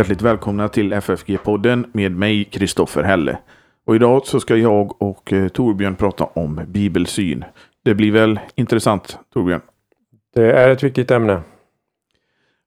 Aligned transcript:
Hjärtligt 0.00 0.22
välkomna 0.22 0.68
till 0.68 0.92
FFG-podden 0.92 1.86
med 1.92 2.12
mig, 2.12 2.44
Kristoffer 2.44 3.02
Helle. 3.02 3.38
Och 3.86 3.96
idag 3.96 4.26
så 4.26 4.40
ska 4.40 4.56
jag 4.56 5.02
och 5.02 5.32
eh, 5.32 5.48
Torbjörn 5.48 5.96
prata 5.96 6.24
om 6.24 6.60
bibelsyn. 6.68 7.44
Det 7.84 7.94
blir 7.94 8.12
väl 8.12 8.40
intressant, 8.54 9.18
Torbjörn? 9.32 9.60
Det 10.34 10.52
är 10.52 10.68
ett 10.68 10.82
viktigt 10.82 11.10
ämne. 11.10 11.40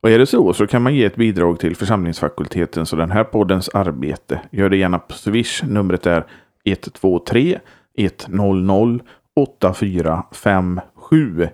Och 0.04 0.10
är 0.10 0.20
det 0.20 0.26
så 0.26 0.54
så 0.54 0.68
kan 0.68 0.82
man 0.82 0.96
ge 0.96 1.06
ett 1.06 1.16
bidrag 1.16 1.60
till 1.60 1.76
församlingsfakulteten 1.76 2.86
så 2.86 2.96
den 2.96 3.12
här 3.12 3.24
poddens 3.24 3.70
arbete. 3.70 4.42
Gör 4.52 4.70
det 4.70 4.78
gärna 4.78 5.00
på 5.00 5.14
Swish. 5.14 5.64
Numret 5.64 6.06
är 6.06 6.26
123 6.66 7.60
100 7.98 9.00
8457. 9.36 11.48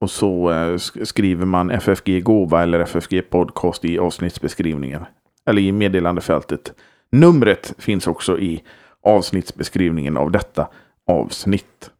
Och 0.00 0.10
så 0.10 0.50
eh, 0.50 0.76
skriver 1.04 1.46
man 1.46 1.70
FFG 1.70 2.22
Gåva 2.22 2.62
eller 2.62 2.80
FFG 2.80 3.30
Podcast 3.30 3.84
i 3.84 3.98
avsnittsbeskrivningen. 3.98 5.04
Eller 5.46 5.62
i 5.62 5.72
meddelandefältet. 5.72 6.72
Numret 7.10 7.74
finns 7.78 8.06
också 8.06 8.38
i 8.38 8.62
avsnittsbeskrivningen 9.02 10.16
av 10.16 10.30
detta 10.30 10.68
avsnitt. 11.06 11.90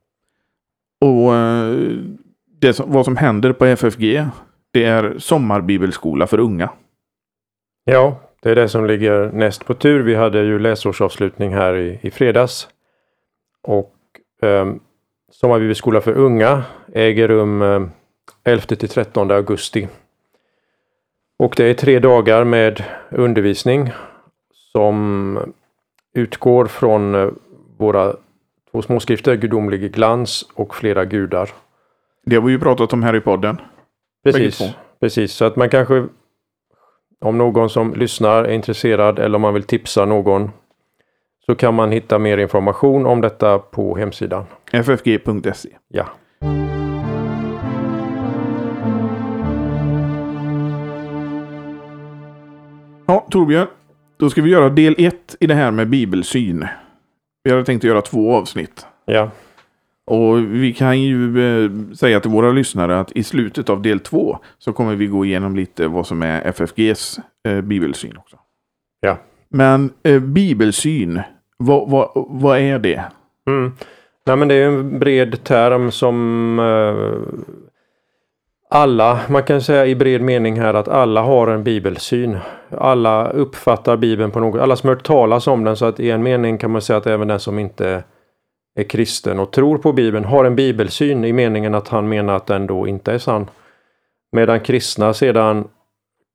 Och 1.01 1.35
eh, 1.35 1.75
det 2.61 2.73
som, 2.73 2.93
vad 2.93 3.05
som 3.05 3.17
händer 3.17 3.53
på 3.53 3.67
FFG 3.67 4.25
det 4.73 4.85
är 4.85 5.19
sommarbibelskola 5.19 6.27
för 6.27 6.39
unga. 6.39 6.71
Ja, 7.85 8.21
det 8.43 8.51
är 8.51 8.55
det 8.55 8.69
som 8.69 8.87
ligger 8.87 9.33
näst 9.33 9.67
på 9.67 9.75
tur. 9.75 10.03
Vi 10.03 10.15
hade 10.15 10.43
ju 10.43 10.59
läsårsavslutning 10.59 11.55
här 11.55 11.77
i, 11.77 11.99
i 12.03 12.11
fredags. 12.11 12.69
Och 13.63 13.95
eh, 14.43 14.73
sommarbibelskola 15.31 16.01
för 16.01 16.13
unga 16.13 16.63
äger 16.95 17.29
rum 17.29 17.63
eh, 17.63 17.83
11 18.45 18.67
till 18.67 18.89
13 18.89 19.31
augusti. 19.31 19.89
Och 21.39 21.55
det 21.57 21.65
är 21.65 21.75
tre 21.75 21.99
dagar 21.99 22.45
med 22.45 22.85
undervisning 23.11 23.93
som 24.73 25.39
utgår 26.15 26.67
från 26.67 27.15
eh, 27.15 27.29
våra 27.77 28.15
två 28.71 28.83
småskrifter, 28.83 29.35
Gudomlig 29.35 29.93
glans 29.93 30.49
och 30.55 30.75
Flera 30.75 31.05
gudar. 31.05 31.51
Det 32.25 32.37
har 32.37 32.43
vi 32.43 32.53
ju 32.53 32.59
pratat 32.59 32.93
om 32.93 33.03
här 33.03 33.17
i 33.17 33.21
podden. 33.21 33.61
Precis, 34.25 34.75
precis. 35.01 35.33
Så 35.33 35.45
att 35.45 35.57
man 35.57 35.71
kanske 35.71 36.07
om 37.21 37.39
någon 37.39 37.71
som 37.71 37.95
lyssnar 37.95 38.45
är 38.45 38.53
intresserad 38.53 39.19
eller 39.19 39.37
om 39.37 39.43
man 39.43 39.55
vill 39.55 39.63
tipsa 39.63 40.05
någon 40.05 40.51
så 41.47 41.55
kan 41.55 41.75
man 41.75 41.93
hitta 41.93 42.19
mer 42.19 42.39
information 42.39 43.07
om 43.07 43.21
detta 43.21 43.59
på 43.59 43.97
hemsidan. 43.97 44.45
ffg.se. 44.73 45.69
Ja. 45.89 46.07
Ja, 53.11 53.27
Torbjörn. 53.31 53.67
Då 54.17 54.31
ska 54.31 54.43
vi 54.43 54.51
göra 54.51 54.69
del 54.69 54.95
ett 54.99 55.37
i 55.41 55.47
det 55.47 55.55
här 55.55 55.71
med 55.71 55.89
bibelsyn. 55.89 56.67
Vi 57.45 57.51
hade 57.51 57.65
tänkt 57.65 57.81
att 57.81 57.89
göra 57.89 58.03
två 58.03 58.35
avsnitt. 58.35 58.87
Ja. 59.05 59.31
Och 60.07 60.39
vi 60.39 60.73
kan 60.73 61.01
ju 61.01 61.41
eh, 61.65 61.71
säga 61.95 62.21
till 62.21 62.31
våra 62.31 62.53
lyssnare 62.53 63.01
att 63.01 63.13
i 63.13 63.23
slutet 63.23 63.71
av 63.71 63.83
del 63.83 64.01
två 64.01 64.39
så 64.59 64.73
kommer 64.73 64.95
vi 64.95 65.07
gå 65.07 65.25
igenom 65.25 65.57
lite 65.57 65.89
vad 65.89 66.07
som 66.07 66.23
är 66.23 66.43
FFGs 66.43 67.21
eh, 67.49 67.61
bibelsyn 67.61 68.17
också. 68.17 68.37
Ja. 69.01 69.19
Men 69.49 69.93
eh, 70.03 70.21
bibelsyn, 70.21 71.21
vad, 71.57 71.91
vad, 71.91 72.11
vad 72.15 72.59
är 72.59 72.79
det? 72.79 73.05
Mm. 73.49 73.73
Nej, 74.27 74.37
men 74.37 74.49
det 74.49 74.55
är 74.55 74.69
en 74.69 74.99
bred 74.99 75.45
term 75.45 75.91
som 75.91 76.59
eh, 76.59 77.41
alla, 78.71 79.21
man 79.29 79.43
kan 79.43 79.63
säga 79.63 79.87
i 79.87 79.95
bred 79.95 80.23
mening 80.23 80.61
här 80.61 80.75
att 80.75 80.89
alla 80.89 81.23
har 81.23 81.49
en 81.49 81.65
bibelsyn. 81.65 82.39
Alla 82.79 83.31
uppfattar 83.31 83.97
bibeln 83.97 84.31
på 84.31 84.41
något, 84.41 84.61
alla 84.61 84.77
som 84.77 84.89
hört 84.89 85.07
talas 85.07 85.47
om 85.47 85.65
den 85.65 85.77
så 85.77 85.87
att 85.87 86.01
i 86.01 86.11
en 86.11 86.23
mening 86.23 86.59
kan 86.59 86.71
man 86.71 86.83
säga 86.83 86.97
att 86.97 87.07
även 87.07 87.29
den 87.29 87.41
som 87.41 87.59
inte 87.59 88.05
är 88.75 88.85
kristen 88.85 89.41
och 89.41 89.51
tror 89.51 89.79
på 89.79 89.93
Bibeln 89.93 90.25
har 90.25 90.45
en 90.45 90.57
bibelsyn 90.57 91.25
i 91.25 91.33
meningen 91.33 91.75
att 91.75 91.89
han 91.89 92.09
menar 92.09 92.37
att 92.37 92.47
den 92.47 92.67
då 92.67 92.87
inte 92.87 93.13
är 93.13 93.19
sann. 93.19 93.51
Medan 94.33 94.61
kristna 94.61 95.15
sedan 95.15 95.69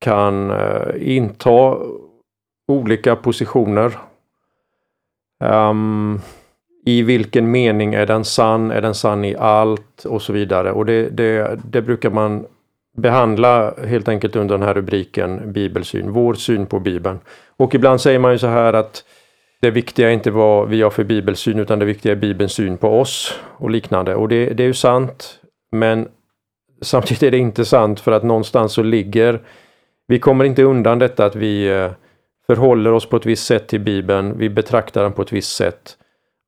kan 0.00 0.50
eh, 0.50 1.16
inta 1.16 1.76
olika 2.68 3.16
positioner. 3.16 3.98
Um, 5.44 6.20
i 6.88 7.02
vilken 7.02 7.50
mening 7.50 7.94
är 7.94 8.06
den 8.06 8.24
sann? 8.24 8.70
Är 8.70 8.80
den 8.80 8.94
sann 8.94 9.24
i 9.24 9.36
allt? 9.36 10.04
Och 10.04 10.22
så 10.22 10.32
vidare. 10.32 10.72
Och 10.72 10.86
det, 10.86 11.08
det, 11.08 11.58
det 11.64 11.82
brukar 11.82 12.10
man 12.10 12.46
behandla 12.96 13.74
helt 13.86 14.08
enkelt 14.08 14.36
under 14.36 14.58
den 14.58 14.66
här 14.66 14.74
rubriken 14.74 15.52
bibelsyn, 15.52 16.12
vår 16.12 16.34
syn 16.34 16.66
på 16.66 16.80
Bibeln. 16.80 17.18
Och 17.56 17.74
ibland 17.74 18.00
säger 18.00 18.18
man 18.18 18.32
ju 18.32 18.38
så 18.38 18.46
här 18.46 18.72
att 18.72 19.04
det 19.60 19.70
viktiga 19.70 20.08
är 20.08 20.12
inte 20.12 20.30
vad 20.30 20.68
vi 20.68 20.82
har 20.82 20.90
för 20.90 21.04
bibelsyn 21.04 21.58
utan 21.58 21.78
det 21.78 21.84
viktiga 21.84 22.12
är 22.12 22.16
bibelns 22.16 22.52
syn 22.52 22.76
på 22.76 23.00
oss 23.00 23.40
och 23.56 23.70
liknande. 23.70 24.14
Och 24.14 24.28
det, 24.28 24.46
det 24.46 24.62
är 24.62 24.66
ju 24.66 24.74
sant. 24.74 25.40
Men 25.72 26.08
samtidigt 26.82 27.22
är 27.22 27.30
det 27.30 27.38
inte 27.38 27.64
sant 27.64 28.00
för 28.00 28.12
att 28.12 28.24
någonstans 28.24 28.72
så 28.72 28.82
ligger 28.82 29.40
vi 30.08 30.18
kommer 30.18 30.44
inte 30.44 30.62
undan 30.62 30.98
detta 30.98 31.24
att 31.24 31.36
vi 31.36 31.68
eh, 31.68 31.90
förhåller 32.46 32.92
oss 32.92 33.06
på 33.06 33.16
ett 33.16 33.26
visst 33.26 33.46
sätt 33.46 33.68
till 33.68 33.80
Bibeln. 33.80 34.38
Vi 34.38 34.48
betraktar 34.48 35.02
den 35.02 35.12
på 35.12 35.22
ett 35.22 35.32
visst 35.32 35.56
sätt. 35.56 35.96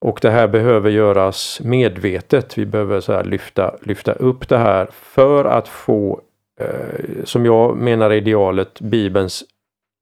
Och 0.00 0.18
det 0.22 0.30
här 0.30 0.48
behöver 0.48 0.90
göras 0.90 1.60
medvetet. 1.64 2.58
Vi 2.58 2.66
behöver 2.66 3.00
så 3.00 3.12
här 3.12 3.24
lyfta, 3.24 3.76
lyfta 3.82 4.12
upp 4.12 4.48
det 4.48 4.58
här 4.58 4.88
för 4.92 5.44
att 5.44 5.68
få, 5.68 6.20
eh, 6.60 7.24
som 7.24 7.44
jag 7.46 7.76
menar 7.76 8.12
idealet, 8.12 8.80
Bibelns 8.80 9.44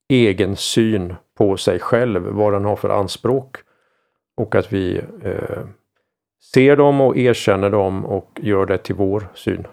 egen 0.09 0.55
syn 0.55 1.15
på 1.37 1.57
sig 1.57 1.79
själv, 1.79 2.23
vad 2.23 2.53
den 2.53 2.65
har 2.65 2.75
för 2.75 2.89
anspråk. 2.89 3.57
Och 4.37 4.55
att 4.55 4.73
vi 4.73 5.01
eh, 5.23 5.63
ser 6.53 6.75
dem 6.75 7.01
och 7.01 7.17
erkänner 7.17 7.69
dem 7.69 8.05
och 8.05 8.39
gör 8.41 8.65
det 8.65 8.77
till 8.77 8.95
vår 8.95 9.27
syn. 9.33 9.67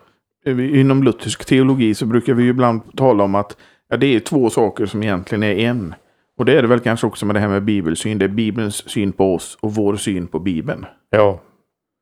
Inom 0.47 1.03
luthersk 1.03 1.45
teologi 1.45 1.95
så 1.95 2.07
brukar 2.07 2.35
vi 2.35 2.49
ibland 2.49 2.97
tala 2.97 3.25
om 3.25 3.35
att 3.35 3.57
ja, 3.89 3.97
det 3.97 4.07
är 4.07 4.21
två 4.21 4.51
saker 4.51 4.87
som 4.87 5.03
egentligen 5.03 5.43
är 5.43 5.55
en. 5.55 5.95
Och 6.39 6.45
det 6.45 6.59
är 6.59 6.63
det 6.63 6.69
väl 6.69 6.81
kanske 6.81 7.07
också 7.07 7.27
med 7.27 7.37
det 7.37 7.41
här 7.41 7.49
med 7.49 7.65
bibelsyn. 7.65 8.19
Det 8.19 8.25
är 8.25 8.29
Bibelns 8.29 8.91
syn 8.91 9.13
på 9.13 9.35
oss 9.35 9.59
och 9.61 9.75
vår 9.75 9.97
syn 9.97 10.27
på 10.27 10.39
Bibeln. 10.39 10.87
Ja. 11.11 11.41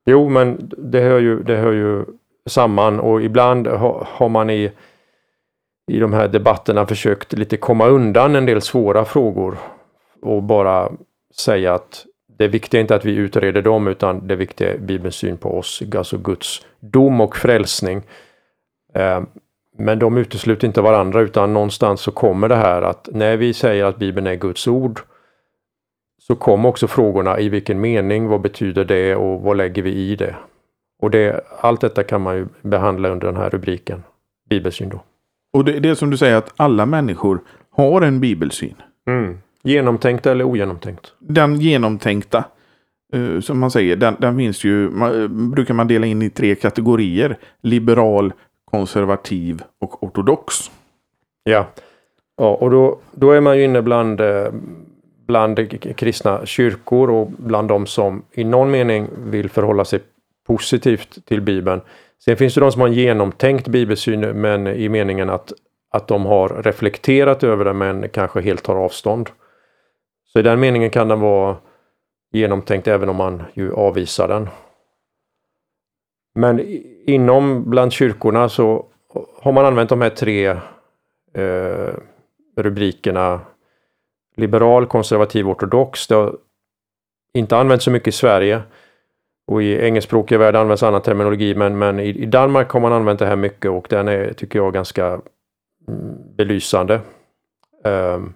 Jo, 0.07 0.29
men 0.29 0.71
det 0.79 1.01
hör 1.01 1.19
ju, 1.19 1.43
det 1.43 1.57
hör 1.57 1.73
ju 1.73 2.05
samman 2.47 3.01
och 3.01 3.23
ibland 3.23 3.67
har, 3.67 4.29
man 4.29 4.51
i 4.51 4.73
i 5.91 5.99
de 5.99 6.13
här 6.13 6.29
debatterna 6.29 6.87
försökt 6.87 7.33
lite 7.33 7.57
komma 7.57 7.87
undan 7.87 8.37
en 8.37 8.47
del 8.47 8.61
svåra 8.61 9.05
frågor 9.05 9.59
och 10.23 10.43
bara 10.43 10.93
säga 11.37 11.75
att 11.75 12.07
det 12.39 12.49
viktiga 12.49 12.79
är 12.79 12.83
inte 12.83 12.95
att 12.95 13.05
vi 13.05 13.15
utreder 13.15 13.63
dem 13.63 13.89
utan 13.89 14.27
det 14.27 14.37
viktiga 14.37 14.75
är 14.75 14.79
Bibelns 14.79 15.15
syn 15.15 15.37
på 15.37 15.59
oss, 15.59 15.83
alltså 15.97 16.19
Guds 16.19 16.67
dom 16.81 17.21
och 17.21 17.37
frälsning. 17.37 18.03
Eh, 18.95 19.23
Eh, 19.79 19.85
men 19.85 19.99
de 19.99 20.17
utesluter 20.17 20.67
inte 20.67 20.81
varandra 20.81 21.21
utan 21.21 21.53
någonstans 21.53 22.01
så 22.01 22.11
kommer 22.11 22.49
det 22.49 22.57
här 22.57 22.83
att 22.83 23.09
när 23.13 23.37
vi 23.37 23.55
säger 23.55 23.85
att 23.85 23.99
Bibeln 23.99 24.27
är 24.27 24.35
Guds 24.35 24.69
ord 24.69 25.01
så 26.19 26.35
kommer 26.35 26.69
också 26.69 26.89
frågorna 26.89 27.41
i 27.41 27.49
vilken 27.49 27.81
mening, 27.81 28.29
vad 28.29 28.41
betyder 28.41 28.85
det 28.85 29.17
och 29.17 29.41
vad 29.43 29.57
lägger 29.57 29.83
vi 29.83 29.91
i 29.91 30.17
det? 30.17 30.37
Och 31.03 31.11
det, 31.11 31.41
allt 31.61 31.81
detta 31.81 32.03
kan 32.03 32.21
man 32.21 32.37
ju 32.37 32.47
behandla 32.63 33.09
under 33.09 33.27
den 33.27 33.37
här 33.37 33.51
rubriken, 33.51 34.03
bibelsyn 34.51 34.89
då. 34.89 35.03
Och 35.53 35.65
det, 35.65 35.81
det 35.81 35.89
är 35.89 35.95
som 35.95 36.11
du 36.11 36.17
säger 36.17 36.37
att 36.37 36.53
alla 36.57 36.87
människor 36.87 37.41
har 37.71 38.03
en 38.03 38.21
bibelsyn. 38.21 38.75
Mm. 39.07 39.39
Genomtänkt 39.63 40.27
eller 40.27 40.45
ogenomtänkt? 40.45 41.13
Den 41.19 41.61
genomtänkta, 41.61 42.45
uh, 43.15 43.41
som 43.41 43.59
man 43.59 43.71
säger, 43.71 43.97
den, 43.97 44.17
den 44.19 44.37
finns 44.37 44.65
ju, 44.65 44.91
man, 44.91 45.51
brukar 45.51 45.75
man 45.75 45.89
dela 45.89 46.07
in 46.07 46.23
i 46.23 46.31
tre 46.31 46.55
kategorier. 46.55 47.39
Liberal, 47.63 48.33
konservativ 48.73 49.63
och 49.81 50.03
ortodox. 50.03 50.71
Ja, 51.45 51.67
ja 52.37 52.55
och 52.55 52.71
då, 52.71 52.99
då 53.13 53.31
är 53.31 53.41
man 53.41 53.59
ju 53.59 53.65
inne 53.65 53.83
bland, 53.83 54.21
eh, 54.21 54.53
bland 55.27 55.81
kristna 55.97 56.47
kyrkor 56.47 57.11
och 57.11 57.27
bland 57.27 57.69
de 57.69 57.87
som 57.87 58.23
i 58.33 58.45
någon 58.45 58.71
mening 58.71 59.09
vill 59.25 59.51
förhålla 59.51 59.85
sig 59.85 60.01
positivt 60.47 61.27
till 61.27 61.41
Bibeln. 61.41 61.81
Sen 62.25 62.37
finns 62.37 62.55
det 62.55 62.61
de 62.61 62.73
som 62.73 62.81
har 62.81 62.89
en 62.89 62.95
genomtänkt 62.95 63.69
bibelsyn 63.69 64.21
men 64.21 64.67
i 64.67 64.89
meningen 64.89 65.31
att, 65.31 65.53
att 65.91 66.09
de 66.09 66.27
har 66.27 66.49
reflekterat 66.49 67.45
över 67.45 67.65
det 67.65 67.73
men 67.73 68.09
kanske 68.09 68.41
helt 68.41 68.63
tar 68.63 68.77
avstånd. 68.77 69.31
Så 70.33 70.39
i 70.39 70.43
den 70.43 70.61
meningen 70.61 70.91
kan 70.91 71.09
den 71.09 71.21
vara 71.21 71.57
genomtänkt 72.33 72.89
även 72.89 73.09
om 73.09 73.17
man 73.17 73.43
ju 73.55 73.73
avvisar 73.73 74.29
den. 74.29 74.49
Men 76.35 76.61
inom 77.07 77.71
bland 77.71 77.93
kyrkorna 77.93 78.49
så 78.49 78.87
har 79.43 79.53
man 79.53 79.65
använt 79.65 79.89
de 79.89 80.01
här 80.01 80.11
tre 80.11 80.47
eh, 81.35 81.95
rubrikerna 82.57 83.41
liberal, 84.37 84.87
konservativ, 84.87 85.49
ortodox. 85.49 86.07
Det 86.07 86.15
har 86.15 86.37
inte 87.35 87.57
använts 87.57 87.85
så 87.85 87.91
mycket 87.91 88.09
i 88.09 88.13
Sverige. 88.13 88.63
Och 89.47 89.63
i 89.63 89.79
engelskspråkiga 89.79 90.39
värld 90.39 90.57
används 90.57 90.83
annan 90.83 91.03
terminologi 91.03 91.55
men, 91.55 91.79
men 91.79 92.01
i, 92.01 92.09
i, 92.09 92.27
Danmark 92.27 92.71
har 92.71 92.81
man 92.81 92.93
använt 92.93 93.19
det 93.19 93.27
här 93.27 93.37
mycket 93.37 93.71
och 93.71 93.87
den 93.91 94.09
är, 94.09 94.33
tycker 94.33 94.59
jag, 94.59 94.73
ganska 94.73 95.07
mm, 95.07 95.21
belysande. 96.37 97.01
Um, 97.85 98.35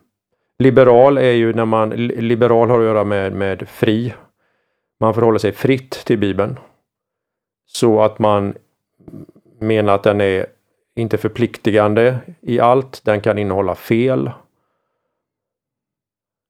Liberal 0.59 1.19
är 1.19 1.33
ju 1.33 1.53
när 1.53 1.65
man, 1.65 1.91
liberal 1.91 2.71
har 2.71 2.79
att 2.79 2.85
göra 2.85 3.05
med, 3.05 3.33
med 3.33 3.69
fri. 3.69 4.15
Man 5.01 5.15
förhåller 5.15 5.39
sig 5.39 5.53
fritt 5.53 5.91
till 5.91 6.19
Bibeln. 6.19 6.59
Så 7.67 8.03
att 8.03 8.19
man 8.19 8.55
menar 9.59 9.95
att 9.95 10.03
den 10.03 10.21
är 10.21 10.47
inte 10.95 11.19
förpliktigande 11.19 12.19
i 12.41 12.61
allt. 12.61 13.01
Den 13.05 13.21
kan 13.21 13.39
innehålla 13.39 13.75
fel. 13.75 14.31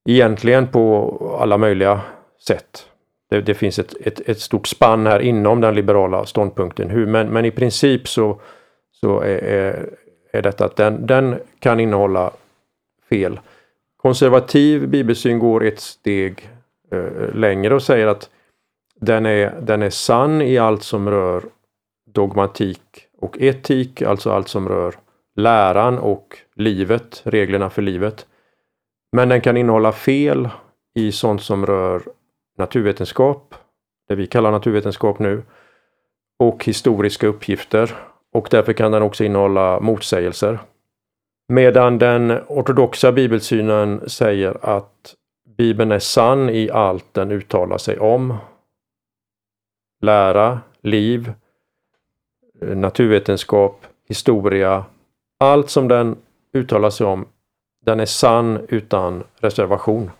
Egentligen 0.08 0.68
på 0.68 1.36
alla 1.40 1.58
möjliga 1.58 2.00
sätt. 2.46 2.86
Det, 3.30 3.40
det 3.40 3.54
finns 3.54 3.78
ett, 3.78 3.94
ett, 4.00 4.28
ett, 4.28 4.40
stort 4.40 4.66
spann 4.66 5.06
här 5.06 5.20
inom 5.20 5.60
den 5.60 5.74
liberala 5.74 6.26
ståndpunkten. 6.26 6.90
Hur, 6.90 7.06
men, 7.06 7.28
men 7.28 7.44
i 7.44 7.50
princip 7.50 8.08
så, 8.08 8.40
så 8.92 9.20
är, 9.20 9.44
är, 9.44 9.90
är 10.32 10.42
detta 10.42 10.64
att 10.64 10.76
den, 10.76 11.06
den 11.06 11.38
kan 11.58 11.80
innehålla 11.80 12.30
fel. 13.08 13.40
Konservativ 13.96 14.88
bibelsyn 14.88 15.38
går 15.38 15.64
ett 15.64 15.80
steg 15.80 16.50
eh, 16.92 17.34
längre 17.34 17.74
och 17.74 17.82
säger 17.82 18.06
att 18.06 18.30
den 19.00 19.26
är, 19.26 19.60
den 19.60 19.82
är 19.82 19.90
sann 19.90 20.42
i 20.42 20.58
allt 20.58 20.82
som 20.82 21.10
rör 21.10 21.42
dogmatik 22.06 22.80
och 23.18 23.38
etik, 23.38 24.02
alltså 24.02 24.30
allt 24.30 24.48
som 24.48 24.68
rör 24.68 24.94
läran 25.36 25.98
och 25.98 26.38
livet, 26.54 27.22
reglerna 27.24 27.70
för 27.70 27.82
livet. 27.82 28.26
Men 29.12 29.28
den 29.28 29.40
kan 29.40 29.56
innehålla 29.56 29.92
fel 29.92 30.48
i 30.94 31.12
sånt 31.12 31.42
som 31.42 31.66
rör 31.66 32.02
naturvetenskap, 32.58 33.54
det 34.08 34.14
vi 34.14 34.26
kallar 34.26 34.50
naturvetenskap 34.50 35.18
nu, 35.18 35.42
och 36.38 36.64
historiska 36.64 37.26
uppgifter. 37.26 37.94
Och 38.32 38.48
därför 38.50 38.72
kan 38.72 38.92
den 38.92 39.02
också 39.02 39.24
innehålla 39.24 39.80
motsägelser. 39.80 40.58
Medan 41.48 41.98
den 41.98 42.38
ortodoxa 42.48 43.12
bibelsynen 43.12 44.10
säger 44.10 44.56
att 44.62 45.14
Bibeln 45.58 45.92
är 45.92 45.98
sann 45.98 46.50
i 46.50 46.70
allt 46.70 47.14
den 47.14 47.30
uttalar 47.30 47.78
sig 47.78 47.98
om. 47.98 48.34
Lära, 50.00 50.60
liv, 50.82 51.32
naturvetenskap, 52.60 53.86
historia. 54.08 54.84
Allt 55.38 55.70
som 55.70 55.88
den 55.88 56.16
uttalar 56.52 56.90
sig 56.90 57.06
om, 57.06 57.26
den 57.84 58.00
är 58.00 58.06
sann 58.06 58.66
utan 58.68 59.24
reservation. 59.40 60.10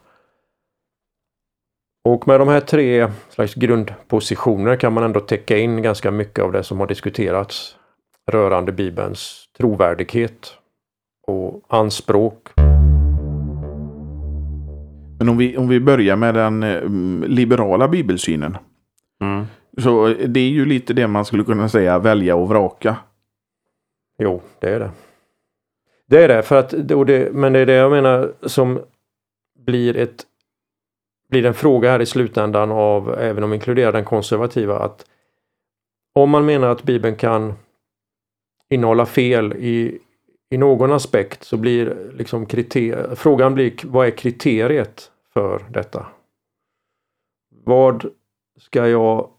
Och 2.05 2.29
med 2.29 2.41
de 2.41 2.49
här 2.49 2.61
tre 2.61 3.13
slags 3.29 3.55
grundpositioner 3.55 4.77
kan 4.77 4.93
man 4.93 5.05
ändå 5.05 5.21
täcka 5.21 5.59
in 5.59 5.83
ganska 5.83 6.11
mycket 6.11 6.45
av 6.45 6.53
det 6.53 6.63
som 6.63 6.81
har 6.81 6.87
diskuterats 6.87 7.77
rörande 8.27 8.73
Bibelns 8.73 9.49
trovärdighet 9.59 10.55
och 11.27 11.63
anspråk. 11.69 12.49
Men 15.19 15.29
om 15.29 15.37
vi, 15.37 15.57
om 15.57 15.69
vi 15.69 15.81
börjar 15.81 16.17
med 16.17 16.35
den 16.35 16.63
eh, 16.63 16.83
liberala 17.29 17.89
bibelsynen. 17.89 18.57
Mm. 19.21 19.47
Så 19.81 20.07
eh, 20.07 20.29
det 20.29 20.41
är 20.41 20.49
ju 20.49 20.65
lite 20.65 20.95
det 20.95 21.07
man 21.07 21.25
skulle 21.25 21.45
kunna 21.45 21.69
säga 21.69 21.99
välja 21.99 22.37
och 22.37 22.49
vraka. 22.49 22.97
Jo, 24.19 24.43
det 24.59 24.69
är 24.71 24.81
det. 24.81 24.91
Det 26.09 26.25
är 26.25 26.29
det, 26.29 26.43
för 26.43 26.57
att, 26.57 26.75
det, 26.79 27.33
men 27.33 27.53
det 27.53 27.59
är 27.59 27.67
det 27.67 27.73
jag 27.73 27.91
menar 27.91 28.33
som 28.43 28.81
blir 29.59 29.97
ett 29.97 30.27
blir 31.29 31.47
en 31.47 31.55
fråga 31.55 31.91
här 31.91 32.03
i 32.03 32.07
slutändan 32.07 32.71
av, 32.73 33.15
även 33.19 33.45
om 33.45 33.51
vi 33.51 33.57
inkluderar 33.57 33.93
den 33.93 34.05
konservativa, 34.05 34.79
att 34.79 35.07
om 36.15 36.31
man 36.31 36.47
menar 36.47 36.69
att 36.69 36.83
Bibeln 36.83 37.17
kan 37.17 37.55
innehålla 38.71 39.07
fel 39.07 39.53
i, 39.53 39.99
i 40.51 40.59
någon 40.59 40.93
aspekt 40.93 41.45
så 41.45 41.57
blir 41.57 42.13
liksom 42.15 42.47
kriter, 42.47 43.15
frågan 43.15 43.55
blir 43.55 43.75
vad 43.85 44.07
är 44.07 44.11
kriteriet 44.11 45.11
för 45.33 45.65
detta? 45.71 46.07
Vad 47.65 48.07
ska 48.59 48.89
jag 48.89 49.31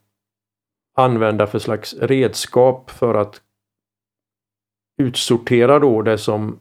använda 0.97 1.47
för 1.47 1.59
slags 1.59 1.93
redskap 1.93 2.89
för 2.89 3.13
att 3.13 3.41
utsortera 4.97 5.79
då 5.79 6.01
det 6.01 6.17
som 6.17 6.59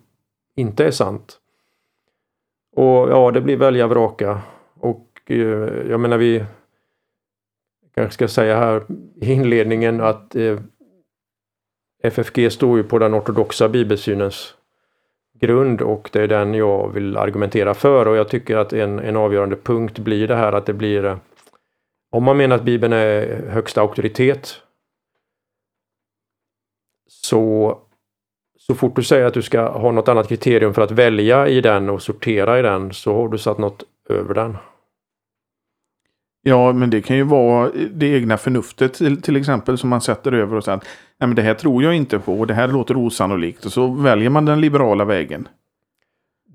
inte 0.56 0.84
är 0.84 0.90
sant? 0.90 1.40
Och 2.76 3.10
ja, 3.10 3.30
det 3.30 3.40
blir 3.40 3.56
välja 3.56 3.86
vraka. 3.86 4.40
Och 4.74 5.08
eh, 5.26 5.90
jag 5.90 6.00
menar 6.00 6.18
vi 6.18 6.44
kanske 7.94 8.14
ska 8.14 8.28
säga 8.28 8.58
här 8.58 8.82
i 9.20 9.32
inledningen 9.32 10.00
att 10.00 10.36
eh, 10.36 10.58
FFG 12.02 12.52
står 12.52 12.76
ju 12.76 12.84
på 12.84 12.98
den 12.98 13.14
ortodoxa 13.14 13.68
bibelsynens 13.68 14.54
grund 15.40 15.82
och 15.82 16.10
det 16.12 16.22
är 16.22 16.28
den 16.28 16.54
jag 16.54 16.92
vill 16.92 17.16
argumentera 17.16 17.74
för 17.74 18.08
och 18.08 18.16
jag 18.16 18.28
tycker 18.28 18.56
att 18.56 18.72
en, 18.72 18.98
en 18.98 19.16
avgörande 19.16 19.56
punkt 19.56 19.98
blir 19.98 20.28
det 20.28 20.36
här 20.36 20.52
att 20.52 20.66
det 20.66 20.72
blir 20.72 21.04
eh, 21.04 21.16
om 22.16 22.24
man 22.24 22.36
menar 22.36 22.56
att 22.56 22.64
Bibeln 22.64 22.92
är 22.92 23.46
högsta 23.48 23.80
auktoritet 23.80 24.54
så 27.08 27.78
så 28.58 28.74
fort 28.74 28.96
du 28.96 29.02
säger 29.02 29.26
att 29.26 29.34
du 29.34 29.42
ska 29.42 29.68
ha 29.68 29.92
något 29.92 30.08
annat 30.08 30.28
kriterium 30.28 30.74
för 30.74 30.82
att 30.82 30.90
välja 30.90 31.48
i 31.48 31.60
den 31.60 31.90
och 31.90 32.02
sortera 32.02 32.58
i 32.58 32.62
den 32.62 32.92
så 32.92 33.14
har 33.14 33.28
du 33.28 33.38
satt 33.38 33.58
något 33.58 33.84
över 34.08 34.34
den. 34.34 34.56
Ja, 36.42 36.72
men 36.72 36.90
det 36.90 37.02
kan 37.02 37.16
ju 37.16 37.22
vara 37.22 37.70
det 37.90 38.06
egna 38.06 38.36
förnuftet 38.36 38.94
till, 38.94 39.22
till 39.22 39.36
exempel 39.36 39.78
som 39.78 39.90
man 39.90 40.00
sätter 40.00 40.32
över 40.32 40.56
och 40.56 40.64
säger 40.64 40.78
att 40.78 40.84
Nej, 41.18 41.28
men 41.28 41.34
det 41.36 41.42
här 41.42 41.54
tror 41.54 41.82
jag 41.82 41.94
inte 41.94 42.18
på 42.18 42.40
och 42.40 42.46
det 42.46 42.54
här 42.54 42.68
låter 42.68 42.96
osannolikt 42.96 43.64
och 43.64 43.72
så 43.72 43.86
väljer 43.86 44.30
man 44.30 44.44
den 44.44 44.60
liberala 44.60 45.04
vägen. 45.04 45.48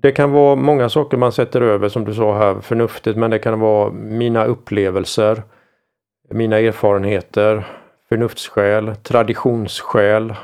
Det 0.02 0.12
kan 0.12 0.32
vara 0.32 0.56
många 0.56 0.88
saker 0.88 1.16
man 1.16 1.32
sätter 1.32 1.60
över 1.60 1.88
som 1.88 2.04
du 2.04 2.14
sa 2.14 2.38
här, 2.38 2.60
förnuftet, 2.60 3.16
men 3.16 3.30
det 3.30 3.38
kan 3.38 3.60
vara 3.60 3.92
mina 3.92 4.44
upplevelser, 4.44 5.42
mina 6.30 6.58
erfarenheter, 6.58 7.66
förnuftsskäl, 8.08 8.96
traditionsskäl, 8.96 10.34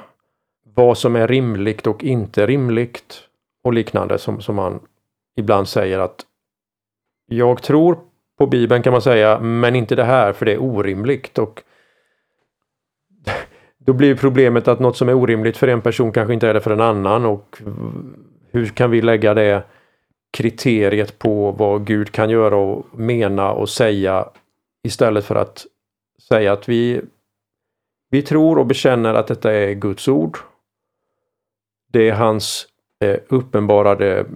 vad 0.74 0.98
som 0.98 1.16
är 1.16 1.28
rimligt 1.28 1.86
och 1.86 2.04
inte 2.04 2.46
rimligt 2.46 3.20
och 3.64 3.72
liknande 3.72 4.18
som, 4.18 4.40
som 4.40 4.56
man 4.56 4.80
ibland 5.36 5.68
säger 5.68 5.98
att 5.98 6.24
jag 7.26 7.62
tror 7.62 7.98
på 8.38 8.46
Bibeln 8.46 8.82
kan 8.82 8.92
man 8.92 9.02
säga, 9.02 9.40
men 9.40 9.76
inte 9.76 9.94
det 9.94 10.04
här 10.04 10.32
för 10.32 10.46
det 10.46 10.52
är 10.52 10.62
orimligt. 10.62 11.38
Och 11.38 11.62
då 13.78 13.92
blir 13.92 14.14
problemet 14.16 14.68
att 14.68 14.80
något 14.80 14.96
som 14.96 15.08
är 15.08 15.14
orimligt 15.14 15.56
för 15.56 15.68
en 15.68 15.80
person 15.80 16.12
kanske 16.12 16.34
inte 16.34 16.48
är 16.48 16.54
det 16.54 16.60
för 16.60 16.70
en 16.70 16.80
annan 16.80 17.24
och 17.24 17.62
hur 18.50 18.66
kan 18.66 18.90
vi 18.90 19.02
lägga 19.02 19.34
det 19.34 19.62
kriteriet 20.30 21.18
på 21.18 21.52
vad 21.52 21.86
Gud 21.86 22.12
kan 22.12 22.30
göra 22.30 22.56
och 22.56 22.98
mena 22.98 23.52
och 23.52 23.68
säga 23.68 24.28
istället 24.82 25.24
för 25.24 25.34
att 25.34 25.66
säga 26.28 26.52
att 26.52 26.68
vi, 26.68 27.00
vi 28.10 28.22
tror 28.22 28.58
och 28.58 28.66
bekänner 28.66 29.14
att 29.14 29.26
detta 29.26 29.52
är 29.52 29.72
Guds 29.72 30.08
ord. 30.08 30.38
Det 31.92 32.08
är 32.08 32.14
hans 32.14 32.66
eh, 33.00 33.16
uppenbarade 33.28 34.26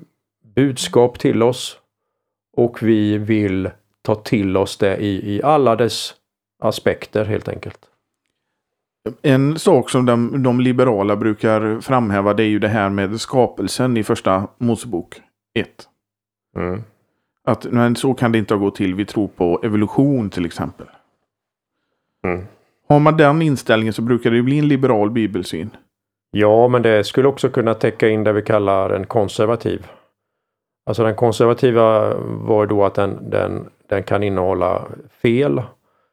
budskap 0.55 1.19
till 1.19 1.43
oss 1.43 1.79
och 2.57 2.83
vi 2.83 3.19
vill 3.19 3.71
ta 4.03 4.15
till 4.15 4.57
oss 4.57 4.77
det 4.77 4.97
i, 4.97 5.37
i 5.37 5.43
alla 5.43 5.77
dess 5.77 6.15
aspekter 6.59 7.25
helt 7.25 7.49
enkelt. 7.49 7.92
En 9.23 9.59
sak 9.59 9.91
som 9.91 10.07
de, 10.07 10.43
de, 10.43 10.61
liberala 10.61 11.17
brukar 11.17 11.81
framhäva 11.81 12.35
det 12.35 12.43
är 12.43 12.49
ju 12.49 12.59
det 12.59 12.69
här 12.69 12.91
med 12.91 13.21
skapelsen 13.21 13.97
i 13.97 14.05
första 14.05 14.49
Mosebok 14.59 15.21
1. 15.55 15.69
Mm. 16.57 16.83
Att 17.45 17.65
men 17.65 17.97
så 17.97 18.15
kan 18.15 18.33
det 18.33 18.39
inte 18.39 18.57
gå 18.57 18.71
till. 18.71 18.95
Vi 18.95 19.05
tror 19.05 19.29
på 19.29 19.61
evolution 19.63 20.31
till 20.31 20.47
exempel. 20.47 20.87
Mm. 22.25 22.45
Har 22.89 23.01
man 23.01 23.17
den 23.17 23.43
inställningen 23.43 23.93
så 23.93 24.03
brukar 24.03 24.31
det 24.31 24.43
bli 24.43 24.59
en 24.59 24.69
liberal 24.69 25.11
bibelsyn. 25.11 25.71
Ja, 26.31 26.69
men 26.69 26.83
det 26.83 27.05
skulle 27.05 27.29
också 27.29 27.49
kunna 27.49 27.75
täcka 27.75 28.09
in 28.09 28.25
det 28.25 28.33
vi 28.33 28.43
kallar 28.43 28.91
en 28.91 29.07
konservativ. 29.07 29.87
Alltså 30.87 31.05
den 31.05 31.15
konservativa 31.15 32.15
var 32.25 32.67
då 32.67 32.85
att 32.85 32.95
den, 32.95 33.31
den, 33.31 33.71
den 33.89 34.03
kan 34.03 34.23
innehålla 34.23 34.83
fel 35.23 35.63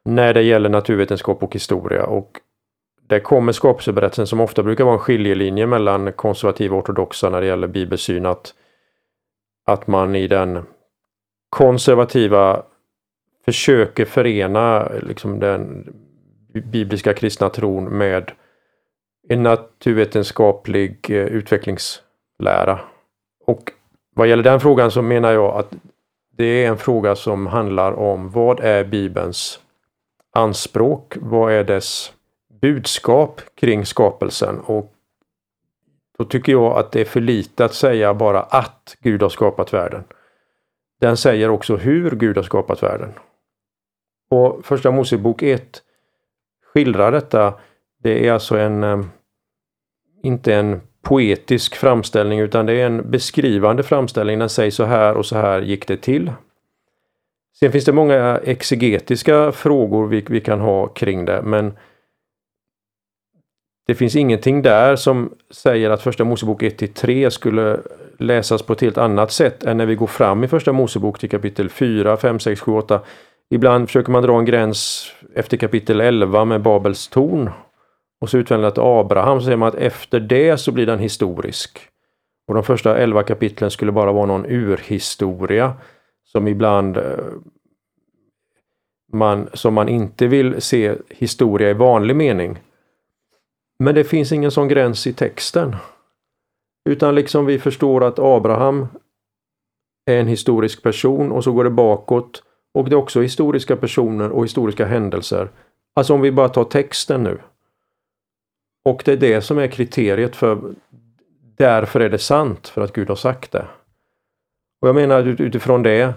när 0.04 0.34
det 0.34 0.42
gäller 0.42 0.68
naturvetenskap 0.68 1.42
och 1.42 1.54
historia 1.54 2.06
och 2.06 2.40
där 3.10 3.20
kommer 3.20 3.52
skapelseberättelsen 3.52 4.26
som 4.26 4.40
ofta 4.40 4.62
brukar 4.62 4.84
vara 4.84 4.94
en 4.94 5.00
skiljelinje 5.00 5.66
mellan 5.66 6.12
konservativa 6.12 6.76
och 6.76 6.82
ortodoxa 6.82 7.30
när 7.30 7.40
det 7.40 7.46
gäller 7.46 7.68
bibelsyn 7.68 8.26
att, 8.26 8.54
att 9.66 9.86
man 9.86 10.14
i 10.14 10.28
den 10.28 10.62
konservativa 11.48 12.62
försöker 13.44 14.04
förena 14.04 14.88
liksom 15.02 15.38
den 15.38 15.92
bibliska 16.52 17.14
kristna 17.14 17.48
tron 17.48 17.84
med 17.84 18.32
en 19.28 19.42
naturvetenskaplig 19.42 21.10
eh, 21.10 21.16
utvecklingslära. 21.16 22.80
Och 23.46 23.72
vad 24.14 24.28
gäller 24.28 24.42
den 24.42 24.60
frågan 24.60 24.90
så 24.90 25.02
menar 25.02 25.32
jag 25.32 25.56
att 25.56 25.72
det 26.36 26.64
är 26.64 26.68
en 26.68 26.78
fråga 26.78 27.16
som 27.16 27.46
handlar 27.46 27.92
om 27.92 28.30
vad 28.30 28.60
är 28.60 28.84
Bibelns 28.84 29.60
anspråk? 30.32 31.16
Vad 31.20 31.52
är 31.52 31.64
dess 31.64 32.12
budskap 32.60 33.40
kring 33.54 33.86
skapelsen? 33.86 34.60
Och 34.60 34.92
då 36.18 36.24
tycker 36.24 36.52
jag 36.52 36.78
att 36.78 36.92
det 36.92 37.00
är 37.00 37.04
för 37.04 37.20
lite 37.20 37.64
att 37.64 37.74
säga 37.74 38.14
bara 38.14 38.42
att 38.42 38.96
Gud 39.00 39.22
har 39.22 39.28
skapat 39.28 39.72
världen. 39.72 40.04
den 41.00 41.16
säger 41.16 41.50
också 41.50 41.76
hur 41.76 42.10
Gud 42.10 42.36
har 42.36 42.42
skapat 42.42 42.82
världen. 42.82 43.12
Och 44.30 44.64
första 44.64 44.90
Mosebok 44.90 45.42
1 45.42 45.82
skildrar 46.72 47.12
detta. 47.12 47.54
Det 48.02 48.28
är 48.28 48.32
alltså 48.32 48.58
en, 48.58 48.84
eh, 48.84 49.04
inte 50.22 50.54
en 50.54 50.80
poetisk 51.02 51.76
framställning 51.76 52.40
utan 52.40 52.66
det 52.66 52.72
är 52.72 52.86
en 52.86 53.10
beskrivande 53.10 53.82
framställning. 53.82 54.38
Den 54.38 54.48
säger 54.48 54.70
så 54.70 54.84
här 54.84 55.14
och 55.14 55.26
så 55.26 55.36
här 55.36 55.62
gick 55.62 55.86
det 55.88 55.96
till. 55.96 56.32
Sen 57.58 57.72
finns 57.72 57.84
det 57.84 57.92
många 57.92 58.40
exegetiska 58.44 59.52
frågor 59.52 60.06
vi, 60.06 60.24
vi 60.28 60.40
kan 60.40 60.60
ha 60.60 60.86
kring 60.86 61.24
det 61.24 61.42
men 61.42 61.72
det 63.90 63.94
finns 63.94 64.16
ingenting 64.16 64.62
där 64.62 64.96
som 64.96 65.34
säger 65.50 65.90
att 65.90 66.02
första 66.02 66.24
Mosebok 66.24 66.62
1-3 66.62 67.30
skulle 67.30 67.80
läsas 68.18 68.62
på 68.62 68.72
ett 68.72 68.80
helt 68.80 68.98
annat 68.98 69.32
sätt 69.32 69.62
än 69.62 69.76
när 69.76 69.86
vi 69.86 69.94
går 69.94 70.06
fram 70.06 70.44
i 70.44 70.48
första 70.48 70.72
Mosebok 70.72 71.18
till 71.18 71.30
kapitel 71.30 71.68
4, 71.68 72.16
5, 72.16 72.38
6, 72.38 72.60
7, 72.60 72.72
8. 72.72 73.00
Ibland 73.50 73.88
försöker 73.88 74.12
man 74.12 74.22
dra 74.22 74.38
en 74.38 74.44
gräns 74.44 75.12
efter 75.34 75.56
kapitel 75.56 76.00
11 76.00 76.44
med 76.44 76.62
Babels 76.62 77.08
torn. 77.08 77.50
Och 78.20 78.30
så 78.30 78.38
utvändigt 78.38 78.78
Abraham 78.78 79.40
så 79.40 79.44
säger 79.44 79.56
man 79.56 79.68
att 79.68 79.74
efter 79.74 80.20
det 80.20 80.56
så 80.56 80.72
blir 80.72 80.86
den 80.86 80.98
historisk. 80.98 81.78
Och 82.48 82.54
de 82.54 82.64
första 82.64 82.98
11 82.98 83.22
kapitlen 83.22 83.70
skulle 83.70 83.92
bara 83.92 84.12
vara 84.12 84.26
någon 84.26 84.46
urhistoria 84.46 85.72
som 86.24 86.48
ibland 86.48 86.96
eh, 86.96 87.04
man, 89.12 89.48
som 89.52 89.74
man 89.74 89.88
inte 89.88 90.26
vill 90.26 90.62
se 90.62 90.94
historia 91.08 91.70
i 91.70 91.74
vanlig 91.74 92.16
mening. 92.16 92.58
Men 93.82 93.94
det 93.94 94.04
finns 94.04 94.32
ingen 94.32 94.50
sån 94.50 94.68
gräns 94.68 95.06
i 95.06 95.12
texten. 95.12 95.76
Utan 96.84 97.14
liksom 97.14 97.46
vi 97.46 97.58
förstår 97.58 98.04
att 98.04 98.18
Abraham 98.18 98.86
är 100.06 100.20
en 100.20 100.26
historisk 100.26 100.82
person 100.82 101.32
och 101.32 101.44
så 101.44 101.52
går 101.52 101.64
det 101.64 101.70
bakåt. 101.70 102.42
Och 102.74 102.88
det 102.88 102.94
är 102.94 102.98
också 102.98 103.20
historiska 103.20 103.76
personer 103.76 104.30
och 104.30 104.44
historiska 104.44 104.86
händelser. 104.86 105.50
Alltså 105.94 106.14
om 106.14 106.20
vi 106.20 106.32
bara 106.32 106.48
tar 106.48 106.64
texten 106.64 107.22
nu. 107.22 107.38
Och 108.84 109.02
det 109.04 109.12
är 109.12 109.16
det 109.16 109.40
som 109.40 109.58
är 109.58 109.66
kriteriet 109.66 110.36
för 110.36 110.74
därför 111.56 112.00
är 112.00 112.08
det 112.08 112.18
sant, 112.18 112.68
för 112.68 112.80
att 112.80 112.92
Gud 112.92 113.08
har 113.08 113.16
sagt 113.16 113.52
det. 113.52 113.66
Och 114.80 114.88
jag 114.88 114.94
menar 114.94 115.42
utifrån 115.42 115.82
det 115.82 116.14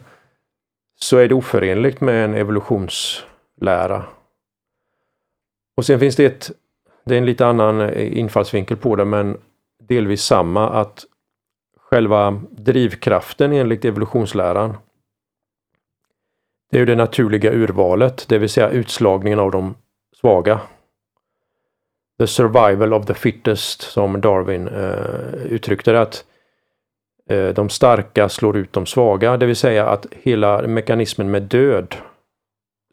så 0.95 1.17
är 1.17 1.27
det 1.27 1.35
oförenligt 1.35 2.01
med 2.01 2.25
en 2.25 2.33
evolutionslära. 2.33 4.05
Och 5.77 5.85
sen 5.85 5.99
finns 5.99 6.15
det 6.15 6.25
ett, 6.25 6.51
det 7.05 7.13
är 7.15 7.17
en 7.17 7.25
lite 7.25 7.45
annan 7.45 7.81
eh, 7.81 8.17
infallsvinkel 8.17 8.77
på 8.77 8.95
det 8.95 9.05
men 9.05 9.37
delvis 9.83 10.21
samma 10.23 10.69
att 10.69 11.05
själva 11.77 12.41
drivkraften 12.51 13.53
enligt 13.53 13.85
evolutionsläran 13.85 14.77
det 16.73 16.77
är 16.77 16.79
ju 16.79 16.85
det 16.85 16.95
naturliga 16.95 17.51
urvalet, 17.51 18.25
det 18.29 18.37
vill 18.37 18.49
säga 18.49 18.69
utslagningen 18.69 19.39
av 19.39 19.51
de 19.51 19.75
svaga. 20.15 20.59
The 22.19 22.27
survival 22.27 22.93
of 22.93 23.05
the 23.05 23.13
fittest 23.13 23.81
som 23.81 24.21
Darwin 24.21 24.67
eh, 24.67 25.45
uttryckte 25.45 25.91
det. 25.91 26.01
att 26.01 26.25
eh, 27.29 27.47
De 27.47 27.69
starka 27.69 28.29
slår 28.29 28.57
ut 28.57 28.73
de 28.73 28.85
svaga, 28.85 29.37
det 29.37 29.45
vill 29.45 29.55
säga 29.55 29.87
att 29.87 30.05
hela 30.11 30.67
mekanismen 30.67 31.31
med 31.31 31.43
död 31.43 31.95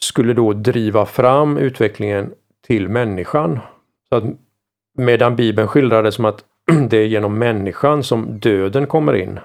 skulle 0.01 0.33
då 0.33 0.53
driva 0.53 1.07
fram 1.07 1.59
utvecklingen 1.59 2.35
till 2.67 2.89
människan. 2.89 3.61
Så 4.13 4.17
att 4.17 4.25
Medan 4.99 5.37
Bibeln 5.37 5.69
skildrar 5.69 6.03
det 6.03 6.13
som 6.13 6.25
att 6.25 6.45
det 6.91 6.97
är 6.97 7.07
genom 7.07 7.39
människan 7.39 8.03
som 8.03 8.39
döden 8.41 8.87
kommer 8.87 9.15
in. 9.15 9.41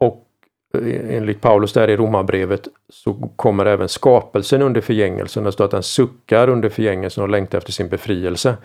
Och 0.00 0.26
eh, 0.74 1.16
enligt 1.16 1.40
Paulus 1.40 1.72
där 1.72 1.90
i 1.90 1.96
Romarbrevet 1.96 2.68
så 2.88 3.14
kommer 3.36 3.66
även 3.66 3.88
skapelsen 3.88 4.62
under 4.62 4.80
förgängelsen. 4.80 5.44
Det 5.44 5.52
står 5.52 5.64
att 5.64 5.70
den 5.70 5.82
suckar 5.82 6.48
under 6.48 6.68
förgängelsen 6.68 7.22
och 7.22 7.28
längtar 7.28 7.58
efter 7.58 7.72
sin 7.72 7.88
befrielse. 7.88 8.56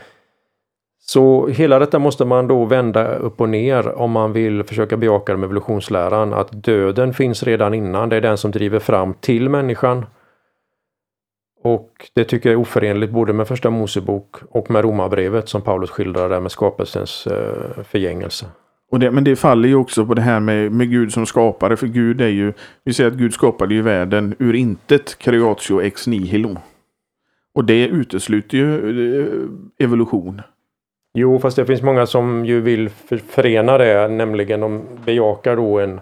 Så 1.05 1.47
hela 1.47 1.79
detta 1.79 1.99
måste 1.99 2.25
man 2.25 2.47
då 2.47 2.65
vända 2.65 3.15
upp 3.15 3.41
och 3.41 3.49
ner 3.49 3.89
om 3.89 4.11
man 4.11 4.33
vill 4.33 4.63
försöka 4.63 4.97
bejaka 4.97 5.37
med 5.37 5.43
evolutionsläran. 5.43 6.33
Att 6.33 6.63
döden 6.63 7.13
finns 7.13 7.43
redan 7.43 7.73
innan, 7.73 8.09
det 8.09 8.15
är 8.15 8.21
den 8.21 8.37
som 8.37 8.51
driver 8.51 8.79
fram 8.79 9.13
till 9.13 9.49
människan. 9.49 10.05
Och 11.63 12.09
det 12.13 12.23
tycker 12.23 12.49
jag 12.49 12.53
är 12.53 12.61
oförenligt 12.61 13.11
både 13.11 13.33
med 13.33 13.47
första 13.47 13.69
Mosebok 13.69 14.35
och 14.49 14.71
med 14.71 14.83
Romarbrevet 14.83 15.49
som 15.49 15.61
Paulus 15.61 15.89
skildrar 15.89 16.29
där 16.29 16.39
med 16.39 16.51
skapelsens 16.51 17.27
eh, 17.27 17.83
förgängelse. 17.83 18.45
Och 18.91 18.99
det, 18.99 19.11
men 19.11 19.23
det 19.23 19.35
faller 19.35 19.69
ju 19.69 19.75
också 19.75 20.05
på 20.05 20.13
det 20.13 20.21
här 20.21 20.39
med, 20.39 20.71
med 20.71 20.89
Gud 20.89 21.13
som 21.13 21.25
skapare. 21.25 21.77
För 21.77 21.87
Gud 21.87 22.21
är 22.21 22.27
ju, 22.27 22.53
vi 22.83 22.93
säger 22.93 23.11
att 23.11 23.17
Gud 23.17 23.33
skapade 23.33 23.73
ju 23.73 23.81
världen 23.81 24.35
ur 24.39 24.53
intet, 24.53 25.17
creatio 25.17 25.81
ex 25.81 26.07
nihilo. 26.07 26.57
Och 27.55 27.65
det 27.65 27.87
utesluter 27.87 28.57
ju 28.57 29.21
eh, 29.21 29.85
evolution. 29.85 30.41
Jo, 31.13 31.39
fast 31.39 31.55
det 31.55 31.65
finns 31.65 31.81
många 31.81 32.05
som 32.05 32.45
ju 32.45 32.61
vill 32.61 32.89
förena 33.29 33.77
det, 33.77 34.07
nämligen 34.07 34.59
de 34.59 34.81
bejakar 35.05 35.55
då 35.55 35.79
en, 35.79 35.99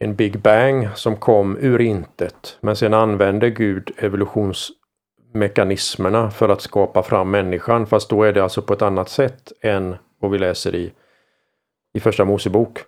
en 0.00 0.14
Big 0.14 0.38
Bang 0.38 0.88
som 0.94 1.16
kom 1.16 1.58
ur 1.60 1.80
intet. 1.80 2.58
Men 2.60 2.76
sen 2.76 2.94
använder 2.94 3.48
Gud 3.48 3.90
evolutions 3.96 4.72
mekanismerna 5.34 6.30
för 6.30 6.48
att 6.48 6.60
skapa 6.60 7.02
fram 7.02 7.30
människan. 7.30 7.86
Fast 7.86 8.10
då 8.10 8.22
är 8.22 8.32
det 8.32 8.42
alltså 8.42 8.62
på 8.62 8.72
ett 8.72 8.82
annat 8.82 9.08
sätt 9.08 9.52
än 9.60 9.96
vad 10.18 10.30
vi 10.30 10.38
läser 10.38 10.74
i, 10.74 10.92
i 11.94 12.00
första 12.00 12.24
Mosebok. 12.24 12.78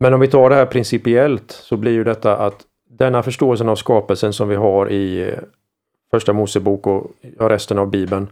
Men 0.00 0.14
om 0.14 0.20
vi 0.20 0.28
tar 0.28 0.50
det 0.50 0.56
här 0.56 0.66
principiellt 0.66 1.50
så 1.50 1.76
blir 1.76 1.92
ju 1.92 2.04
detta 2.04 2.36
att 2.36 2.64
denna 2.90 3.22
förståelsen 3.22 3.68
av 3.68 3.76
skapelsen 3.76 4.32
som 4.32 4.48
vi 4.48 4.56
har 4.56 4.90
i 4.90 5.34
första 6.10 6.32
Mosebok 6.32 6.86
och 6.86 7.10
resten 7.38 7.78
av 7.78 7.90
Bibeln. 7.90 8.28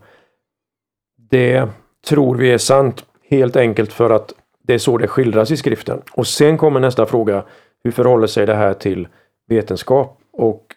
Det 1.31 1.69
tror 2.09 2.37
vi 2.37 2.53
är 2.53 2.59
sant 2.59 3.05
helt 3.29 3.57
enkelt 3.57 3.93
för 3.93 4.11
att 4.11 4.33
det 4.63 4.75
är 4.75 4.79
så 4.79 4.99
det 4.99 5.09
skildras 5.09 5.51
i 5.51 5.57
skriften. 5.57 6.03
Och 6.13 6.27
sen 6.27 6.59
kommer 6.59 6.81
nästa 6.81 7.07
fråga. 7.07 7.45
Hur 7.85 7.91
förhåller 7.91 8.27
sig 8.27 8.47
det 8.47 8.55
här 8.55 8.75
till 8.75 9.09
vetenskap? 9.49 10.21
Och 10.33 10.76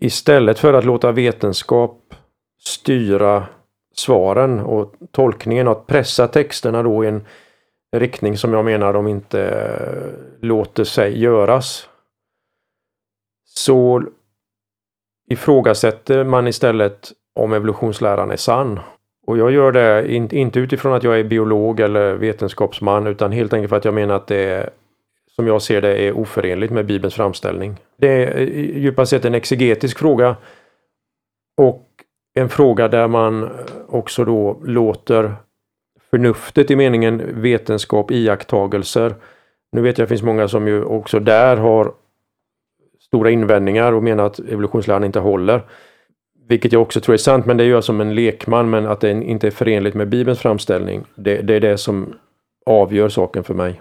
istället 0.00 0.58
för 0.58 0.72
att 0.72 0.84
låta 0.84 1.12
vetenskap 1.12 2.14
styra 2.58 3.46
svaren 3.94 4.60
och 4.60 4.94
tolkningen, 5.12 5.68
att 5.68 5.86
pressa 5.86 6.28
texterna 6.28 6.82
då 6.82 7.04
i 7.04 7.08
en 7.08 7.26
riktning 7.96 8.36
som 8.36 8.52
jag 8.52 8.64
menar 8.64 8.92
de 8.92 9.06
inte 9.06 9.42
eh, 9.42 10.46
låter 10.46 10.84
sig 10.84 11.20
göras. 11.22 11.88
Så 13.44 14.02
ifrågasätter 15.30 16.24
man 16.24 16.46
istället 16.46 17.12
om 17.34 17.52
evolutionsläran 17.52 18.30
är 18.30 18.36
sann. 18.36 18.80
Och 19.26 19.38
jag 19.38 19.50
gör 19.50 19.72
det 19.72 20.14
inte 20.14 20.58
utifrån 20.58 20.92
att 20.92 21.02
jag 21.02 21.20
är 21.20 21.24
biolog 21.24 21.80
eller 21.80 22.14
vetenskapsman 22.14 23.06
utan 23.06 23.32
helt 23.32 23.52
enkelt 23.52 23.70
för 23.70 23.76
att 23.76 23.84
jag 23.84 23.94
menar 23.94 24.14
att 24.14 24.26
det 24.26 24.44
är 24.44 24.70
som 25.36 25.46
jag 25.46 25.62
ser 25.62 25.80
det 25.80 26.02
är 26.02 26.12
oförenligt 26.12 26.72
med 26.72 26.86
Bibelns 26.86 27.14
framställning. 27.14 27.76
Det 27.96 28.08
är 28.08 28.36
eh, 28.36 28.78
djupast 28.78 29.10
sett 29.10 29.24
en 29.24 29.34
exegetisk 29.34 29.98
fråga 29.98 30.36
och 31.56 31.88
en 32.34 32.48
fråga 32.48 32.88
där 32.88 33.08
man 33.08 33.42
eh, 33.42 33.50
också 33.88 34.24
då 34.24 34.60
låter 34.64 35.34
förnuftet 36.10 36.70
i 36.70 36.76
meningen 36.76 37.42
vetenskap, 37.42 38.10
iakttagelser. 38.10 39.14
Nu 39.72 39.80
vet 39.80 39.98
jag 39.98 40.04
att 40.04 40.08
det 40.08 40.14
finns 40.14 40.22
många 40.22 40.48
som 40.48 40.68
ju 40.68 40.84
också 40.84 41.20
där 41.20 41.56
har 41.56 41.92
stora 43.00 43.30
invändningar 43.30 43.92
och 43.92 44.02
menar 44.02 44.26
att 44.26 44.38
evolutionsläran 44.38 45.04
inte 45.04 45.20
håller. 45.20 45.62
Vilket 46.48 46.72
jag 46.72 46.82
också 46.82 47.00
tror 47.00 47.14
är 47.14 47.18
sant, 47.18 47.46
men 47.46 47.56
det 47.56 47.64
är 47.64 47.68
jag 47.68 47.76
alltså 47.76 47.86
som 47.86 48.00
en 48.00 48.14
lekman, 48.14 48.70
men 48.70 48.86
att 48.86 49.00
det 49.00 49.10
inte 49.10 49.46
är 49.46 49.50
förenligt 49.50 49.94
med 49.94 50.08
Bibelns 50.08 50.38
framställning. 50.38 51.04
Det, 51.14 51.42
det 51.42 51.54
är 51.54 51.60
det 51.60 51.78
som 51.78 52.14
avgör 52.66 53.08
saken 53.08 53.44
för 53.44 53.54
mig. 53.54 53.80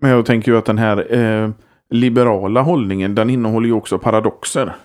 Men 0.00 0.10
jag 0.10 0.26
tänker 0.26 0.52
ju 0.52 0.58
att 0.58 0.64
den 0.64 0.78
här 0.78 1.14
eh, 1.14 1.50
liberala 1.90 2.62
hållningen, 2.62 3.14
den 3.14 3.30
innehåller 3.30 3.66
ju 3.66 3.72
också 3.72 3.98
paradoxer. 3.98 4.76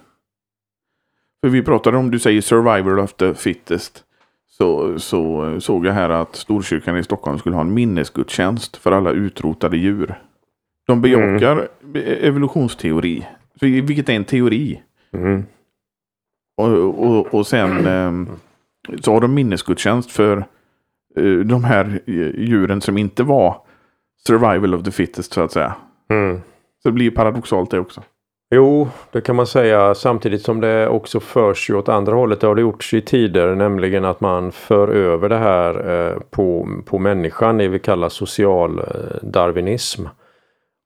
För 1.42 1.50
vi 1.50 1.62
pratade 1.62 1.98
om, 1.98 2.12
du 2.12 2.20
säger 2.20 2.42
survival 2.42 3.00
of 3.00 3.14
the 3.14 3.34
fittest. 3.34 4.04
Så, 4.48 5.00
så 5.00 5.56
såg 5.62 5.86
jag 5.86 5.94
här 5.94 6.10
att 6.10 6.36
Storkyrkan 6.36 6.98
i 6.98 7.04
Stockholm 7.04 7.40
skulle 7.40 7.56
ha 7.56 7.62
en 7.62 7.74
minnesgudstjänst 7.74 8.78
för 8.78 8.92
alla 8.92 9.12
utrotade 9.12 9.78
djur. 9.78 10.20
De 10.88 11.02
bejakar 11.02 11.52
mm. 11.84 12.04
evolutionsteori. 12.06 13.28
Vilket 13.62 14.10
är 14.10 14.14
en 14.14 14.26
teori. 14.26 14.82
Mm. 15.14 15.44
Och, 16.58 16.70
och, 17.06 17.34
och 17.34 17.48
sen 17.48 17.88
eh, 17.88 18.36
så 19.02 19.14
har 19.14 19.22
de 19.22 19.34
minnesgudstjänst 19.34 20.12
för 20.12 20.38
eh, 21.18 21.34
de 21.34 21.64
här 21.64 22.00
djuren 22.38 22.82
som 22.82 22.98
inte 22.98 23.24
var 23.24 23.65
survival 24.28 24.76
of 24.76 24.84
the 24.84 24.92
fittest 24.92 25.34
så 25.34 25.42
att 25.42 25.52
säga. 25.52 25.76
Mm. 26.10 26.42
Så 26.84 26.90
det 26.90 26.94
blir 26.94 27.06
ju 27.06 27.12
paradoxalt 27.12 27.72
det 27.72 27.80
också. 27.80 28.02
Jo, 28.56 28.88
det 29.12 29.22
kan 29.22 29.36
man 29.36 29.48
säga 29.48 29.96
samtidigt 29.96 30.42
som 30.42 30.62
det 30.62 30.88
också 30.88 31.20
förs 31.20 31.70
ju 31.70 31.76
åt 31.76 31.90
andra 31.90 32.16
hållet. 32.16 32.42
Det 32.42 32.48
har 32.48 32.56
det 32.56 32.62
gjorts 32.62 32.94
i 32.94 33.02
tider, 33.02 33.56
nämligen 33.56 34.06
att 34.06 34.22
man 34.22 34.52
för 34.52 34.88
över 34.88 35.30
det 35.30 35.38
här 35.38 35.90
eh, 35.92 36.20
på, 36.30 36.70
på 36.86 37.00
människan, 37.00 37.58
det 37.58 37.68
vi 37.68 37.80
kallar 37.80 38.10
social 38.10 38.80
eh, 38.80 38.86
darwinism. 39.22 40.06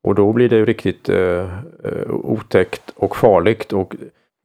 Och 0.04 0.16
då 0.16 0.34
blir 0.34 0.50
det 0.50 0.56
ju 0.56 0.66
riktigt 0.66 1.10
eh, 1.10 1.50
otäckt 2.10 2.94
och 2.96 3.16
farligt. 3.16 3.74
Och 3.74 3.96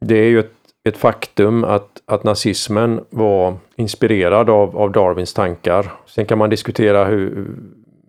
det 0.00 0.18
är 0.18 0.28
ju 0.28 0.38
ett, 0.38 0.52
ett 0.88 0.96
faktum 0.96 1.64
att, 1.64 2.02
att 2.06 2.24
nazismen 2.24 3.00
var 3.10 3.54
inspirerad 3.76 4.50
av, 4.50 4.76
av 4.76 4.92
Darwins 4.92 5.34
tankar. 5.34 5.92
Sen 6.06 6.26
kan 6.26 6.38
man 6.38 6.50
diskutera 6.50 7.04
hur, 7.04 7.46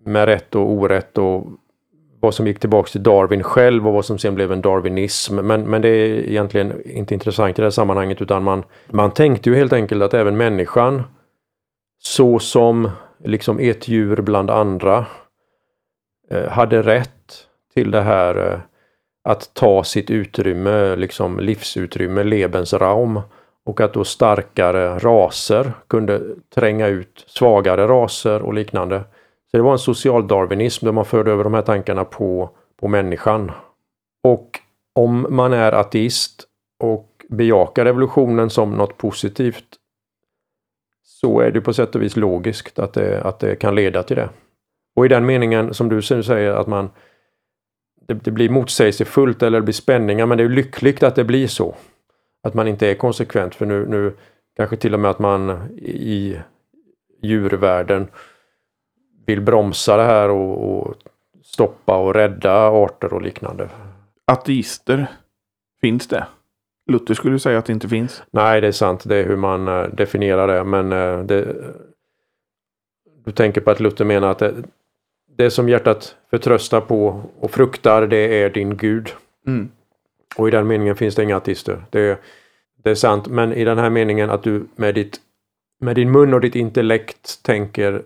med 0.06 0.24
rätt 0.24 0.54
och 0.54 0.70
orätt 0.70 1.18
och 1.18 1.46
vad 2.20 2.34
som 2.34 2.46
gick 2.46 2.58
tillbaks 2.58 2.92
till 2.92 3.02
Darwin 3.02 3.42
själv 3.42 3.88
och 3.88 3.94
vad 3.94 4.04
som 4.04 4.18
sen 4.18 4.34
blev 4.34 4.52
en 4.52 4.60
darwinism. 4.60 5.34
Men, 5.34 5.62
men 5.62 5.82
det 5.82 5.88
är 5.88 6.28
egentligen 6.28 6.90
inte 6.90 7.14
intressant 7.14 7.58
i 7.58 7.62
det 7.62 7.66
här 7.66 7.70
sammanhanget 7.70 8.22
utan 8.22 8.42
man, 8.42 8.64
man 8.90 9.10
tänkte 9.10 9.50
ju 9.50 9.56
helt 9.56 9.72
enkelt 9.72 10.02
att 10.02 10.14
även 10.14 10.36
människan 10.36 11.02
så 11.98 12.38
som 12.38 12.90
liksom 13.24 13.58
ett 13.60 13.88
djur 13.88 14.16
bland 14.16 14.50
andra 14.50 15.06
eh, 16.30 16.48
hade 16.48 16.82
rätt 16.82 17.46
till 17.74 17.90
det 17.90 18.02
här 18.02 18.52
eh, 18.52 18.58
att 19.24 19.54
ta 19.54 19.84
sitt 19.84 20.10
utrymme, 20.10 20.96
liksom 20.96 21.40
livsutrymme, 21.40 22.22
Lebensraum 22.22 23.20
och 23.64 23.80
att 23.80 23.94
då 23.94 24.04
starkare 24.04 24.98
raser 24.98 25.72
kunde 25.88 26.22
tränga 26.54 26.86
ut 26.86 27.24
svagare 27.26 27.86
raser 27.86 28.42
och 28.42 28.54
liknande. 28.54 29.04
Så 29.50 29.56
det 29.56 29.62
var 29.62 29.72
en 29.72 29.78
social 29.78 30.28
darwinism 30.28 30.84
där 30.84 30.92
man 30.92 31.04
förde 31.04 31.32
över 31.32 31.44
de 31.44 31.54
här 31.54 31.62
tankarna 31.62 32.04
på, 32.04 32.50
på 32.80 32.88
människan. 32.88 33.52
Och 34.24 34.60
om 34.94 35.26
man 35.30 35.52
är 35.52 35.72
ateist 35.72 36.44
och 36.80 37.26
bejakar 37.28 37.86
evolutionen 37.86 38.50
som 38.50 38.70
något 38.70 38.96
positivt 38.96 39.66
så 41.02 41.40
är 41.40 41.50
det 41.50 41.60
på 41.60 41.72
sätt 41.72 41.94
och 41.94 42.02
vis 42.02 42.16
logiskt 42.16 42.78
att 42.78 42.92
det, 42.92 43.22
att 43.22 43.38
det 43.38 43.56
kan 43.56 43.74
leda 43.74 44.02
till 44.02 44.16
det. 44.16 44.28
Och 44.96 45.06
i 45.06 45.08
den 45.08 45.26
meningen 45.26 45.74
som 45.74 45.88
du 45.88 46.02
säger 46.02 46.50
att 46.50 46.66
man 46.66 46.90
det, 48.06 48.14
det 48.14 48.30
blir 48.30 48.48
motsägelsefullt 48.48 49.42
eller 49.42 49.60
det 49.60 49.64
blir 49.64 49.72
spänningar 49.72 50.26
men 50.26 50.38
det 50.38 50.44
är 50.44 50.48
lyckligt 50.48 51.02
att 51.02 51.14
det 51.14 51.24
blir 51.24 51.46
så. 51.46 51.74
Att 52.42 52.54
man 52.54 52.68
inte 52.68 52.90
är 52.90 52.94
konsekvent 52.94 53.54
för 53.54 53.66
nu, 53.66 53.86
nu 53.86 54.16
kanske 54.56 54.76
till 54.76 54.94
och 54.94 55.00
med 55.00 55.10
att 55.10 55.18
man 55.18 55.68
i 55.78 56.38
djurvärlden 57.22 58.08
vill 59.26 59.40
bromsa 59.40 59.96
det 59.96 60.02
här 60.02 60.30
och, 60.30 60.78
och 60.78 60.94
stoppa 61.44 61.96
och 61.96 62.14
rädda 62.14 62.70
arter 62.70 63.12
och 63.12 63.22
liknande. 63.22 63.68
Ateister, 64.24 65.06
finns 65.80 66.08
det? 66.08 66.26
Luther 66.90 67.14
skulle 67.14 67.38
säga 67.38 67.58
att 67.58 67.66
det 67.66 67.72
inte 67.72 67.88
finns. 67.88 68.22
Nej, 68.30 68.60
det 68.60 68.66
är 68.66 68.72
sant. 68.72 69.04
Det 69.04 69.16
är 69.16 69.26
hur 69.26 69.36
man 69.36 69.68
uh, 69.68 69.88
definierar 69.88 70.46
det. 70.46 70.64
Men 70.64 70.92
uh, 70.92 71.26
det, 71.26 71.54
du 73.24 73.32
tänker 73.32 73.60
på 73.60 73.70
att 73.70 73.80
Luther 73.80 74.04
menar 74.04 74.30
att 74.30 74.38
det, 74.38 74.54
det 75.36 75.50
som 75.50 75.68
hjärtat 75.68 76.16
förtröstar 76.30 76.80
på 76.80 77.22
och 77.40 77.50
fruktar, 77.50 78.06
det 78.06 78.42
är 78.42 78.50
din 78.50 78.76
Gud. 78.76 79.08
Mm. 79.46 79.68
Och 80.36 80.48
i 80.48 80.50
den 80.50 80.66
meningen 80.66 80.96
finns 80.96 81.14
det 81.14 81.22
inga 81.22 81.36
ateister. 81.36 81.84
Det, 81.90 82.20
det 82.82 82.90
är 82.90 82.94
sant, 82.94 83.26
men 83.26 83.52
i 83.52 83.64
den 83.64 83.78
här 83.78 83.90
meningen 83.90 84.30
att 84.30 84.42
du 84.42 84.66
med, 84.76 84.94
ditt, 84.94 85.20
med 85.80 85.96
din 85.96 86.12
mun 86.12 86.34
och 86.34 86.40
ditt 86.40 86.54
intellekt 86.54 87.42
tänker 87.42 88.02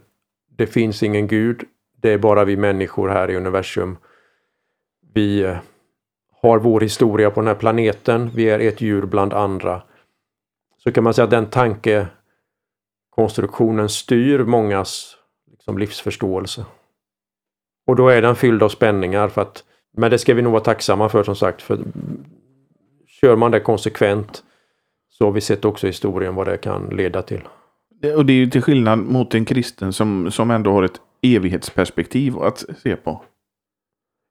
det 0.60 0.66
finns 0.66 1.02
ingen 1.02 1.26
Gud, 1.26 1.64
det 1.96 2.12
är 2.12 2.18
bara 2.18 2.44
vi 2.44 2.56
människor 2.56 3.08
här 3.08 3.30
i 3.30 3.36
universum. 3.36 3.96
Vi 5.14 5.42
eh, 5.42 5.56
har 6.42 6.58
vår 6.58 6.80
historia 6.80 7.30
på 7.30 7.40
den 7.40 7.48
här 7.48 7.54
planeten, 7.54 8.30
vi 8.34 8.50
är 8.50 8.58
ett 8.58 8.80
djur 8.80 9.02
bland 9.02 9.32
andra. 9.32 9.82
Så 10.78 10.92
kan 10.92 11.04
man 11.04 11.14
säga 11.14 11.24
att 11.24 11.30
den 11.30 11.46
tankekonstruktionen 11.46 13.88
styr 13.88 14.38
mångas 14.38 15.16
liksom, 15.50 15.78
livsförståelse. 15.78 16.64
Och 17.86 17.96
då 17.96 18.08
är 18.08 18.22
den 18.22 18.36
fylld 18.36 18.62
av 18.62 18.68
spänningar 18.68 19.28
för 19.28 19.42
att 19.42 19.64
men 19.92 20.10
det 20.10 20.18
ska 20.18 20.34
vi 20.34 20.42
nog 20.42 20.52
vara 20.52 20.64
tacksamma 20.64 21.08
för 21.08 21.22
som 21.22 21.36
sagt. 21.36 21.62
För 21.62 21.78
Kör 23.06 23.36
man 23.36 23.50
det 23.50 23.60
konsekvent 23.60 24.42
så 25.08 25.24
har 25.24 25.32
vi 25.32 25.40
sett 25.40 25.64
också 25.64 25.86
i 25.86 25.90
historien 25.90 26.34
vad 26.34 26.46
det 26.46 26.56
kan 26.56 26.86
leda 26.86 27.22
till. 27.22 27.40
Och 28.16 28.26
det 28.26 28.32
är 28.32 28.36
ju 28.36 28.46
till 28.46 28.62
skillnad 28.62 28.98
mot 28.98 29.34
en 29.34 29.44
kristen 29.44 29.92
som, 29.92 30.30
som 30.30 30.50
ändå 30.50 30.72
har 30.72 30.82
ett 30.82 31.00
evighetsperspektiv 31.22 32.38
att 32.38 32.64
se 32.82 32.96
på. 32.96 33.22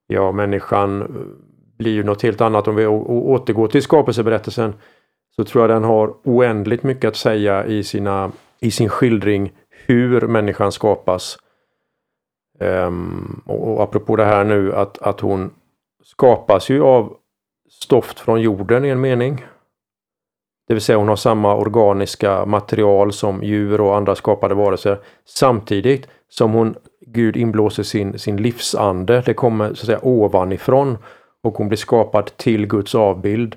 Ja, 0.06 0.32
människan 0.32 1.02
eh, 1.02 1.08
blir 1.78 1.92
ju 1.92 2.02
något 2.02 2.22
helt 2.22 2.40
annat. 2.40 2.68
Om 2.68 2.76
vi 2.76 2.86
återgår 2.86 3.68
till 3.68 3.82
skapelseberättelsen 3.82 4.74
så 5.36 5.44
tror 5.44 5.62
jag 5.62 5.70
den 5.70 5.84
har 5.84 6.14
oändligt 6.24 6.82
mycket 6.82 7.08
att 7.08 7.16
säga 7.16 7.66
i, 7.66 7.84
sina, 7.84 8.32
i 8.60 8.70
sin 8.70 8.88
skildring 8.88 9.52
hur 9.86 10.20
människan 10.20 10.72
skapas. 10.72 11.38
Um, 12.58 13.42
och, 13.46 13.68
och 13.68 13.82
apropå 13.82 14.16
det 14.16 14.24
här 14.24 14.44
nu 14.44 14.74
att, 14.74 14.98
att 14.98 15.20
hon 15.20 15.50
skapas 16.04 16.70
ju 16.70 16.82
av 16.82 17.16
stoft 17.70 18.20
från 18.20 18.40
jorden 18.40 18.84
i 18.84 18.88
en 18.88 19.00
mening. 19.00 19.44
Det 20.70 20.74
vill 20.74 20.82
säga 20.82 20.98
hon 20.98 21.08
har 21.08 21.16
samma 21.16 21.54
organiska 21.54 22.46
material 22.46 23.12
som 23.12 23.42
djur 23.42 23.80
och 23.80 23.96
andra 23.96 24.14
skapade 24.14 24.54
varelser. 24.54 24.98
Samtidigt 25.24 26.08
som 26.28 26.52
hon, 26.52 26.74
Gud 27.06 27.36
inblåser 27.36 27.82
sin, 27.82 28.18
sin 28.18 28.36
livsande. 28.36 29.22
Det 29.26 29.34
kommer 29.34 29.66
så 29.66 29.72
att 29.72 29.86
säga 29.86 29.98
ovanifrån 30.02 30.98
och 31.42 31.54
hon 31.54 31.68
blir 31.68 31.76
skapad 31.76 32.36
till 32.36 32.66
Guds 32.66 32.94
avbild. 32.94 33.56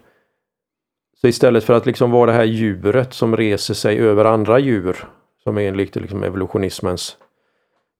Så 1.21 1.27
istället 1.27 1.63
för 1.63 1.73
att 1.73 1.85
liksom 1.85 2.11
vara 2.11 2.31
det 2.31 2.37
här 2.37 2.43
djuret 2.43 3.13
som 3.13 3.37
reser 3.37 3.73
sig 3.73 3.99
över 3.99 4.25
andra 4.25 4.59
djur, 4.59 5.07
som 5.43 5.57
är 5.57 5.67
enligt 5.67 5.95
liksom 5.95 6.23
evolutionismens 6.23 7.17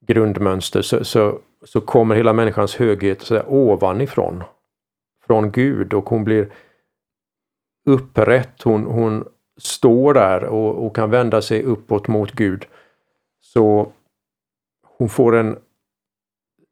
grundmönster, 0.07 0.81
så, 0.81 1.03
så, 1.03 1.39
så 1.65 1.81
kommer 1.81 2.15
hela 2.15 2.33
människans 2.33 2.75
höghet 2.75 3.21
så 3.21 3.33
där, 3.33 3.43
ovanifrån. 3.47 4.43
Från 5.27 5.51
Gud 5.51 5.93
och 5.93 6.09
hon 6.09 6.23
blir 6.23 6.49
upprätt. 7.85 8.61
Hon, 8.63 8.85
hon 8.85 9.27
står 9.57 10.13
där 10.13 10.43
och, 10.43 10.85
och, 10.85 10.95
kan 10.95 11.09
vända 11.09 11.41
sig 11.41 11.63
uppåt 11.63 12.07
mot 12.07 12.31
Gud. 12.31 12.65
Så 13.41 13.91
hon 14.97 15.09
får 15.09 15.35
en, 15.35 15.57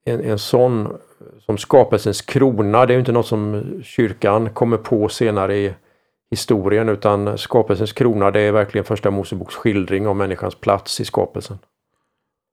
en, 0.06 0.22
en 0.22 0.40
sån 0.40 0.98
som 1.40 1.58
skapelsens 1.58 2.22
krona. 2.22 2.86
Det 2.86 2.94
är 2.94 3.00
inte 3.00 3.12
något 3.12 3.28
som 3.28 3.64
kyrkan 3.84 4.50
kommer 4.50 4.78
på 4.78 5.10
senare 5.10 5.58
i 5.58 5.74
historien 6.32 6.90
utan 6.90 7.38
skapelsens 7.38 7.94
krona 7.94 8.32
det 8.32 8.40
är 8.40 8.52
verkligen 8.52 8.86
första 8.86 9.12
Moseboks 9.12 9.56
skildring 9.56 10.08
av 10.08 10.16
människans 10.16 10.56
plats 10.56 11.00
i 11.00 11.06
skapelsen. 11.06 11.58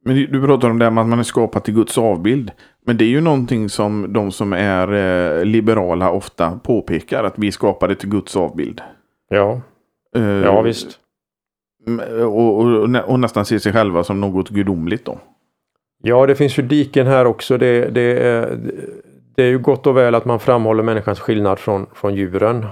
Men 0.09 0.16
du 0.16 0.47
pratar 0.47 0.71
om 0.71 0.79
det 0.79 0.90
med 0.90 1.03
att 1.03 1.09
man 1.09 1.18
är 1.18 1.23
skapad 1.23 1.64
till 1.64 1.75
Guds 1.75 1.99
avbild. 1.99 2.51
Men 2.85 2.97
det 2.97 3.05
är 3.05 3.09
ju 3.09 3.21
någonting 3.21 3.68
som 3.68 4.12
de 4.12 4.33
som 4.33 4.53
är 4.53 4.92
eh, 4.92 5.44
liberala 5.44 6.11
ofta 6.11 6.61
påpekar. 6.62 7.25
Att 7.25 7.38
vi 7.38 7.47
är 7.47 7.51
skapade 7.51 7.94
till 7.94 8.09
Guds 8.09 8.37
avbild. 8.37 8.81
Ja, 9.31 9.61
uh, 10.16 10.44
ja 10.44 10.62
visst. 10.62 10.88
Och, 12.23 12.59
och, 12.59 12.88
och, 13.09 13.21
nästan 13.21 13.44
ser 13.44 13.59
sig 13.59 13.73
själva 13.73 14.05
som 14.05 14.21
något 14.21 14.49
gudomligt 14.49 15.05
då. 15.05 15.18
Ja, 16.03 16.27
det 16.27 16.35
finns 16.35 16.59
ju 16.59 16.62
diken 16.62 17.07
här 17.07 17.25
också. 17.25 17.59
Det, 17.59 17.88
det, 17.88 18.18
är, 18.23 18.59
det 19.37 19.42
är 19.42 19.49
ju 19.49 19.59
gott 19.59 19.87
och 19.87 19.97
väl 19.97 20.14
att 20.14 20.25
man 20.25 20.40
framhåller 20.40 20.83
människans 20.83 21.21
skillnad 21.21 21.59
från, 21.59 21.87
från 21.94 22.14
djuren. 22.14 22.66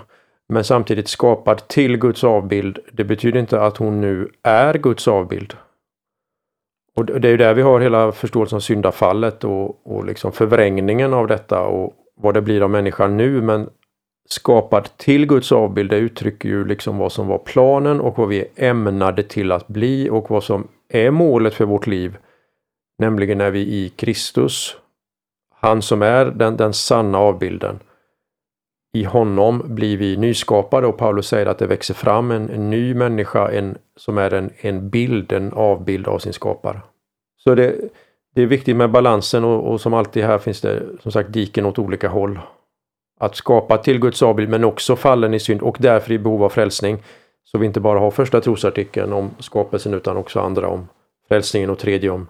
Men 0.49 0.65
samtidigt 0.65 1.09
skapad 1.09 1.69
till 1.69 1.97
Guds 1.97 2.25
avbild. 2.25 2.79
Det 2.93 3.05
betyder 3.05 3.41
inte 3.41 3.61
att 3.61 3.77
hon 3.77 4.01
nu 4.01 4.29
är 4.43 4.75
Guds 4.75 5.09
avbild. 5.09 5.55
Och 6.97 7.07
det 7.07 7.29
är 7.29 7.33
ju 7.33 7.37
där 7.37 7.55
vi 7.55 7.63
har 7.63 7.81
hela 7.81 8.13
förståelsen 8.13 8.57
av 8.57 8.61
syndafallet 8.61 9.45
och, 9.45 9.87
och 9.87 10.05
liksom 10.05 10.33
förvrängningen 10.33 11.15
av 11.15 11.27
detta 11.27 11.61
och 11.61 11.93
vad 12.17 12.35
det 12.35 12.43
blir 12.43 12.63
av 12.63 12.71
människan 12.71 13.17
nu. 13.17 13.43
Men 13.43 13.69
skapad 14.29 14.89
till 14.97 15.27
Guds 15.27 15.53
avbild, 15.53 15.91
det 15.91 15.97
uttrycker 15.97 16.49
ju 16.49 16.65
liksom 16.65 16.99
vad 16.99 17.13
som 17.13 17.27
var 17.27 17.39
planen 17.39 18.01
och 18.01 18.19
vad 18.19 18.29
vi 18.29 18.41
är 18.41 18.71
ämnade 18.71 19.23
till 19.23 19.53
att 19.53 19.69
bli 19.69 20.11
och 20.11 20.31
vad 20.31 20.45
som 20.45 20.69
är 20.89 21.11
målet 21.11 21.55
för 21.55 21.65
vårt 21.65 21.87
liv. 21.87 22.17
Nämligen 22.99 23.39
när 23.39 23.51
vi 23.51 23.61
i 23.61 23.89
Kristus, 23.89 24.77
han 25.55 25.83
som 25.83 26.03
är 26.03 26.25
den, 26.25 26.57
den 26.57 26.73
sanna 26.73 27.19
avbilden, 27.19 27.79
i 29.01 29.05
honom 29.05 29.63
blir 29.65 29.97
vi 29.97 30.17
nyskapade 30.17 30.87
och 30.87 30.97
Paulus 30.97 31.27
säger 31.27 31.47
att 31.47 31.59
det 31.59 31.67
växer 31.67 31.95
fram 31.95 32.31
en, 32.31 32.51
en 32.51 32.71
ny 32.71 32.95
människa 32.95 33.51
en, 33.51 33.79
som 33.97 34.19
är 34.19 34.35
en, 34.35 34.51
en 34.61 34.91
bild, 34.91 35.33
en 35.33 35.53
avbild 35.53 36.09
av 36.09 36.19
sin 36.19 36.33
skapare. 36.33 36.81
Så 37.37 37.55
det, 37.55 37.75
det 38.35 38.43
är 38.43 38.47
viktigt 38.47 38.77
med 38.77 38.91
balansen 38.91 39.45
och, 39.45 39.73
och, 39.73 39.81
som 39.81 39.95
alltid 39.95 40.25
här 40.25 40.39
finns 40.39 40.61
det 40.61 40.83
som 41.03 41.13
sagt 41.13 41.33
diken 41.33 41.67
åt 41.67 41.79
olika 41.79 42.09
håll. 42.09 42.41
Att 43.21 43.37
skapa 43.37 43.79
till 43.79 44.01
Guds 44.01 44.23
avbild 44.23 44.49
men 44.49 44.65
också 44.65 44.97
fallen 44.97 45.35
i 45.35 45.41
synd 45.41 45.63
och 45.63 45.77
därför 45.81 46.13
i 46.13 46.19
behov 46.19 46.45
av 46.45 46.49
frälsning. 46.49 47.03
Så 47.45 47.59
vi 47.59 47.67
inte 47.67 47.81
bara 47.81 47.99
har 47.99 48.11
första 48.11 48.41
trosartikeln 48.41 49.13
om 49.13 49.31
skapelsen 49.39 49.95
utan 49.95 50.17
också 50.17 50.41
andra 50.41 50.69
om 50.69 50.89
frälsningen 51.29 51.71
och 51.71 51.79
tredje 51.79 52.11
om 52.11 52.27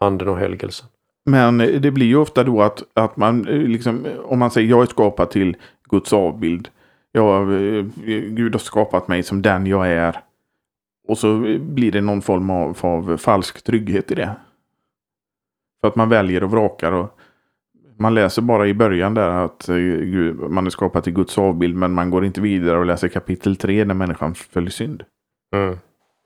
anden 0.00 0.28
och 0.28 0.38
helgelsen. 0.38 0.88
Men 1.28 1.58
det 1.58 1.90
blir 1.90 2.06
ju 2.06 2.16
ofta 2.16 2.44
då 2.44 2.62
att, 2.62 2.82
att 2.94 3.16
man 3.16 3.48
eh, 3.48 3.58
liksom, 3.58 4.06
om 4.24 4.38
man 4.38 4.50
säger 4.50 4.68
jag 4.68 4.82
är 4.82 4.86
skapad 4.86 5.30
till 5.30 5.56
Guds 5.90 6.12
avbild. 6.12 6.68
Ja, 7.12 7.42
eh, 7.42 7.84
Gud 8.06 8.54
har 8.54 8.58
skapat 8.58 9.08
mig 9.08 9.22
som 9.22 9.42
den 9.42 9.66
jag 9.66 9.88
är. 9.88 10.20
Och 11.08 11.18
så 11.18 11.58
blir 11.60 11.92
det 11.92 12.00
någon 12.00 12.22
form 12.22 12.50
av, 12.50 12.78
av 12.80 13.16
falsk 13.16 13.64
trygghet 13.64 14.10
i 14.10 14.14
det. 14.14 14.36
För 15.80 15.88
att 15.88 15.96
man 15.96 16.08
väljer 16.08 16.44
och 16.44 16.50
vrakar 16.50 16.92
och 16.92 17.18
Man 18.00 18.14
läser 18.14 18.42
bara 18.42 18.66
i 18.66 18.74
början 18.74 19.14
där 19.14 19.30
att 19.30 19.68
eh, 19.68 19.74
man 20.48 20.66
är 20.66 20.70
skapad 20.70 21.04
till 21.04 21.12
Guds 21.12 21.38
avbild 21.38 21.76
men 21.76 21.92
man 21.92 22.10
går 22.10 22.24
inte 22.24 22.40
vidare 22.40 22.78
och 22.78 22.86
läser 22.86 23.08
kapitel 23.08 23.56
3 23.56 23.84
när 23.84 23.94
människan 23.94 24.34
följer 24.34 24.70
synd. 24.70 25.04
Mm. 25.54 25.78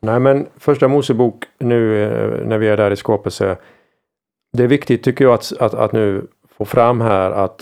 Nej 0.03 0.21
men 0.21 0.47
första 0.57 0.89
Mosebok 0.89 1.45
nu 1.59 2.07
när 2.47 2.59
vi 2.59 2.69
är 2.69 2.77
där 2.77 2.91
i 2.91 2.97
skapelse. 2.97 3.57
Det 4.57 4.63
är 4.63 4.69
viktigt 4.69 5.03
tycker 5.03 5.25
jag 5.25 5.35
att, 5.35 5.53
att, 5.61 5.75
att 5.75 5.93
nu 5.93 6.27
få 6.59 6.65
fram 6.65 7.01
här 7.01 7.31
att, 7.31 7.61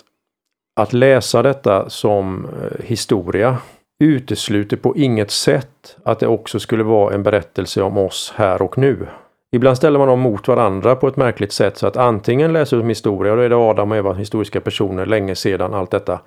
att 0.80 0.92
läsa 0.92 1.42
detta 1.42 1.90
som 1.90 2.44
eh, 2.44 2.84
historia 2.84 3.58
utesluter 4.00 4.76
på 4.76 4.96
inget 4.96 5.30
sätt 5.30 5.96
att 6.04 6.18
det 6.18 6.26
också 6.26 6.60
skulle 6.60 6.82
vara 6.82 7.14
en 7.14 7.22
berättelse 7.22 7.82
om 7.82 7.98
oss 7.98 8.32
här 8.36 8.62
och 8.62 8.78
nu. 8.78 9.06
Ibland 9.52 9.76
ställer 9.76 9.98
man 9.98 10.08
dem 10.08 10.20
mot 10.20 10.48
varandra 10.48 10.96
på 10.96 11.08
ett 11.08 11.16
märkligt 11.16 11.52
sätt 11.52 11.76
så 11.76 11.86
att 11.86 11.96
antingen 11.96 12.52
läser 12.52 12.76
du 12.76 12.80
som 12.80 12.88
historia, 12.88 13.34
då 13.34 13.42
är 13.42 13.48
det 13.48 13.56
Adam 13.56 13.90
och 13.90 13.96
Eva, 13.96 14.12
historiska 14.12 14.60
personer, 14.60 15.06
länge 15.06 15.34
sedan, 15.34 15.74
allt 15.74 15.90
detta. 15.90 16.20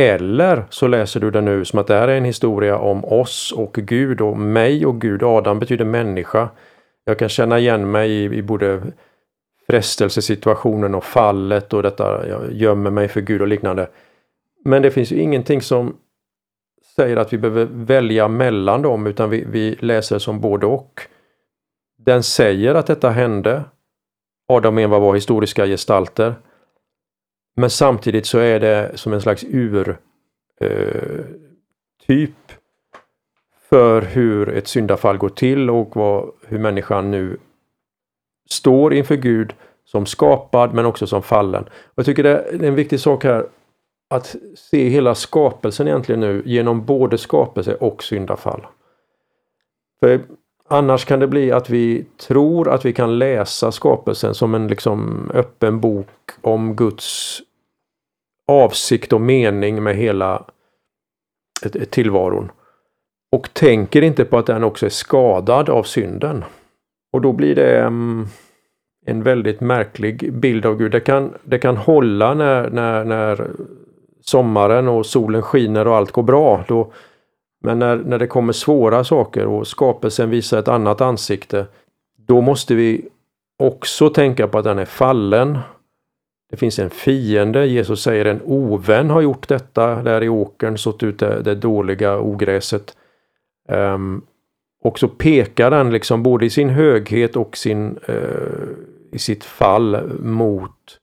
Eller 0.00 0.64
så 0.70 0.86
läser 0.86 1.20
du 1.20 1.30
det 1.30 1.40
nu 1.40 1.64
som 1.64 1.78
att 1.78 1.86
det 1.86 1.94
här 1.94 2.08
är 2.08 2.16
en 2.16 2.24
historia 2.24 2.78
om 2.78 3.04
oss 3.04 3.52
och 3.56 3.74
Gud 3.74 4.20
och 4.20 4.38
mig 4.38 4.86
och 4.86 5.00
Gud. 5.00 5.22
Adam 5.22 5.58
betyder 5.58 5.84
människa. 5.84 6.48
Jag 7.04 7.18
kan 7.18 7.28
känna 7.28 7.58
igen 7.58 7.90
mig 7.90 8.10
i, 8.10 8.24
i 8.24 8.42
både 8.42 8.82
frestelsesituationen 9.66 10.94
och 10.94 11.04
fallet 11.04 11.72
och 11.72 11.82
detta, 11.82 12.28
jag 12.28 12.52
gömmer 12.52 12.90
mig 12.90 13.08
för 13.08 13.20
Gud 13.20 13.42
och 13.42 13.48
liknande. 13.48 13.88
Men 14.64 14.82
det 14.82 14.90
finns 14.90 15.12
ju 15.12 15.16
ingenting 15.16 15.62
som 15.62 15.96
säger 16.96 17.16
att 17.16 17.32
vi 17.32 17.38
behöver 17.38 17.64
välja 17.64 18.28
mellan 18.28 18.82
dem 18.82 19.06
utan 19.06 19.30
vi, 19.30 19.44
vi 19.44 19.76
läser 19.80 20.18
som 20.18 20.40
både 20.40 20.66
och. 20.66 21.00
Den 21.98 22.22
säger 22.22 22.74
att 22.74 22.86
detta 22.86 23.10
hände. 23.10 23.64
Adam 24.48 24.74
och 24.74 24.80
Eva 24.80 24.98
var 24.98 25.14
historiska 25.14 25.66
gestalter. 25.66 26.34
Men 27.56 27.70
samtidigt 27.70 28.26
så 28.26 28.38
är 28.38 28.60
det 28.60 28.92
som 28.94 29.12
en 29.12 29.20
slags 29.20 29.44
ur 29.44 29.98
eh, 30.60 31.24
typ 32.06 32.52
för 33.68 34.02
hur 34.02 34.48
ett 34.48 34.68
syndafall 34.68 35.18
går 35.18 35.28
till 35.28 35.70
och 35.70 35.96
vad, 35.96 36.30
hur 36.46 36.58
människan 36.58 37.10
nu 37.10 37.38
står 38.50 38.94
inför 38.94 39.16
Gud 39.16 39.54
som 39.84 40.06
skapad 40.06 40.74
men 40.74 40.86
också 40.86 41.06
som 41.06 41.22
fallen. 41.22 41.64
Och 41.64 41.92
jag 41.94 42.06
tycker 42.06 42.22
det 42.22 42.30
är 42.30 42.64
en 42.64 42.74
viktig 42.74 43.00
sak 43.00 43.24
här 43.24 43.46
att 44.10 44.36
se 44.56 44.88
hela 44.88 45.14
skapelsen 45.14 45.88
egentligen 45.88 46.20
nu 46.20 46.42
genom 46.46 46.84
både 46.84 47.18
skapelse 47.18 47.74
och 47.74 48.02
syndafall. 48.02 48.66
För 50.00 50.20
Annars 50.68 51.04
kan 51.04 51.20
det 51.20 51.26
bli 51.26 51.52
att 51.52 51.70
vi 51.70 52.04
tror 52.16 52.68
att 52.68 52.84
vi 52.84 52.92
kan 52.92 53.18
läsa 53.18 53.72
skapelsen 53.72 54.34
som 54.34 54.54
en 54.54 54.68
liksom 54.68 55.30
öppen 55.34 55.80
bok 55.80 56.08
om 56.40 56.76
Guds 56.76 57.40
avsikt 58.48 59.12
och 59.12 59.20
mening 59.20 59.82
med 59.82 59.96
hela 59.96 60.44
eh, 61.62 61.84
tillvaron. 61.84 62.50
Och 63.32 63.54
tänker 63.54 64.02
inte 64.02 64.24
på 64.24 64.38
att 64.38 64.46
den 64.46 64.64
också 64.64 64.86
är 64.86 64.90
skadad 64.90 65.68
av 65.68 65.82
synden. 65.82 66.44
Och 67.14 67.20
då 67.20 67.32
blir 67.32 67.54
det 67.54 67.82
um, 67.82 68.26
en 69.06 69.22
väldigt 69.22 69.60
märklig 69.60 70.32
bild 70.32 70.66
av 70.66 70.76
Gud. 70.76 70.92
Det 70.92 71.00
kan, 71.00 71.34
det 71.44 71.58
kan 71.58 71.76
hålla 71.76 72.34
när, 72.34 72.70
när, 72.70 73.04
när 73.04 73.50
sommaren 74.20 74.88
och 74.88 75.06
solen 75.06 75.42
skiner 75.42 75.86
och 75.86 75.96
allt 75.96 76.12
går 76.12 76.22
bra. 76.22 76.64
Då, 76.68 76.92
men 77.60 77.78
när, 77.78 77.96
när 77.96 78.18
det 78.18 78.26
kommer 78.26 78.52
svåra 78.52 79.04
saker 79.04 79.46
och 79.46 79.66
skapelsen 79.66 80.30
visar 80.30 80.58
ett 80.58 80.68
annat 80.68 81.00
ansikte, 81.00 81.66
då 82.26 82.40
måste 82.40 82.74
vi 82.74 83.08
också 83.58 84.08
tänka 84.08 84.48
på 84.48 84.58
att 84.58 84.64
den 84.64 84.78
är 84.78 84.84
fallen. 84.84 85.58
Det 86.50 86.56
finns 86.56 86.78
en 86.78 86.90
fiende. 86.90 87.66
Jesus 87.66 88.02
säger 88.02 88.24
en 88.24 88.40
ovän 88.44 89.10
har 89.10 89.20
gjort 89.20 89.48
detta 89.48 90.02
där 90.02 90.22
i 90.22 90.28
åkern, 90.28 90.78
sått 90.78 91.02
ut 91.02 91.18
det, 91.18 91.42
det 91.42 91.54
dåliga 91.54 92.18
ogräset. 92.18 92.96
Um, 93.68 94.22
och 94.84 94.98
så 94.98 95.08
pekar 95.08 95.70
den 95.70 95.90
liksom 95.90 96.22
både 96.22 96.46
i 96.46 96.50
sin 96.50 96.68
höghet 96.68 97.36
och 97.36 97.56
sin, 97.56 97.98
uh, 98.08 98.68
i 99.12 99.18
sitt 99.18 99.44
fall 99.44 100.12
mot 100.22 100.98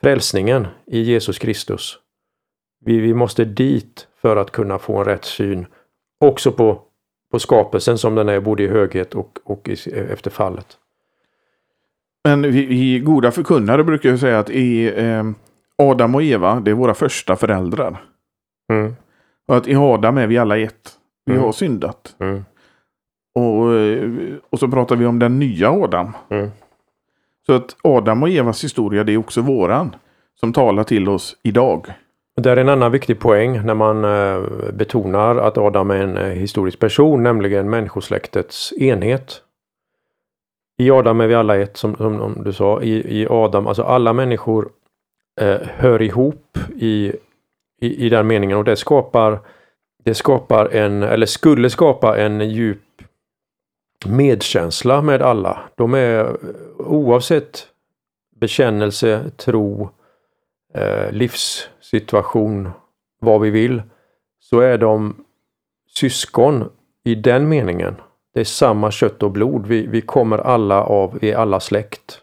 frälsningen 0.00 0.66
i 0.86 1.00
Jesus 1.00 1.38
Kristus. 1.38 1.98
Vi, 2.84 3.00
vi 3.00 3.14
måste 3.14 3.44
dit 3.44 4.08
för 4.20 4.36
att 4.36 4.50
kunna 4.50 4.78
få 4.78 4.98
en 4.98 5.04
rätt 5.04 5.24
syn 5.24 5.66
också 6.20 6.52
på, 6.52 6.82
på 7.30 7.38
skapelsen 7.38 7.98
som 7.98 8.14
den 8.14 8.28
är 8.28 8.40
både 8.40 8.62
i 8.62 8.68
höghet 8.68 9.14
och, 9.14 9.38
och 9.44 9.68
i, 9.68 9.90
efter 9.90 10.30
fallet. 10.30 10.78
Men 12.24 12.42
vi, 12.42 12.66
vi 12.66 13.00
goda 13.00 13.30
förkunnare 13.30 13.84
brukar 13.84 14.10
ju 14.10 14.18
säga 14.18 14.38
att 14.38 14.50
i, 14.50 15.00
eh, 15.04 15.24
Adam 15.76 16.14
och 16.14 16.22
Eva, 16.22 16.60
det 16.60 16.70
är 16.70 16.74
våra 16.74 16.94
första 16.94 17.36
föräldrar. 17.36 18.04
Mm. 18.72 18.96
Och 19.48 19.56
att 19.56 19.68
i 19.68 19.74
Adam 19.74 20.18
är 20.18 20.26
vi 20.26 20.38
alla 20.38 20.58
ett. 20.58 20.90
Vi 21.26 21.32
mm. 21.32 21.44
har 21.44 21.52
syndat. 21.52 22.16
Mm. 22.18 22.44
Och, 23.38 24.40
och 24.50 24.58
så 24.58 24.68
pratar 24.68 24.96
vi 24.96 25.06
om 25.06 25.18
den 25.18 25.38
nya 25.38 25.70
Adam. 25.70 26.16
Mm. 26.28 26.50
Så 27.46 27.52
att 27.52 27.76
Adam 27.82 28.22
och 28.22 28.28
Evas 28.28 28.64
historia, 28.64 29.04
det 29.04 29.12
är 29.12 29.16
också 29.16 29.40
våran. 29.40 29.96
Som 30.40 30.52
talar 30.52 30.84
till 30.84 31.08
oss 31.08 31.36
idag. 31.42 31.86
Det 32.36 32.50
är 32.50 32.56
en 32.56 32.68
annan 32.68 32.92
viktig 32.92 33.20
poäng 33.20 33.66
när 33.66 33.74
man 33.74 34.04
eh, 34.04 34.42
betonar 34.72 35.36
att 35.36 35.58
Adam 35.58 35.90
är 35.90 35.96
en 35.96 36.16
eh, 36.16 36.24
historisk 36.24 36.78
person, 36.78 37.22
nämligen 37.22 37.70
människosläktets 37.70 38.72
enhet. 38.72 39.42
I 40.78 40.90
Adam 40.90 41.20
är 41.20 41.26
vi 41.26 41.34
alla 41.34 41.56
ett, 41.56 41.76
som, 41.76 41.96
som 41.96 42.42
du 42.44 42.52
sa. 42.52 42.82
I, 42.82 43.20
I, 43.20 43.26
Adam, 43.30 43.66
alltså 43.66 43.82
alla 43.82 44.12
människor 44.12 44.68
eh, 45.40 45.56
hör 45.76 46.02
ihop 46.02 46.58
i, 46.76 47.12
i, 47.80 48.06
i 48.06 48.08
den 48.08 48.26
meningen 48.26 48.58
och 48.58 48.64
det 48.64 48.76
skapar 48.76 49.38
det 50.04 50.14
skapar 50.14 50.68
en, 50.68 51.02
eller 51.02 51.26
skulle 51.26 51.70
skapa 51.70 52.18
en 52.18 52.50
djup 52.50 52.82
medkänsla 54.06 55.02
med 55.02 55.22
alla. 55.22 55.58
De 55.74 55.94
är 55.94 56.36
oavsett 56.78 57.66
bekännelse, 58.36 59.30
tro, 59.36 59.90
eh, 60.74 61.12
livssituation, 61.12 62.70
vad 63.20 63.40
vi 63.40 63.50
vill, 63.50 63.82
så 64.40 64.60
är 64.60 64.78
de 64.78 65.24
syskon 65.88 66.70
i 67.04 67.14
den 67.14 67.48
meningen. 67.48 67.94
Det 68.34 68.40
är 68.40 68.44
samma 68.44 68.90
kött 68.90 69.22
och 69.22 69.30
blod. 69.30 69.66
Vi, 69.66 69.86
vi 69.86 70.00
kommer 70.00 70.38
alla 70.38 70.82
av, 70.82 71.18
vi 71.20 71.30
är 71.30 71.36
alla 71.36 71.60
släkt. 71.60 72.22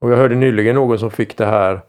Och 0.00 0.10
jag 0.10 0.16
hörde 0.16 0.34
nyligen 0.34 0.74
någon 0.74 0.98
som 0.98 1.10
fick 1.10 1.36
det 1.36 1.46
här 1.46 1.80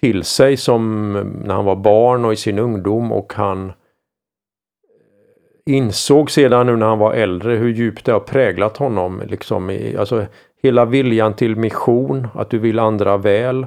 till 0.00 0.24
sig 0.24 0.56
som 0.56 1.12
när 1.44 1.54
han 1.54 1.64
var 1.64 1.76
barn 1.76 2.24
och 2.24 2.32
i 2.32 2.36
sin 2.36 2.58
ungdom 2.58 3.12
och 3.12 3.32
han 3.32 3.72
insåg 5.66 6.30
sedan 6.30 6.66
nu 6.66 6.76
när 6.76 6.86
han 6.86 6.98
var 6.98 7.14
äldre 7.14 7.56
hur 7.56 7.68
djupt 7.68 8.04
det 8.04 8.12
har 8.12 8.20
präglat 8.20 8.76
honom. 8.76 9.22
Liksom 9.26 9.70
i, 9.70 9.96
alltså 9.96 10.26
hela 10.62 10.84
viljan 10.84 11.34
till 11.34 11.56
mission, 11.56 12.28
att 12.34 12.50
du 12.50 12.58
vill 12.58 12.78
andra 12.78 13.16
väl. 13.16 13.66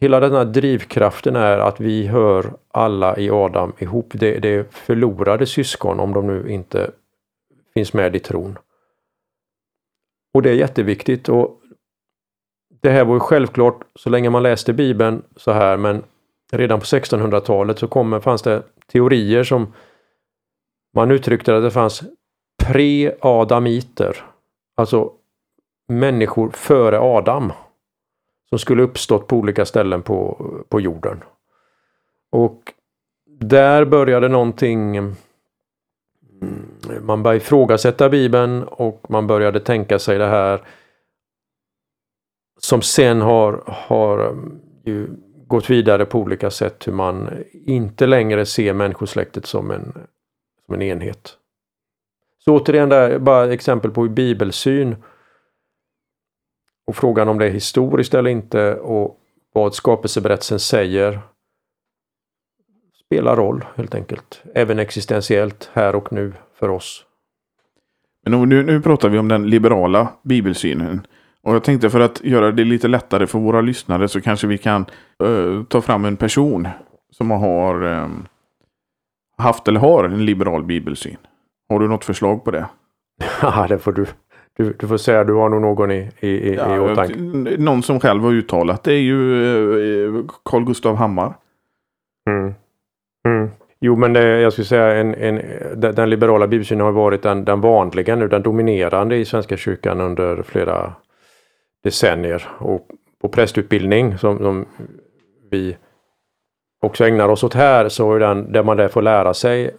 Hela 0.00 0.20
den 0.20 0.32
här 0.32 0.44
drivkraften 0.44 1.36
är 1.36 1.58
att 1.58 1.80
vi 1.80 2.06
hör 2.06 2.52
alla 2.70 3.16
i 3.16 3.30
Adam 3.30 3.72
ihop. 3.78 4.12
Det, 4.14 4.38
det 4.38 4.48
är 4.48 4.64
förlorade 4.70 5.46
syskon 5.46 6.00
om 6.00 6.12
de 6.12 6.26
nu 6.26 6.50
inte 6.50 6.90
finns 7.74 7.92
med 7.92 8.16
i 8.16 8.18
tron. 8.18 8.58
Och 10.34 10.42
det 10.42 10.50
är 10.50 10.54
jätteviktigt. 10.54 11.28
och 11.28 11.60
Det 12.80 12.90
här 12.90 13.04
var 13.04 13.14
ju 13.14 13.20
självklart 13.20 13.80
så 13.94 14.10
länge 14.10 14.30
man 14.30 14.42
läste 14.42 14.72
Bibeln 14.72 15.22
så 15.36 15.52
här 15.52 15.76
men 15.76 16.02
redan 16.52 16.78
på 16.78 16.84
1600-talet 16.84 17.78
så 17.78 17.88
kom, 17.88 18.20
fanns 18.20 18.42
det 18.42 18.62
teorier 18.92 19.44
som 19.44 19.72
man 20.94 21.10
uttryckte 21.10 21.56
att 21.56 21.62
det 21.62 21.70
fanns 21.70 22.02
pre-adamiter. 22.62 24.16
Alltså 24.76 25.12
människor 25.88 26.50
före 26.50 27.00
Adam. 27.00 27.52
Som 28.48 28.58
skulle 28.58 28.82
uppstått 28.82 29.26
på 29.26 29.36
olika 29.36 29.64
ställen 29.64 30.02
på, 30.02 30.46
på 30.68 30.80
jorden. 30.80 31.22
Och 32.32 32.72
där 33.26 33.84
började 33.84 34.28
någonting 34.28 34.96
mm, 34.96 35.16
man 37.00 37.22
började 37.22 37.36
ifrågasätta 37.36 38.08
Bibeln 38.08 38.62
och 38.62 39.06
man 39.08 39.26
började 39.26 39.60
tänka 39.60 39.98
sig 39.98 40.18
det 40.18 40.26
här 40.26 40.62
som 42.60 42.82
sen 42.82 43.20
har, 43.20 43.62
har 43.66 44.18
mm, 44.18 44.60
ju 44.84 45.08
gått 45.46 45.70
vidare 45.70 46.04
på 46.04 46.18
olika 46.18 46.50
sätt 46.50 46.88
hur 46.88 46.92
man 46.92 47.30
inte 47.52 48.06
längre 48.06 48.46
ser 48.46 48.72
människosläktet 48.72 49.46
som 49.46 49.70
en, 49.70 49.92
som 50.72 50.80
en 50.80 50.88
enhet. 50.88 51.36
Så 52.38 52.56
återigen 52.56 52.88
där, 52.88 53.18
bara 53.18 53.52
exempel 53.52 53.90
på 53.90 54.08
bibelsyn 54.08 54.96
och 56.86 56.96
frågan 56.96 57.28
om 57.28 57.38
det 57.38 57.46
är 57.46 57.50
historiskt 57.50 58.14
eller 58.14 58.30
inte 58.30 58.74
och 58.74 59.18
vad 59.52 59.74
skapelseberättelsen 59.74 60.60
säger 60.60 61.20
spelar 63.06 63.36
roll 63.36 63.64
helt 63.76 63.94
enkelt. 63.94 64.42
Även 64.54 64.78
existentiellt 64.78 65.70
här 65.72 65.94
och 65.94 66.12
nu 66.12 66.32
för 66.54 66.68
oss. 66.68 67.04
Men 68.26 68.48
nu, 68.48 68.62
nu 68.62 68.80
pratar 68.80 69.08
vi 69.08 69.18
om 69.18 69.28
den 69.28 69.50
liberala 69.50 70.08
bibelsynen. 70.22 71.06
Och 71.42 71.54
jag 71.54 71.64
tänkte 71.64 71.90
för 71.90 72.00
att 72.00 72.24
göra 72.24 72.52
det 72.52 72.64
lite 72.64 72.88
lättare 72.88 73.26
för 73.26 73.38
våra 73.38 73.60
lyssnare 73.60 74.08
så 74.08 74.20
kanske 74.20 74.46
vi 74.46 74.58
kan 74.58 74.86
uh, 75.22 75.64
ta 75.64 75.80
fram 75.80 76.04
en 76.04 76.16
person 76.16 76.68
som 77.10 77.30
har 77.30 77.82
um, 77.82 78.26
haft 79.42 79.68
eller 79.68 79.80
har 79.80 80.04
en 80.04 80.24
liberal 80.24 80.64
bibelsyn. 80.64 81.16
Har 81.68 81.78
du 81.80 81.88
något 81.88 82.04
förslag 82.04 82.44
på 82.44 82.50
det? 82.50 82.66
Ja, 83.42 83.66
det 83.68 83.78
får 83.78 83.92
du. 83.92 84.06
Du, 84.56 84.72
du 84.78 84.88
får 84.88 84.96
säga 84.96 85.24
du 85.24 85.32
har 85.32 85.48
nog 85.48 85.60
någon 85.60 85.90
i, 85.90 86.10
i, 86.20 86.54
ja, 86.54 86.76
i 86.76 86.78
åtanke. 86.78 87.14
Någon 87.58 87.82
som 87.82 88.00
själv 88.00 88.22
har 88.22 88.32
uttalat 88.32 88.82
det 88.84 88.92
är 88.92 89.00
ju 89.00 89.18
uh, 89.18 90.24
Carl 90.44 90.64
Gustav 90.64 90.96
Hammar. 90.96 91.34
Mm. 92.30 92.54
Mm. 93.28 93.50
Jo, 93.80 93.96
men 93.96 94.12
det, 94.12 94.40
jag 94.40 94.52
skulle 94.52 94.66
säga 94.66 94.94
en, 94.94 95.14
en, 95.14 95.40
den 95.94 96.10
liberala 96.10 96.46
bibelsynen 96.46 96.84
har 96.84 96.92
varit 96.92 97.22
den, 97.22 97.44
den 97.44 97.60
vanliga 97.60 98.16
nu, 98.16 98.28
den 98.28 98.42
dominerande 98.42 99.16
i 99.16 99.24
Svenska 99.24 99.56
kyrkan 99.56 100.00
under 100.00 100.42
flera 100.42 100.92
decennier. 101.84 102.48
Och 102.58 102.88
på 103.22 103.28
prästutbildning 103.28 104.18
som, 104.18 104.38
som 104.38 104.66
vi 105.50 105.76
också 106.82 107.04
ägnar 107.04 107.28
oss 107.28 107.44
åt 107.44 107.54
här 107.54 107.88
så 107.88 108.14
är 108.14 108.20
den, 108.20 108.52
det 108.52 108.62
man 108.62 108.76
där 108.76 108.88
får 108.88 109.02
lära 109.02 109.34
sig 109.34 109.70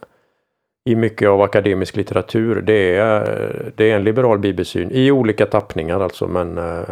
i 0.84 0.96
mycket 0.96 1.28
av 1.28 1.42
akademisk 1.42 1.96
litteratur. 1.96 2.62
Det 2.62 2.96
är, 2.96 3.72
det 3.76 3.90
är 3.90 3.96
en 3.96 4.04
liberal 4.04 4.38
bibelsyn 4.38 4.90
i 4.90 5.10
olika 5.10 5.46
tappningar 5.46 6.00
alltså 6.00 6.28
men 6.28 6.58
eh, 6.58 6.82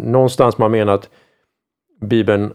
någonstans 0.00 0.58
man 0.58 0.70
menar 0.70 0.94
att 0.94 1.10
Bibeln 2.00 2.52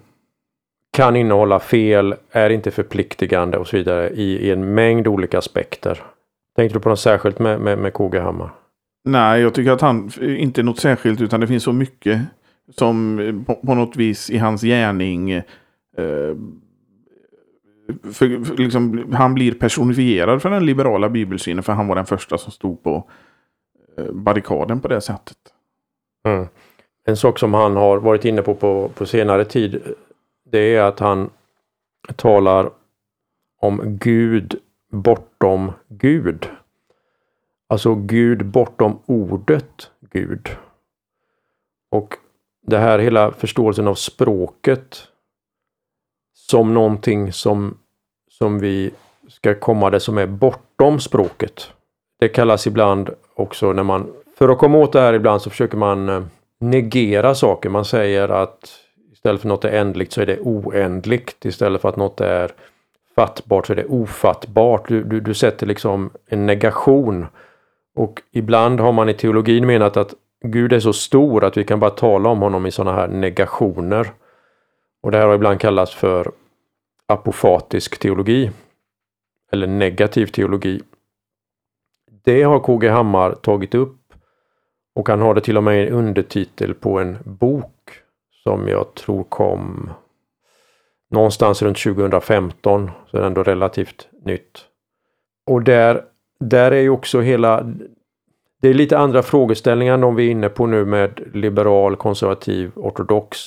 kan 0.91 1.15
innehålla 1.15 1.60
fel, 1.60 2.15
är 2.32 2.50
inte 2.50 2.72
förpliktigande 2.72 3.58
och 3.58 3.67
så 3.67 3.78
vidare 3.78 4.10
i, 4.10 4.48
i 4.48 4.52
en 4.52 4.74
mängd 4.74 5.08
olika 5.08 5.38
aspekter. 5.38 6.04
Tänkte 6.56 6.78
du 6.78 6.82
på 6.82 6.89
något 6.89 7.00
särskilt 7.00 7.39
med, 7.39 7.62
med, 7.62 7.78
med 7.78 7.94
KG 7.94 8.20
Hammar? 8.20 8.50
Nej, 9.04 9.41
jag 9.41 9.54
tycker 9.54 9.72
att 9.72 9.82
han 9.82 10.12
inte 10.22 10.62
är 10.62 10.63
något 10.63 10.80
särskilt 10.80 11.22
utan 11.22 11.39
det 11.39 11.48
finns 11.48 11.63
så 11.63 11.74
mycket 11.74 12.22
som 12.78 13.44
på, 13.48 13.56
på 13.56 13.74
något 13.74 13.96
vis 13.96 14.30
i 14.30 14.38
hans 14.38 14.62
gärning 14.62 15.32
eh, 15.32 15.44
för, 18.04 18.46
för 18.46 18.58
liksom, 18.58 19.13
han 19.13 19.34
blir 19.34 19.54
personifierad 19.54 20.41
för 20.41 20.50
den 20.50 20.65
liberala 20.65 21.10
bibelsynen 21.10 21.63
för 21.63 21.74
han 21.74 21.88
var 21.88 21.96
den 21.96 22.06
första 22.06 22.38
som 22.38 22.52
stod 22.52 22.84
på 22.84 23.10
eh, 23.98 24.12
barrikaden 24.12 24.80
på 24.80 24.88
det 24.88 25.02
sättet. 25.02 25.38
Mm. 26.26 26.48
En 27.06 27.17
sak 27.17 27.39
som 27.39 27.54
han 27.54 27.76
har 27.76 27.98
varit 27.98 28.26
inne 28.26 28.41
på, 28.41 28.56
på 28.56 28.89
på 28.96 29.06
senare 29.06 29.46
tid 29.46 29.82
det 30.52 30.76
är 30.76 30.82
att 30.82 31.00
han 31.00 31.30
talar 32.15 32.70
om 33.60 33.82
Gud 33.86 34.56
bortom 34.91 35.72
Gud. 35.88 36.50
Alltså 37.67 37.96
Gud 37.96 38.46
bortom 38.46 39.00
ordet 39.06 39.91
Gud. 40.12 40.50
Och 41.89 42.17
det 42.62 42.78
här 42.78 43.00
hela 43.00 43.32
förståelsen 43.32 43.88
av 43.88 43.96
språket 43.96 45.08
som 46.52 46.74
någonting 46.74 47.34
som, 47.34 47.78
som 48.30 48.60
vi 48.60 48.92
ska 49.30 49.56
komma 49.56 49.90
det 49.90 50.00
som 50.00 50.18
är 50.18 50.28
bortom 50.28 51.00
språket. 51.00 51.72
Det 52.20 52.28
kallas 52.28 52.68
ibland 52.68 53.10
också 53.34 53.74
när 53.74 53.84
man, 53.84 54.14
för 54.38 54.50
att 54.50 54.58
komma 54.58 54.78
åt 54.78 54.94
det 54.94 55.02
här 55.02 55.14
ibland 55.14 55.42
så 55.42 55.50
försöker 55.50 55.78
man 55.78 56.10
eh, 56.10 56.24
negera 56.60 57.36
saker. 57.36 57.70
Man 57.70 57.86
säger 57.86 58.30
att 58.30 58.82
Istället 59.22 59.42
för 59.42 59.48
något 59.48 59.66
är 59.66 59.72
ändligt 59.72 60.14
så 60.14 60.22
är 60.22 60.26
det 60.26 60.40
oändligt. 60.40 61.46
Istället 61.46 61.82
för 61.82 61.90
att 61.90 61.96
något 61.96 62.22
är 62.22 62.52
fattbart 63.16 63.68
så 63.68 63.74
är 63.74 63.78
det 63.78 63.86
ofattbart. 63.86 64.88
Du, 64.88 65.04
du, 65.04 65.20
du 65.20 65.34
sätter 65.34 65.66
liksom 65.66 66.10
en 66.28 66.46
negation. 66.46 67.26
Och 67.96 68.22
ibland 68.32 68.80
har 68.80 68.92
man 68.92 69.10
i 69.10 69.14
teologin 69.14 69.68
menat 69.68 69.98
att 69.98 70.14
Gud 70.44 70.74
är 70.74 70.80
så 70.80 70.94
stor 70.94 71.44
att 71.44 71.58
vi 71.58 71.64
kan 71.64 71.80
bara 71.80 71.92
tala 71.92 72.30
om 72.30 72.42
honom 72.42 72.66
i 72.66 72.72
sådana 72.72 72.98
här 72.98 73.08
negationer. 73.08 74.12
Och 75.04 75.12
det 75.12 75.18
här 75.18 75.28
har 75.28 75.36
ibland 75.36 75.60
kallats 75.60 75.96
för 75.96 76.32
apofatisk 77.08 78.00
teologi. 78.00 78.52
Eller 79.52 79.68
negativ 79.68 80.26
teologi. 80.26 80.82
Det 82.24 82.44
har 82.44 82.60
KG 82.60 82.90
Hammar 82.90 83.36
tagit 83.36 83.76
upp 83.76 84.14
och 84.96 85.10
han 85.10 85.22
har 85.22 85.34
det 85.34 85.42
till 85.42 85.58
och 85.58 85.64
med 85.64 85.88
en 85.88 85.94
undertitel 85.94 86.74
på 86.74 87.00
en 87.00 87.18
bok 87.26 87.92
som 88.44 88.68
jag 88.68 88.96
tror 88.96 89.24
kom 89.24 89.90
någonstans 91.10 91.62
runt 91.62 91.78
2015, 91.78 92.92
så 93.08 93.18
det 93.18 93.24
är 93.24 93.28
ändå 93.28 93.44
relativt 93.44 94.10
nytt. 94.26 94.66
Och 95.46 95.64
där, 95.64 96.04
där 96.40 96.72
är 96.72 96.82
ju 96.82 96.90
också 96.90 97.22
hela 97.22 97.74
det 98.62 98.70
är 98.70 98.74
lite 98.74 98.98
andra 98.98 99.24
frågeställningar 99.24 99.94
än 99.94 100.02
de 100.02 100.16
vi 100.16 100.28
är 100.28 100.32
inne 100.32 100.50
på 100.50 100.66
nu 100.66 100.86
med 100.86 101.22
liberal, 101.34 101.96
konservativ, 101.96 102.72
ortodox. 102.76 103.38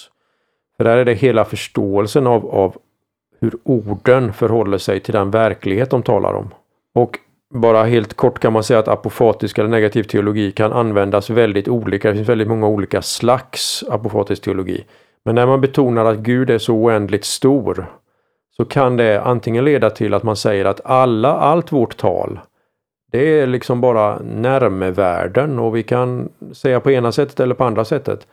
För 0.76 0.84
där 0.84 0.96
är 0.96 1.04
det 1.04 1.14
hela 1.14 1.44
förståelsen 1.44 2.26
av, 2.26 2.46
av 2.46 2.76
hur 3.44 3.56
orden 3.64 4.32
förhåller 4.32 4.78
sig 4.78 5.00
till 5.00 5.14
den 5.14 5.30
verklighet 5.30 5.90
de 5.90 6.02
talar 6.02 6.34
om. 6.34 6.54
Och 6.94 7.18
bara 7.54 7.84
helt 7.84 8.14
kort 8.14 8.38
kan 8.38 8.52
man 8.52 8.64
säga 8.64 8.78
att 8.78 8.88
apofatisk 8.88 9.58
eller 9.58 9.68
negativ 9.68 10.02
teologi 10.02 10.52
kan 10.52 10.72
användas 10.72 11.30
väldigt 11.30 11.68
olika. 11.68 12.08
Det 12.08 12.14
finns 12.14 12.28
väldigt 12.28 12.48
många 12.48 12.66
olika 12.68 13.02
slags 13.02 13.84
apofatisk 13.90 14.42
teologi. 14.42 14.84
Men 15.24 15.34
när 15.34 15.46
man 15.46 15.60
betonar 15.60 16.04
att 16.04 16.18
Gud 16.18 16.50
är 16.50 16.58
så 16.58 16.74
oändligt 16.74 17.24
stor 17.24 17.86
så 18.56 18.64
kan 18.64 18.96
det 18.96 19.22
antingen 19.22 19.64
leda 19.64 19.90
till 19.90 20.14
att 20.14 20.22
man 20.22 20.36
säger 20.36 20.64
att 20.64 20.80
alla, 20.84 21.32
allt 21.32 21.72
vårt 21.72 21.96
tal 21.96 22.38
det 23.14 23.40
är 23.40 23.46
liksom 23.46 23.80
bara 23.80 24.18
närmevärden 24.18 25.58
och 25.58 25.76
vi 25.76 25.82
kan 25.82 26.28
säga 26.52 26.80
på 26.80 26.90
ena 26.90 27.12
sättet 27.12 27.40
eller 27.40 27.54
på 27.54 27.64
andra 27.64 27.84
sättet. 27.84 28.26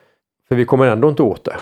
För 0.48 0.56
vi 0.56 0.66
kommer 0.66 0.88
ändå 0.88 1.10
inte 1.10 1.24
åt 1.24 1.44
det. 1.44 1.56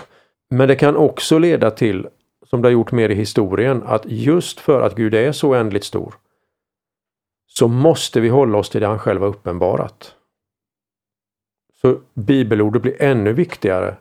Men 0.49 0.67
det 0.67 0.75
kan 0.75 0.95
också 0.95 1.37
leda 1.37 1.71
till, 1.71 2.07
som 2.49 2.61
det 2.61 2.67
har 2.67 2.73
gjort 2.73 2.91
mer 2.91 3.09
i 3.09 3.15
historien, 3.15 3.83
att 3.85 4.03
just 4.05 4.59
för 4.59 4.81
att 4.81 4.95
Gud 4.95 5.13
är 5.13 5.31
så 5.31 5.49
oändligt 5.49 5.83
stor 5.83 6.13
så 7.47 7.67
måste 7.67 8.19
vi 8.19 8.29
hålla 8.29 8.57
oss 8.57 8.69
till 8.69 8.81
det 8.81 8.87
han 8.87 8.99
själv 8.99 9.21
har 9.21 9.27
uppenbarat. 9.27 10.15
Så 11.81 11.97
bibelordet 12.13 12.81
blir 12.81 13.01
ännu 13.01 13.33
viktigare 13.33 13.95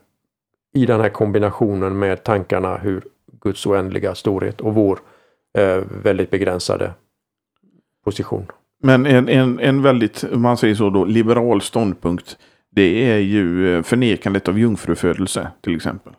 i 0.74 0.86
den 0.86 1.00
här 1.00 1.08
kombinationen 1.08 1.98
med 1.98 2.24
tankarna 2.24 2.76
hur 2.76 3.04
Guds 3.40 3.66
oändliga 3.66 4.14
storhet 4.14 4.60
och 4.60 4.74
vår 4.74 4.98
eh, 5.58 5.82
väldigt 6.02 6.30
begränsade 6.30 6.92
position. 8.04 8.46
Men 8.82 9.06
en, 9.06 9.28
en, 9.28 9.60
en 9.60 9.82
väldigt, 9.82 10.24
man 10.32 10.56
säger 10.56 10.74
så 10.74 10.90
då, 10.90 11.04
liberal 11.04 11.60
ståndpunkt. 11.60 12.38
Det 12.70 13.10
är 13.10 13.18
ju 13.18 13.76
eh, 13.76 13.82
förnekandet 13.82 14.48
av 14.48 14.58
jungfrufödelse 14.58 15.50
till 15.60 15.76
exempel. 15.76 16.12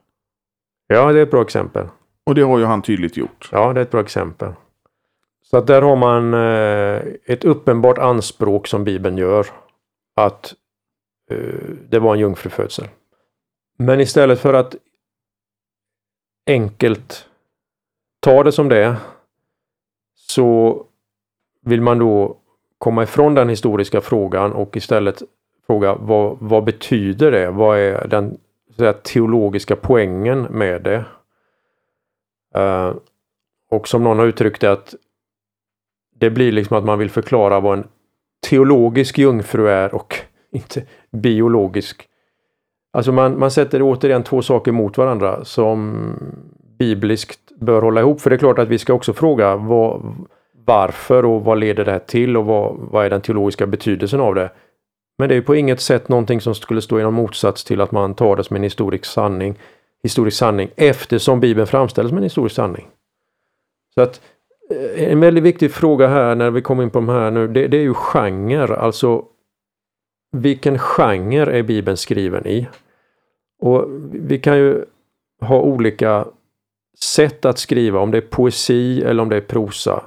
Ja, 0.87 1.11
det 1.11 1.19
är 1.19 1.23
ett 1.23 1.31
bra 1.31 1.41
exempel. 1.41 1.87
Och 2.25 2.35
det 2.35 2.41
har 2.41 2.59
ju 2.59 2.65
han 2.65 2.81
tydligt 2.81 3.17
gjort. 3.17 3.49
Ja, 3.51 3.73
det 3.73 3.79
är 3.79 3.81
ett 3.81 3.91
bra 3.91 4.01
exempel. 4.01 4.53
Så 5.41 5.57
att 5.57 5.67
där 5.67 5.81
har 5.81 5.95
man 5.95 6.33
eh, 6.33 7.01
ett 7.25 7.45
uppenbart 7.45 7.97
anspråk 7.97 8.67
som 8.67 8.83
Bibeln 8.83 9.17
gör. 9.17 9.47
Att 10.15 10.53
eh, 11.31 11.37
det 11.89 11.99
var 11.99 12.13
en 12.13 12.19
jungfrufödsel. 12.19 12.87
Men 13.77 13.99
istället 13.99 14.39
för 14.39 14.53
att 14.53 14.75
enkelt 16.47 17.25
ta 18.19 18.43
det 18.43 18.51
som 18.51 18.69
det 18.69 18.83
är 18.83 18.95
så 20.15 20.83
vill 21.61 21.81
man 21.81 21.99
då 21.99 22.37
komma 22.77 23.03
ifrån 23.03 23.35
den 23.35 23.49
historiska 23.49 24.01
frågan 24.01 24.53
och 24.53 24.77
istället 24.77 25.21
fråga 25.67 25.95
vad, 25.95 26.37
vad 26.39 26.63
betyder 26.63 27.31
det? 27.31 27.51
Vad 27.51 27.79
är 27.79 28.07
den 28.07 28.37
säga, 28.77 28.93
teologiska 28.93 29.75
poängen 29.75 30.41
med 30.41 30.81
det? 30.81 31.05
Uh, 32.57 32.93
och 33.71 33.87
som 33.87 34.03
någon 34.03 34.19
har 34.19 34.25
uttryckt 34.25 34.61
det 34.61 34.71
att 34.71 34.95
det 36.19 36.29
blir 36.29 36.51
liksom 36.51 36.77
att 36.77 36.85
man 36.85 36.99
vill 36.99 37.09
förklara 37.09 37.59
vad 37.59 37.77
en 37.77 37.87
teologisk 38.49 39.17
jungfru 39.17 39.67
är 39.67 39.95
och 39.95 40.15
inte 40.51 40.83
biologisk. 41.11 42.05
Alltså 42.93 43.11
man, 43.11 43.39
man 43.39 43.51
sätter 43.51 43.81
återigen 43.81 44.23
två 44.23 44.41
saker 44.41 44.71
mot 44.71 44.97
varandra 44.97 45.45
som 45.45 45.95
bibliskt 46.79 47.39
bör 47.59 47.81
hålla 47.81 48.01
ihop. 48.01 48.21
För 48.21 48.29
det 48.29 48.35
är 48.35 48.37
klart 48.37 48.59
att 48.59 48.67
vi 48.67 48.77
ska 48.77 48.93
också 48.93 49.13
fråga 49.13 49.55
vad, 49.55 50.15
varför 50.65 51.25
och 51.25 51.43
vad 51.43 51.59
leder 51.59 51.85
det 51.85 51.91
här 51.91 51.99
till 51.99 52.37
och 52.37 52.45
vad, 52.45 52.75
vad 52.91 53.05
är 53.05 53.09
den 53.09 53.21
teologiska 53.21 53.67
betydelsen 53.67 54.19
av 54.19 54.35
det. 54.35 54.51
Men 55.17 55.29
det 55.29 55.35
är 55.35 55.41
på 55.41 55.55
inget 55.55 55.81
sätt 55.81 56.09
någonting 56.09 56.41
som 56.41 56.55
skulle 56.55 56.81
stå 56.81 56.99
i 56.99 57.03
någon 57.03 57.13
motsats 57.13 57.63
till 57.63 57.81
att 57.81 57.91
man 57.91 58.13
tar 58.13 58.35
det 58.35 58.43
som 58.43 58.55
en 58.55 58.63
historisk 58.63 59.05
sanning, 59.05 59.55
historisk 60.03 60.37
sanning 60.37 60.69
eftersom 60.75 61.39
Bibeln 61.39 61.67
framställs 61.67 62.09
som 62.09 62.17
en 62.17 62.23
historisk 62.23 62.55
sanning. 62.55 62.87
Så 63.93 64.01
att 64.01 64.21
eh, 64.69 65.11
en 65.11 65.19
väldigt 65.19 65.43
viktig 65.43 65.71
fråga 65.71 66.07
här 66.07 66.35
när 66.35 66.51
vi 66.51 66.61
kommer 66.61 66.83
in 66.83 66.89
på 66.89 66.99
de 66.99 67.09
här 67.09 67.31
nu, 67.31 67.47
det, 67.47 67.67
det 67.67 67.77
är 67.77 67.81
ju 67.81 67.93
genre, 67.93 68.75
alltså 68.75 69.25
vilken 70.31 70.79
genre 70.79 71.57
är 71.59 71.63
Bibeln 71.63 71.97
skriven 71.97 72.47
i? 72.47 72.67
Och 73.59 73.85
vi 74.11 74.39
kan 74.39 74.57
ju 74.57 74.85
ha 75.41 75.61
olika 75.61 76.25
sätt 76.99 77.45
att 77.45 77.59
skriva, 77.59 77.99
om 77.99 78.11
det 78.11 78.17
är 78.17 78.21
poesi 78.21 79.03
eller 79.03 79.23
om 79.23 79.29
det 79.29 79.35
är 79.35 79.41
prosa. 79.41 80.03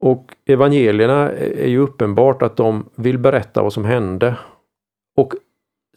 Och 0.00 0.34
evangelierna 0.46 1.30
är 1.32 1.68
ju 1.68 1.78
uppenbart 1.78 2.42
att 2.42 2.56
de 2.56 2.88
vill 2.94 3.18
berätta 3.18 3.62
vad 3.62 3.72
som 3.72 3.84
hände. 3.84 4.36
Och 5.16 5.34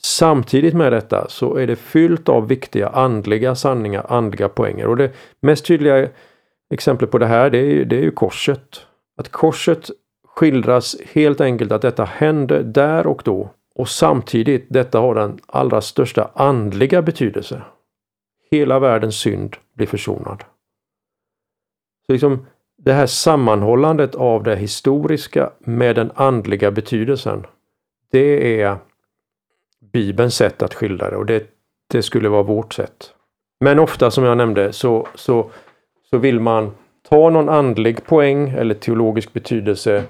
samtidigt 0.01 0.73
med 0.73 0.91
detta 0.91 1.29
så 1.29 1.55
är 1.55 1.67
det 1.67 1.75
fyllt 1.75 2.29
av 2.29 2.47
viktiga 2.47 2.89
andliga 2.89 3.55
sanningar, 3.55 4.05
andliga 4.09 4.49
poänger. 4.49 4.87
Och 4.87 4.97
det 4.97 5.11
mest 5.41 5.65
tydliga 5.65 6.09
exemplet 6.73 7.11
på 7.11 7.17
det 7.17 7.25
här 7.25 7.49
det 7.49 7.57
är, 7.57 7.85
det 7.85 7.95
är 7.95 8.01
ju 8.01 8.11
korset. 8.11 8.85
Att 9.17 9.29
korset 9.29 9.89
skildras 10.27 10.95
helt 11.13 11.41
enkelt 11.41 11.71
att 11.71 11.81
detta 11.81 12.05
hände 12.05 12.63
där 12.63 13.07
och 13.07 13.21
då 13.25 13.49
och 13.75 13.89
samtidigt 13.89 14.65
detta 14.69 14.99
har 14.99 15.15
den 15.15 15.39
allra 15.47 15.81
största 15.81 16.31
andliga 16.33 17.01
betydelse. 17.01 17.61
Hela 18.51 18.79
världens 18.79 19.15
synd 19.15 19.55
blir 19.73 19.87
försonad. 19.87 20.43
Så 22.05 22.11
liksom 22.11 22.45
det 22.77 22.93
här 22.93 23.05
sammanhållandet 23.05 24.15
av 24.15 24.43
det 24.43 24.55
historiska 24.55 25.51
med 25.59 25.95
den 25.95 26.11
andliga 26.15 26.71
betydelsen. 26.71 27.45
Det 28.11 28.61
är 28.61 28.77
Bibelns 29.95 30.35
sätt 30.35 30.61
att 30.61 30.73
skildra 30.73 31.09
det 31.09 31.15
och 31.15 31.25
det, 31.25 31.43
det 31.91 32.03
skulle 32.03 32.29
vara 32.29 32.43
vårt 32.43 32.73
sätt. 32.73 33.13
Men 33.59 33.79
ofta 33.79 34.11
som 34.11 34.23
jag 34.23 34.37
nämnde 34.37 34.73
så, 34.73 35.07
så, 35.15 35.49
så 36.09 36.17
vill 36.17 36.39
man 36.39 36.71
ta 37.09 37.29
någon 37.29 37.49
andlig 37.49 38.05
poäng 38.05 38.49
eller 38.49 38.75
teologisk 38.75 39.33
betydelse 39.33 40.03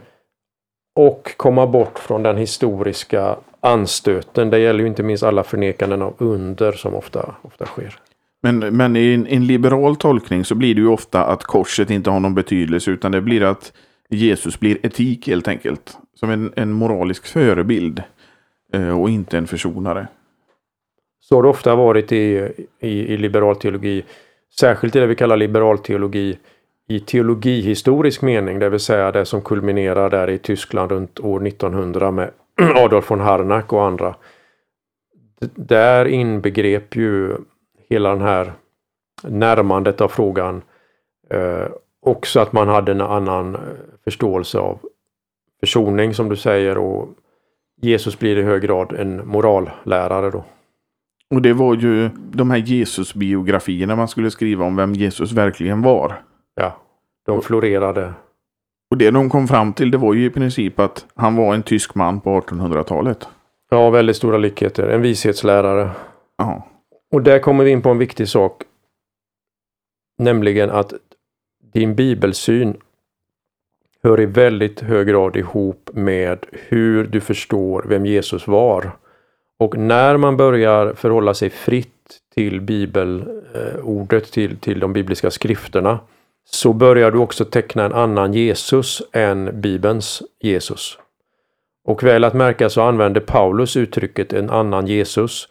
och 0.95 1.34
komma 1.38 1.67
bort 1.67 2.00
från 2.00 2.24
den 2.24 2.38
historiska 2.38 3.36
anstöten. 3.60 4.50
Det 4.50 4.60
gäller 4.60 4.80
ju 4.80 4.88
inte 4.88 5.04
minst 5.04 5.24
alla 5.24 5.43
förnekanden 5.43 6.02
av 6.02 6.13
under 6.17 6.71
som 6.71 6.95
ofta, 6.95 7.36
ofta 7.41 7.65
sker. 7.65 8.00
Men, 8.41 8.60
men 8.60 8.95
i 8.95 9.13
en, 9.13 9.28
en, 9.28 9.48
liberal 9.48 9.95
tolkning 9.95 10.45
så 10.45 10.56
blir 10.56 10.76
det 10.76 10.82
ju 10.82 10.88
ofta 10.88 11.26
att 11.26 11.43
korset 11.43 11.89
inte 11.89 12.10
har 12.10 12.19
någon 12.19 12.36
betydelse 12.36 12.91
utan 12.91 13.12
det 13.12 13.21
blir 13.21 13.43
att 13.43 13.74
Jesus 14.10 14.60
blir 14.60 14.86
etik 14.86 15.28
helt 15.28 15.48
enkelt. 15.48 15.98
Som 16.19 16.30
en, 16.30 16.54
en 16.56 16.71
moralisk 16.71 17.28
förebild 17.28 18.04
Eh, 18.75 19.01
och 19.01 19.09
inte 19.09 19.38
en 19.38 19.47
försonare. 19.47 20.07
Så 21.19 21.35
har 21.35 21.43
det 21.43 21.49
ofta 21.49 21.75
varit 21.75 22.11
i, 22.11 22.51
i, 22.79 23.13
i 23.13 23.17
liberal 23.17 23.55
teologi. 23.55 24.05
Särskilt 24.59 24.95
i 24.95 24.99
det 24.99 25.07
vi 25.07 25.15
kallar 25.15 25.38
liberal 25.38 25.77
teologi 25.77 26.38
i 26.88 26.99
teologihistorisk 26.99 28.21
mening, 28.21 28.59
det 28.59 28.69
vill 28.69 28.79
säga 28.79 29.11
det 29.11 29.25
som 29.25 29.41
kulminerar 29.41 30.09
där 30.09 30.29
i 30.29 30.38
Tyskland 30.38 30.91
runt 30.91 31.19
år 31.19 31.47
1900 31.47 32.11
med 32.11 32.31
Adolf 32.75 33.11
von 33.11 33.19
Harnack 33.19 33.73
och 33.73 33.85
andra. 33.85 34.15
Där 35.55 36.05
inbegrep 36.05 36.95
ju 36.95 37.38
hela 37.89 38.09
den 38.09 38.21
här 38.21 38.53
närmandet 39.23 40.01
av 40.01 40.07
frågan 40.07 40.61
eh, 41.29 41.67
också 42.01 42.39
att 42.39 42.53
man 42.53 42.67
hade 42.67 42.91
en 42.91 43.01
annan 43.01 43.55
eh, 43.55 43.61
förståelse 44.03 44.59
av 44.59 44.79
försoning 45.59 46.13
som 46.13 46.29
du 46.29 46.35
säger 46.35 46.77
och 46.77 47.09
Jesus 47.81 48.19
blir 48.19 48.38
i 48.38 48.43
hög 48.43 48.61
grad 48.61 48.93
en 48.93 49.27
morallärare 49.27 50.31
då. 50.31 50.45
Och 51.29 51.41
det 51.41 51.53
var 51.53 51.75
ju 51.75 52.09
de 52.15 52.51
här 52.51 52.57
Jesus-biografierna 52.57 53.95
man 53.95 54.07
skulle 54.07 54.31
skriva 54.31 54.65
om 54.65 54.75
vem 54.75 54.93
Jesus 54.93 55.31
verkligen 55.31 55.81
var. 55.81 56.21
Ja, 56.55 56.77
de 57.25 57.41
florerade. 57.41 58.13
Och 58.91 58.97
det 58.97 59.11
de 59.11 59.29
kom 59.29 59.47
fram 59.47 59.73
till 59.73 59.91
det 59.91 59.97
var 59.97 60.13
ju 60.13 60.25
i 60.25 60.29
princip 60.29 60.79
att 60.79 61.05
han 61.15 61.35
var 61.35 61.53
en 61.53 61.63
tysk 61.63 61.95
man 61.95 62.21
på 62.21 62.41
1800-talet. 62.41 63.27
Ja, 63.69 63.89
väldigt 63.89 64.15
stora 64.15 64.38
likheter. 64.38 64.88
En 64.89 65.01
vishetslärare. 65.01 65.89
Ja. 66.38 66.67
Och 67.11 67.21
där 67.21 67.39
kommer 67.39 67.63
vi 67.63 67.71
in 67.71 67.81
på 67.81 67.89
en 67.89 67.97
viktig 67.97 68.27
sak. 68.27 68.63
Nämligen 70.17 70.69
att 70.69 70.93
din 71.73 71.95
bibelsyn 71.95 72.77
hör 74.05 74.21
i 74.21 74.25
väldigt 74.25 74.81
hög 74.81 75.07
grad 75.07 75.35
ihop 75.35 75.89
med 75.93 76.45
hur 76.51 77.03
du 77.03 77.21
förstår 77.21 77.85
vem 77.87 78.05
Jesus 78.05 78.47
var. 78.47 78.91
Och 79.59 79.77
när 79.77 80.17
man 80.17 80.37
börjar 80.37 80.93
förhålla 80.93 81.33
sig 81.33 81.49
fritt 81.49 82.19
till 82.35 82.61
bibelordet, 82.61 84.31
till, 84.31 84.57
till 84.57 84.79
de 84.79 84.93
bibliska 84.93 85.31
skrifterna, 85.31 85.99
så 86.49 86.73
börjar 86.73 87.11
du 87.11 87.17
också 87.17 87.45
teckna 87.45 87.85
en 87.85 87.93
annan 87.93 88.33
Jesus 88.33 89.01
än 89.11 89.61
Bibelns 89.61 90.21
Jesus. 90.41 90.97
Och 91.87 92.03
väl 92.03 92.23
att 92.23 92.33
märka 92.33 92.69
så 92.69 92.81
använder 92.81 93.21
Paulus 93.21 93.77
uttrycket 93.77 94.33
en 94.33 94.49
annan 94.49 94.87
Jesus. 94.87 95.47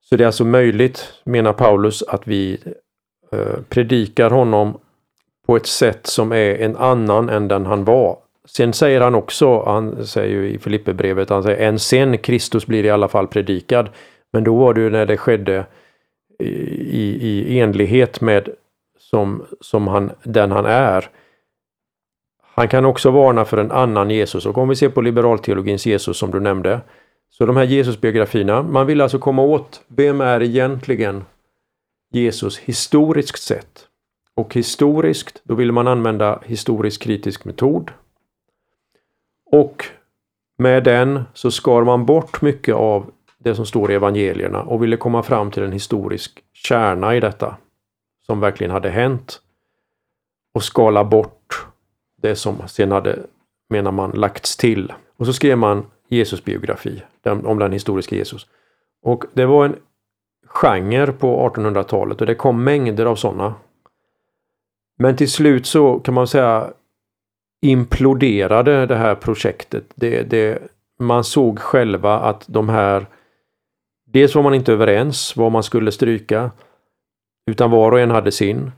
Så 0.00 0.16
det 0.16 0.24
är 0.24 0.26
alltså 0.26 0.44
möjligt, 0.44 1.12
menar 1.24 1.52
Paulus, 1.52 2.02
att 2.02 2.28
vi 2.28 2.58
eh, 3.32 3.60
predikar 3.68 4.30
honom 4.30 4.78
på 5.48 5.56
ett 5.56 5.66
sätt 5.66 6.06
som 6.06 6.32
är 6.32 6.54
en 6.54 6.76
annan 6.76 7.28
än 7.28 7.48
den 7.48 7.66
han 7.66 7.84
var. 7.84 8.18
Sen 8.44 8.72
säger 8.72 9.00
han 9.00 9.14
också, 9.14 9.62
han 9.66 10.06
säger 10.06 10.34
ju 10.34 10.50
i 10.50 10.58
Filipperbrevet, 10.58 11.30
han 11.30 11.42
säger 11.42 11.68
en 11.68 11.78
sen 11.78 12.18
Kristus 12.18 12.66
blir 12.66 12.84
i 12.84 12.90
alla 12.90 13.08
fall 13.08 13.26
predikad. 13.26 13.88
Men 14.32 14.44
då 14.44 14.56
var 14.56 14.74
det 14.74 14.80
ju 14.80 14.90
när 14.90 15.06
det 15.06 15.16
skedde 15.16 15.66
i, 16.38 17.52
i 17.52 17.60
enlighet 17.60 18.20
med 18.20 18.48
som, 18.98 19.44
som 19.60 19.88
han, 19.88 20.10
den 20.22 20.50
han 20.50 20.66
är. 20.66 21.10
Han 22.42 22.68
kan 22.68 22.84
också 22.84 23.10
varna 23.10 23.44
för 23.44 23.56
en 23.56 23.72
annan 23.72 24.10
Jesus 24.10 24.46
och 24.46 24.58
om 24.58 24.68
vi 24.68 24.76
ser 24.76 24.88
på 24.88 25.00
liberalteologins 25.00 25.86
Jesus 25.86 26.18
som 26.18 26.30
du 26.30 26.40
nämnde. 26.40 26.80
Så 27.30 27.46
de 27.46 27.56
här 27.56 27.64
Jesusbiografierna, 27.64 28.62
man 28.62 28.86
vill 28.86 29.00
alltså 29.00 29.18
komma 29.18 29.42
åt 29.42 29.80
vem 29.86 30.20
är 30.20 30.42
egentligen 30.42 31.24
Jesus 32.12 32.58
historiskt 32.58 33.42
sett. 33.42 33.87
Och 34.38 34.54
historiskt, 34.54 35.40
då 35.44 35.54
ville 35.54 35.72
man 35.72 35.88
använda 35.88 36.38
historisk 36.44 37.02
kritisk 37.02 37.44
metod. 37.44 37.90
Och 39.52 39.84
med 40.58 40.84
den 40.84 41.22
så 41.34 41.50
skar 41.50 41.84
man 41.84 42.06
bort 42.06 42.42
mycket 42.42 42.74
av 42.74 43.10
det 43.38 43.54
som 43.54 43.66
står 43.66 43.90
i 43.90 43.94
evangelierna 43.94 44.62
och 44.62 44.82
ville 44.82 44.96
komma 44.96 45.22
fram 45.22 45.50
till 45.50 45.62
en 45.62 45.72
historisk 45.72 46.44
kärna 46.52 47.16
i 47.16 47.20
detta 47.20 47.56
som 48.26 48.40
verkligen 48.40 48.70
hade 48.70 48.90
hänt 48.90 49.40
och 50.54 50.62
skala 50.62 51.04
bort 51.04 51.66
det 52.22 52.36
som 52.36 52.68
sen 52.68 52.92
hade, 52.92 53.18
menar 53.68 53.92
man, 53.92 54.10
lagts 54.10 54.56
till. 54.56 54.92
Och 55.16 55.26
så 55.26 55.32
skrev 55.32 55.58
man 55.58 55.86
Jesusbiografi 56.08 57.02
om 57.24 57.58
den 57.58 57.72
historiska 57.72 58.16
Jesus. 58.16 58.46
Och 59.02 59.24
det 59.32 59.46
var 59.46 59.64
en 59.64 59.76
genre 60.46 61.12
på 61.12 61.50
1800-talet 61.50 62.20
och 62.20 62.26
det 62.26 62.34
kom 62.34 62.64
mängder 62.64 63.06
av 63.06 63.16
sådana. 63.16 63.54
Men 64.98 65.16
till 65.16 65.30
slut 65.30 65.66
så 65.66 66.00
kan 66.00 66.14
man 66.14 66.26
säga 66.26 66.70
imploderade 67.62 68.86
det 68.86 68.96
här 68.96 69.14
projektet. 69.14 69.84
Det, 69.94 70.22
det, 70.22 70.58
man 70.98 71.24
såg 71.24 71.58
själva 71.58 72.18
att 72.18 72.44
de 72.48 72.68
här 72.68 73.06
Dels 74.12 74.34
var 74.34 74.42
man 74.42 74.54
inte 74.54 74.72
överens 74.72 75.36
vad 75.36 75.52
man 75.52 75.62
skulle 75.62 75.92
stryka. 75.92 76.50
Utan 77.50 77.70
var 77.70 77.92
och 77.92 78.00
en 78.00 78.10
hade 78.10 78.32
sin. 78.32 78.72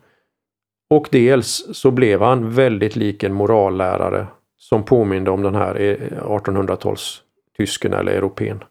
Och 0.91 1.09
dels 1.11 1.67
så 1.73 1.91
blev 1.91 2.23
han 2.23 2.51
väldigt 2.51 2.97
lik 2.97 3.23
en 3.23 3.35
morallärare 3.35 4.27
som 4.57 4.85
påminde 4.85 5.31
om 5.31 5.43
den 5.43 5.55
här 5.55 5.81
eh, 5.81 5.97
1800-tals 6.23 7.23
tysken 7.57 7.93
eller 7.93 8.13
europeen. 8.13 8.65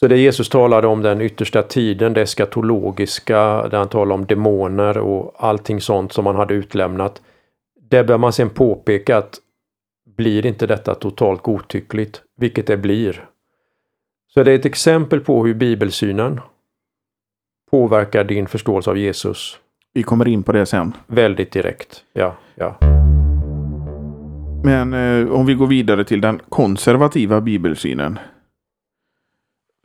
Så 0.00 0.08
det 0.08 0.16
Jesus 0.16 0.48
talade 0.48 0.86
om 0.86 1.02
den 1.02 1.20
yttersta 1.20 1.62
tiden, 1.62 2.12
det 2.12 2.22
eskatologiska, 2.22 3.68
där 3.68 3.78
han 3.78 3.88
talade 3.88 4.14
om 4.14 4.26
demoner 4.26 4.98
och 4.98 5.34
allting 5.36 5.80
sånt 5.80 6.12
som 6.12 6.24
man 6.24 6.36
hade 6.36 6.54
utlämnat. 6.54 7.22
Det 7.90 8.04
bör 8.04 8.18
man 8.18 8.32
sen 8.32 8.50
påpeka 8.50 9.16
att 9.16 9.38
blir 10.16 10.46
inte 10.46 10.66
detta 10.66 10.94
totalt 10.94 11.42
godtyckligt, 11.42 12.22
vilket 12.36 12.66
det 12.66 12.76
blir. 12.76 13.24
Så 14.34 14.42
det 14.42 14.52
är 14.52 14.54
ett 14.54 14.66
exempel 14.66 15.20
på 15.20 15.46
hur 15.46 15.54
bibelsynen 15.54 16.40
påverkar 17.70 18.24
din 18.24 18.46
förståelse 18.46 18.90
av 18.90 18.98
Jesus. 18.98 19.58
Vi 19.94 20.02
kommer 20.02 20.28
in 20.28 20.42
på 20.42 20.52
det 20.52 20.66
sen. 20.66 20.96
Väldigt 21.06 21.52
direkt, 21.52 22.04
ja. 22.12 22.36
ja. 22.54 22.78
Men 24.64 24.94
eh, 24.94 25.32
om 25.32 25.46
vi 25.46 25.54
går 25.54 25.66
vidare 25.66 26.04
till 26.04 26.20
den 26.20 26.40
konservativa 26.48 27.40
bibelsynen. 27.40 28.18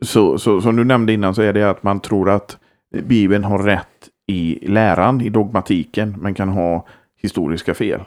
Så, 0.04 0.38
så 0.38 0.60
som 0.60 0.76
du 0.76 0.84
nämnde 0.84 1.12
innan 1.12 1.34
så 1.34 1.42
är 1.42 1.52
det 1.52 1.70
att 1.70 1.82
man 1.82 2.00
tror 2.00 2.30
att 2.30 2.58
Bibeln 3.02 3.44
har 3.44 3.58
rätt 3.58 4.08
i 4.26 4.68
läran, 4.68 5.20
i 5.20 5.28
dogmatiken, 5.28 6.16
men 6.20 6.34
kan 6.34 6.48
ha 6.48 6.86
historiska 7.16 7.74
fel. 7.74 8.00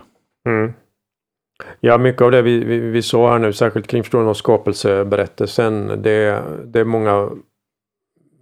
Mm. 0.45 0.73
Ja, 1.79 1.97
mycket 1.97 2.21
av 2.21 2.31
det 2.31 2.41
vi, 2.41 2.63
vi, 2.63 2.79
vi 2.79 3.01
sa 3.01 3.31
här 3.31 3.39
nu, 3.39 3.53
särskilt 3.53 3.87
kring 3.87 4.03
förståelsen 4.03 4.29
av 4.29 4.33
skapelseberättelsen, 4.33 5.87
det, 5.87 6.43
det 6.65 6.79
är 6.79 6.85
många 6.85 7.29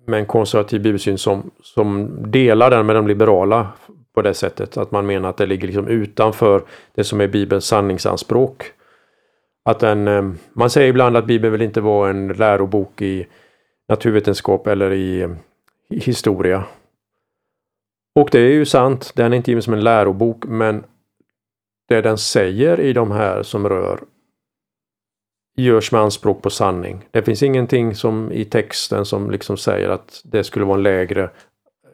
med 0.08 0.20
en 0.20 0.26
konservativ 0.26 0.82
bibelsyn 0.82 1.18
som, 1.18 1.52
som 1.62 2.10
delar 2.32 2.70
den 2.70 2.86
med 2.86 2.96
de 2.96 3.08
liberala 3.08 3.68
på 4.16 4.22
det 4.22 4.34
sättet 4.34 4.78
att 4.78 4.92
man 4.92 5.06
menar 5.06 5.30
att 5.30 5.38
det 5.38 5.46
ligger 5.46 5.68
liksom 5.68 5.88
utanför 5.88 6.62
det 6.96 7.04
som 7.04 7.22
är 7.22 7.28
Bibelns 7.28 7.66
sanningsanspråk. 7.66 8.64
Att 9.68 9.80
den, 9.80 10.08
eh, 10.08 10.32
man 10.54 10.70
säger 10.70 10.90
ibland 10.90 11.18
att 11.18 11.26
Bibeln 11.26 11.52
vill 11.52 11.62
inte 11.62 11.82
vara 11.82 12.10
en 12.10 12.28
lärobok 12.28 13.02
i 13.02 13.28
naturvetenskap 13.88 14.68
eller 14.68 14.94
i, 14.94 15.22
eh, 15.22 15.30
i 15.90 16.00
historia. 16.00 16.64
Och 18.16 18.30
det 18.32 18.40
är 18.40 18.52
ju 18.52 18.66
sant, 18.66 19.12
den 19.16 19.34
är 19.34 19.38
inte 19.38 19.52
given 19.52 19.62
som 19.62 19.74
en 19.74 19.84
lärobok 19.84 20.46
men 20.46 20.84
det 21.88 22.02
den 22.02 22.18
säger 22.18 22.80
i 22.80 22.94
de 22.94 23.12
här 23.12 23.44
som 23.44 23.70
rör 23.70 24.00
görs 25.58 25.92
med 25.92 26.02
anspråk 26.02 26.42
på 26.42 26.50
sanning. 26.50 27.08
Det 27.12 27.24
finns 27.24 27.44
ingenting 27.44 27.96
som 27.96 28.32
i 28.32 28.46
texten 28.46 29.06
som 29.06 29.32
liksom 29.32 29.58
säger 29.58 29.90
att 29.90 30.22
det 30.24 30.44
skulle 30.44 30.66
vara 30.66 30.78
en 30.78 30.84
lägre 30.84 31.30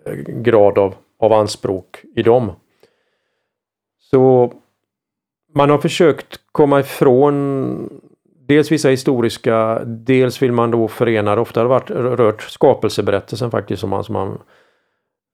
eh, 0.05 0.15
grad 0.15 0.78
av, 0.78 0.95
av 1.19 1.34
anspråk 1.34 2.03
i 2.15 2.24
dem. 2.24 2.51
Så 3.99 4.53
man 5.55 5.69
har 5.69 5.78
försökt 5.78 6.43
komma 6.54 6.80
ifrån 6.80 7.89
dels 8.47 8.72
vissa 8.72 8.89
historiska, 8.89 9.82
dels 9.86 10.41
vill 10.41 10.51
man 10.51 10.72
då 10.72 10.88
förena, 10.88 11.39
ofta 11.39 11.60
har 11.60 11.66
det 11.66 11.70
varit 11.70 12.20
rört 12.20 12.41
skapelseberättelsen 12.41 13.51
faktiskt 13.51 13.80
som 13.80 13.89
man, 13.89 14.04
som 14.04 14.14
man 14.14 14.39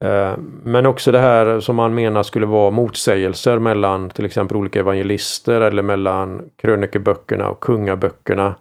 eh, 0.03 0.37
men 0.63 0.85
också 0.85 1.11
det 1.11 1.19
här 1.19 1.59
som 1.59 1.75
man 1.75 1.95
menar 1.95 2.23
skulle 2.23 2.45
vara 2.45 2.71
motsägelser 2.71 3.59
mellan 3.59 4.09
till 4.09 4.25
exempel 4.25 4.57
olika 4.57 4.79
evangelister 4.79 5.61
eller 5.61 5.81
mellan 5.81 6.49
krönikeböckerna 6.55 7.49
och 7.49 7.59
kungaböckerna. 7.59 8.55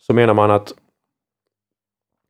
Så 0.00 0.14
menar 0.14 0.34
man 0.34 0.50
att 0.50 0.74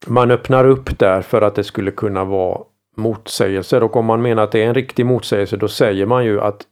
man 0.07 0.30
öppnar 0.30 0.64
upp 0.64 0.99
där 0.99 1.22
för 1.22 1.42
att 1.42 1.55
det 1.55 1.64
skulle 1.64 1.90
kunna 1.90 2.24
vara 2.24 2.59
motsägelser 2.96 3.82
och 3.82 3.96
om 3.96 4.05
man 4.05 4.22
menar 4.22 4.42
att 4.42 4.53
det 4.53 4.62
är 4.62 4.68
en 4.68 4.74
riktig 4.74 5.07
motsägelse 5.07 5.57
då 5.57 5.68
säger 5.68 6.07
man 6.07 6.24
ju 6.24 6.40
att 6.40 6.66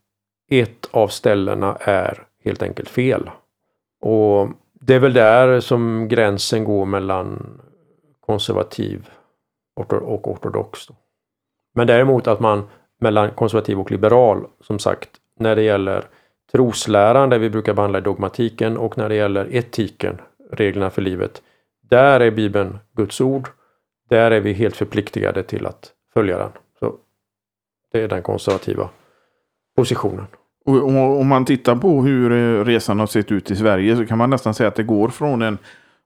ett 0.51 0.89
av 0.91 1.09
ställena 1.09 1.77
är 1.81 2.27
helt 2.47 2.63
enkelt 2.63 2.89
fel. 2.89 3.31
Och 4.01 4.49
det 4.73 4.95
är 4.95 5.01
väl 5.01 5.13
där 5.13 5.61
som 5.61 6.09
gränsen 6.09 6.65
går 6.65 6.87
mellan 6.87 7.61
konservativ 8.21 9.09
och 9.75 10.31
ortodox. 10.31 10.89
Men 11.75 11.87
däremot 11.87 12.27
att 12.27 12.41
man 12.41 12.69
mellan 13.01 13.31
konservativ 13.31 13.81
och 13.81 13.91
liberal, 13.91 14.47
som 14.61 14.79
sagt, 14.79 15.11
när 15.39 15.57
det 15.57 15.63
gäller 15.63 16.05
trosläran, 16.53 17.31
där 17.31 17.39
vi 17.39 17.51
brukar 17.51 17.75
behandla 17.75 18.01
dogmatiken, 18.01 18.77
och 18.77 18.99
när 18.99 19.09
det 19.09 19.15
gäller 19.15 19.55
etiken, 19.55 20.21
reglerna 20.53 20.91
för 20.91 21.03
livet, 21.03 21.43
där 21.81 22.21
är 22.21 22.31
Bibeln 22.31 22.79
Guds 22.93 23.21
ord. 23.21 23.49
Där 24.09 24.31
är 24.31 24.41
vi 24.41 24.53
helt 24.53 24.77
förpliktigade 24.77 25.43
till 25.43 25.67
att 25.67 25.93
följa 26.15 26.39
den. 26.39 26.51
Så 26.79 26.95
Det 27.93 28.01
är 28.01 28.09
den 28.09 28.23
konservativa 28.23 28.89
positionen. 29.77 30.27
Och 30.67 30.89
om 31.21 31.27
man 31.27 31.45
tittar 31.45 31.77
på 31.77 32.03
hur 32.03 32.33
eh, 32.33 32.65
resan 32.65 33.01
har 33.01 33.07
sett 33.07 33.33
ut 33.33 33.51
i 33.51 33.57
Sverige 33.57 33.97
så 33.97 34.07
kan 34.07 34.19
man 34.19 34.31
nästan 34.31 34.55
säga 34.55 34.69
att 34.69 34.75
det 34.75 34.83
går 34.83 35.09
från 35.09 35.43
en 35.43 35.59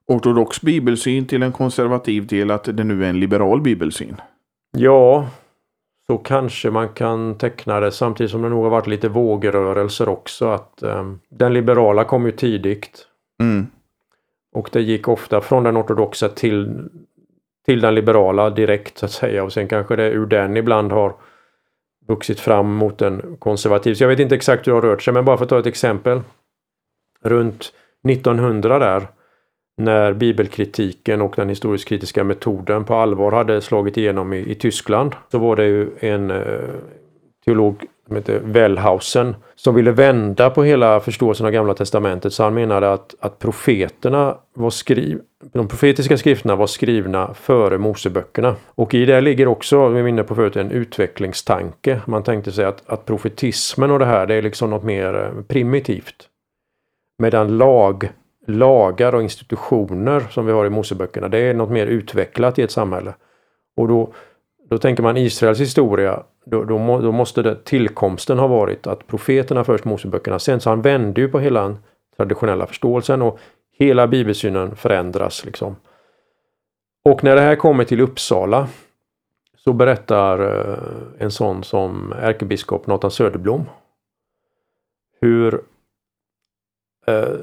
ortodox 0.07 0.61
bibelsyn 0.61 1.25
till 1.25 1.43
en 1.43 1.51
konservativ 1.51 2.27
till 2.27 2.51
att 2.51 2.63
det 2.63 2.83
nu 2.83 3.05
är 3.05 3.09
en 3.09 3.19
liberal 3.19 3.61
bibelsyn. 3.61 4.15
Ja, 4.77 5.27
så 6.07 6.17
kanske 6.17 6.71
man 6.71 6.89
kan 6.89 7.37
teckna 7.37 7.79
det 7.79 7.91
samtidigt 7.91 8.31
som 8.31 8.41
det 8.41 8.49
nog 8.49 8.63
har 8.63 8.69
varit 8.69 8.87
lite 8.87 9.09
vågrörelser 9.09 10.09
också. 10.09 10.47
att 10.47 10.79
um, 10.81 11.19
Den 11.29 11.53
liberala 11.53 12.03
kom 12.03 12.25
ju 12.25 12.31
tidigt. 12.31 13.07
Mm. 13.41 13.67
Och 14.55 14.69
det 14.71 14.81
gick 14.81 15.07
ofta 15.07 15.41
från 15.41 15.63
den 15.63 15.77
ortodoxa 15.77 16.29
till, 16.29 16.89
till 17.65 17.81
den 17.81 17.95
liberala 17.95 18.49
direkt 18.49 18.97
så 18.97 19.05
att 19.05 19.11
säga 19.11 19.43
och 19.43 19.53
sen 19.53 19.67
kanske 19.67 19.95
det 19.95 20.09
ur 20.09 20.25
den 20.25 20.57
ibland 20.57 20.91
har 20.91 21.13
vuxit 22.11 22.39
fram 22.39 22.73
mot 22.73 23.01
en 23.01 23.37
konservativ. 23.39 23.93
Så 23.93 24.03
jag 24.03 24.09
vet 24.09 24.19
inte 24.19 24.35
exakt 24.35 24.67
hur 24.67 24.71
det 24.71 24.77
har 24.77 24.81
rört 24.81 25.01
sig 25.01 25.13
men 25.13 25.25
bara 25.25 25.37
för 25.37 25.43
att 25.43 25.49
ta 25.49 25.59
ett 25.59 25.65
exempel. 25.65 26.21
Runt 27.23 27.73
1900 28.09 28.79
där 28.79 29.07
när 29.77 30.13
bibelkritiken 30.13 31.21
och 31.21 31.33
den 31.35 31.49
historisk 31.49 31.87
kritiska 31.87 32.23
metoden 32.23 32.83
på 32.83 32.95
allvar 32.95 33.31
hade 33.31 33.61
slagit 33.61 33.97
igenom 33.97 34.33
i, 34.33 34.51
i 34.51 34.55
Tyskland 34.55 35.15
så 35.31 35.39
var 35.39 35.55
det 35.55 35.65
ju 35.65 35.89
en 35.99 36.31
eh, 36.31 36.69
teolog 37.45 37.85
som 38.11 38.17
heter 38.17 38.41
Wellhausen 38.43 39.35
som 39.55 39.75
ville 39.75 39.91
vända 39.91 40.49
på 40.49 40.63
hela 40.63 40.99
förståelsen 40.99 41.45
av 41.45 41.51
Gamla 41.51 41.73
Testamentet. 41.73 42.33
Så 42.33 42.43
han 42.43 42.53
menade 42.53 42.93
att, 42.93 43.15
att 43.19 43.39
profeterna 43.39 44.37
var 44.53 44.69
skriv, 44.69 45.19
de 45.53 45.67
profetiska 45.67 46.17
skrifterna 46.17 46.55
var 46.55 46.67
skrivna 46.67 47.33
före 47.33 47.77
Moseböckerna. 47.77 48.55
Och 48.65 48.93
i 48.93 49.05
det 49.05 49.21
ligger 49.21 49.47
också, 49.47 49.87
vi 49.87 50.01
var 50.01 50.09
inne 50.09 50.23
på 50.23 50.35
förut, 50.35 50.55
en 50.55 50.71
utvecklingstanke. 50.71 52.01
Man 52.05 52.23
tänkte 52.23 52.51
sig 52.51 52.65
att, 52.65 52.89
att 52.89 53.05
profetismen 53.05 53.91
och 53.91 53.99
det 53.99 54.05
här, 54.05 54.27
det 54.27 54.35
är 54.35 54.41
liksom 54.41 54.69
något 54.69 54.83
mer 54.83 55.15
eh, 55.15 55.43
primitivt. 55.43 56.27
Medan 57.19 57.57
lag, 57.57 58.09
lagar 58.47 59.15
och 59.15 59.23
institutioner 59.23 60.19
som 60.19 60.45
vi 60.45 60.51
har 60.51 60.65
i 60.65 60.69
Moseböckerna, 60.69 61.27
det 61.27 61.37
är 61.37 61.53
något 61.53 61.71
mer 61.71 61.87
utvecklat 61.87 62.59
i 62.59 62.61
ett 62.61 62.71
samhälle. 62.71 63.13
Och 63.77 63.87
då, 63.87 64.13
då 64.69 64.77
tänker 64.77 65.03
man 65.03 65.17
Israels 65.17 65.59
historia 65.59 66.23
då, 66.45 66.63
då, 66.63 66.77
må, 66.77 67.01
då, 67.01 67.11
måste 67.11 67.41
det, 67.41 67.55
tillkomsten 67.63 68.39
ha 68.39 68.47
varit 68.47 68.87
att 68.87 69.07
profeterna 69.07 69.63
först 69.63 69.85
Moseböckerna 69.85 70.39
sen. 70.39 70.59
Så 70.59 70.69
han 70.69 70.81
vände 70.81 71.21
ju 71.21 71.27
på 71.27 71.39
hela 71.39 71.61
den 71.61 71.77
traditionella 72.17 72.67
förståelsen 72.67 73.21
och 73.21 73.39
hela 73.77 74.07
bibelsynen 74.07 74.75
förändras. 74.75 75.45
liksom. 75.45 75.75
Och 77.05 77.23
när 77.23 77.35
det 77.35 77.41
här 77.41 77.55
kommer 77.55 77.83
till 77.83 78.01
Uppsala 78.01 78.67
så 79.57 79.73
berättar 79.73 80.39
eh, 80.39 80.77
en 81.19 81.31
sån 81.31 81.63
som 81.63 82.13
ärkebiskop 82.21 82.87
Nathan 82.87 83.11
Söderblom 83.11 83.65
hur 85.21 85.61
eh, 87.07 87.35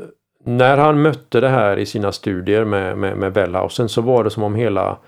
när 0.45 0.79
han 0.79 1.03
mötte 1.03 1.41
det 1.41 1.49
här 1.49 1.77
i 1.77 1.87
sina 1.87 2.13
studier 2.13 2.65
med, 2.65 2.99
med, 2.99 3.17
med 3.17 3.35
Wellhausen 3.35 3.89
så 3.89 4.03
var 4.03 4.25
det 4.25 4.31
som 4.31 4.43
om 4.43 4.55
hela 4.55 4.99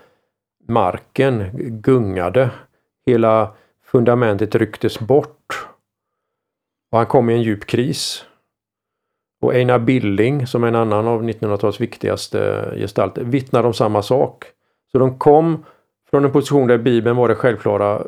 marken 0.67 1.49
gungade. 1.81 2.49
Hela 3.05 3.53
Fundamentet 3.91 4.55
rycktes 4.55 4.99
bort. 4.99 5.67
Och 6.91 6.97
han 6.97 7.07
kom 7.07 7.29
i 7.29 7.33
en 7.33 7.41
djup 7.41 7.65
kris. 7.65 8.25
Och 9.41 9.53
Einar 9.53 9.79
Billing, 9.79 10.47
som 10.47 10.63
är 10.63 10.67
en 10.67 10.75
annan 10.75 11.07
av 11.07 11.23
1900-talets 11.23 11.81
viktigaste 11.81 12.73
gestalter, 12.77 13.23
vittnar 13.23 13.63
om 13.63 13.73
samma 13.73 14.01
sak. 14.01 14.45
Så 14.91 14.99
de 14.99 15.19
kom 15.19 15.65
från 16.09 16.25
en 16.25 16.31
position 16.31 16.67
där 16.67 16.77
Bibeln 16.77 17.15
var 17.15 17.27
det 17.27 17.35
självklara 17.35 18.03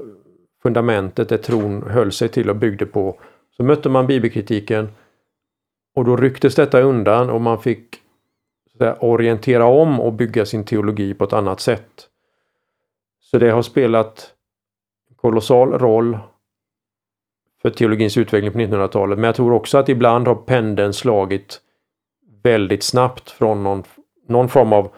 fundamentet, 0.63 1.29
där 1.29 1.37
tron 1.37 1.83
höll 1.89 2.11
sig 2.11 2.29
till 2.29 2.49
och 2.49 2.55
byggde 2.55 2.85
på. 2.85 3.19
Så 3.57 3.63
mötte 3.63 3.89
man 3.89 4.07
bibelkritiken 4.07 4.89
och 5.95 6.05
då 6.05 6.17
rycktes 6.17 6.55
detta 6.55 6.81
undan 6.81 7.29
och 7.29 7.41
man 7.41 7.61
fick 7.61 7.95
säga, 8.77 8.95
orientera 8.95 9.65
om 9.65 9.99
och 9.99 10.13
bygga 10.13 10.45
sin 10.45 10.65
teologi 10.65 11.13
på 11.13 11.23
ett 11.23 11.33
annat 11.33 11.59
sätt. 11.59 12.09
Så 13.21 13.37
det 13.37 13.49
har 13.49 13.61
spelat 13.61 14.33
kolossal 15.23 15.79
roll 15.79 16.17
för 17.61 17.69
teologins 17.69 18.17
utveckling 18.17 18.51
på 18.51 18.59
1900-talet. 18.59 19.19
Men 19.19 19.25
jag 19.25 19.35
tror 19.35 19.53
också 19.53 19.77
att 19.77 19.89
ibland 19.89 20.27
har 20.27 20.35
pendeln 20.35 20.93
slagit 20.93 21.61
väldigt 22.43 22.83
snabbt 22.83 23.29
från 23.31 23.63
någon, 23.63 23.83
någon 24.27 24.49
form 24.49 24.73
av 24.73 24.91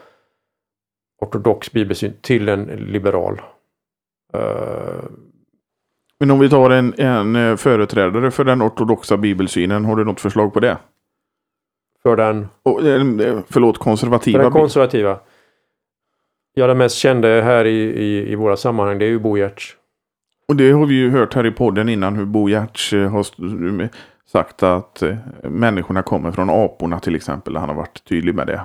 ortodox 1.22 1.72
bibelsyn 1.72 2.12
till 2.20 2.48
en 2.48 2.64
liberal. 2.64 3.40
Uh... 4.36 5.04
Men 6.18 6.30
om 6.30 6.38
vi 6.38 6.50
tar 6.50 6.70
en, 6.70 6.94
en 6.98 7.36
eh, 7.36 7.56
företrädare 7.56 8.30
för 8.30 8.44
den 8.44 8.62
ortodoxa 8.62 9.16
bibelsynen, 9.16 9.84
har 9.84 9.96
du 9.96 10.04
något 10.04 10.20
förslag 10.20 10.54
på 10.54 10.60
det? 10.60 10.78
För 12.02 12.16
den? 12.16 12.48
Oh, 12.62 12.80
förlåt, 13.48 13.78
konservativa? 13.78 14.38
För 14.38 14.42
den 14.42 14.52
konservativa. 14.52 15.18
Ja, 16.54 16.66
den 16.66 16.78
mest 16.78 16.96
kände 16.96 17.28
här 17.28 17.64
i, 17.64 17.80
i, 17.80 18.32
i 18.32 18.34
våra 18.34 18.56
sammanhang 18.56 18.98
det 18.98 19.04
är 19.04 19.08
ju 19.08 19.18
Bo 19.18 19.36
Giertz. 19.36 19.76
Och 20.48 20.56
det 20.56 20.70
har 20.70 20.86
vi 20.86 20.94
ju 20.94 21.10
hört 21.10 21.34
här 21.34 21.46
i 21.46 21.50
podden 21.50 21.88
innan 21.88 22.16
hur 22.16 22.24
Bo 22.24 22.48
Giertz 22.48 22.92
eh, 22.92 23.10
har 23.10 23.26
sagt 24.26 24.62
att 24.62 25.02
eh, 25.02 25.16
människorna 25.42 26.02
kommer 26.02 26.32
från 26.32 26.50
aporna 26.50 27.00
till 27.00 27.14
exempel. 27.14 27.56
Han 27.56 27.68
har 27.68 27.76
varit 27.76 28.04
tydlig 28.04 28.34
med 28.34 28.46
det. 28.46 28.60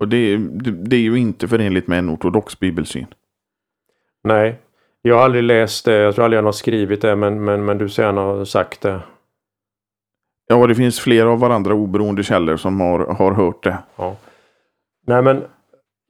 Och 0.00 0.08
det, 0.08 0.36
det, 0.36 0.70
det 0.70 0.96
är 0.96 1.00
ju 1.00 1.16
inte 1.16 1.48
förenligt 1.48 1.86
med 1.86 1.98
en 1.98 2.10
ortodox 2.10 2.60
bibelsyn. 2.60 3.06
Nej, 4.24 4.58
jag 5.02 5.16
har 5.16 5.24
aldrig 5.24 5.44
läst 5.44 5.84
det. 5.84 5.94
Jag 5.94 6.14
tror 6.14 6.24
aldrig 6.24 6.38
han 6.38 6.44
har 6.44 6.52
skrivit 6.52 7.00
det, 7.00 7.16
men, 7.16 7.44
men, 7.44 7.64
men 7.64 7.78
du 7.78 7.88
säger 7.88 8.06
han 8.06 8.16
har 8.16 8.44
sagt 8.44 8.80
det. 8.80 9.00
Ja, 10.46 10.66
det 10.66 10.74
finns 10.74 11.00
flera 11.00 11.30
av 11.30 11.40
varandra 11.40 11.74
oberoende 11.74 12.22
källor 12.22 12.56
som 12.56 12.80
har, 12.80 12.98
har 12.98 13.32
hört 13.32 13.62
det. 13.62 13.78
Ja. 13.96 14.16
Nej, 15.06 15.22
men 15.22 15.44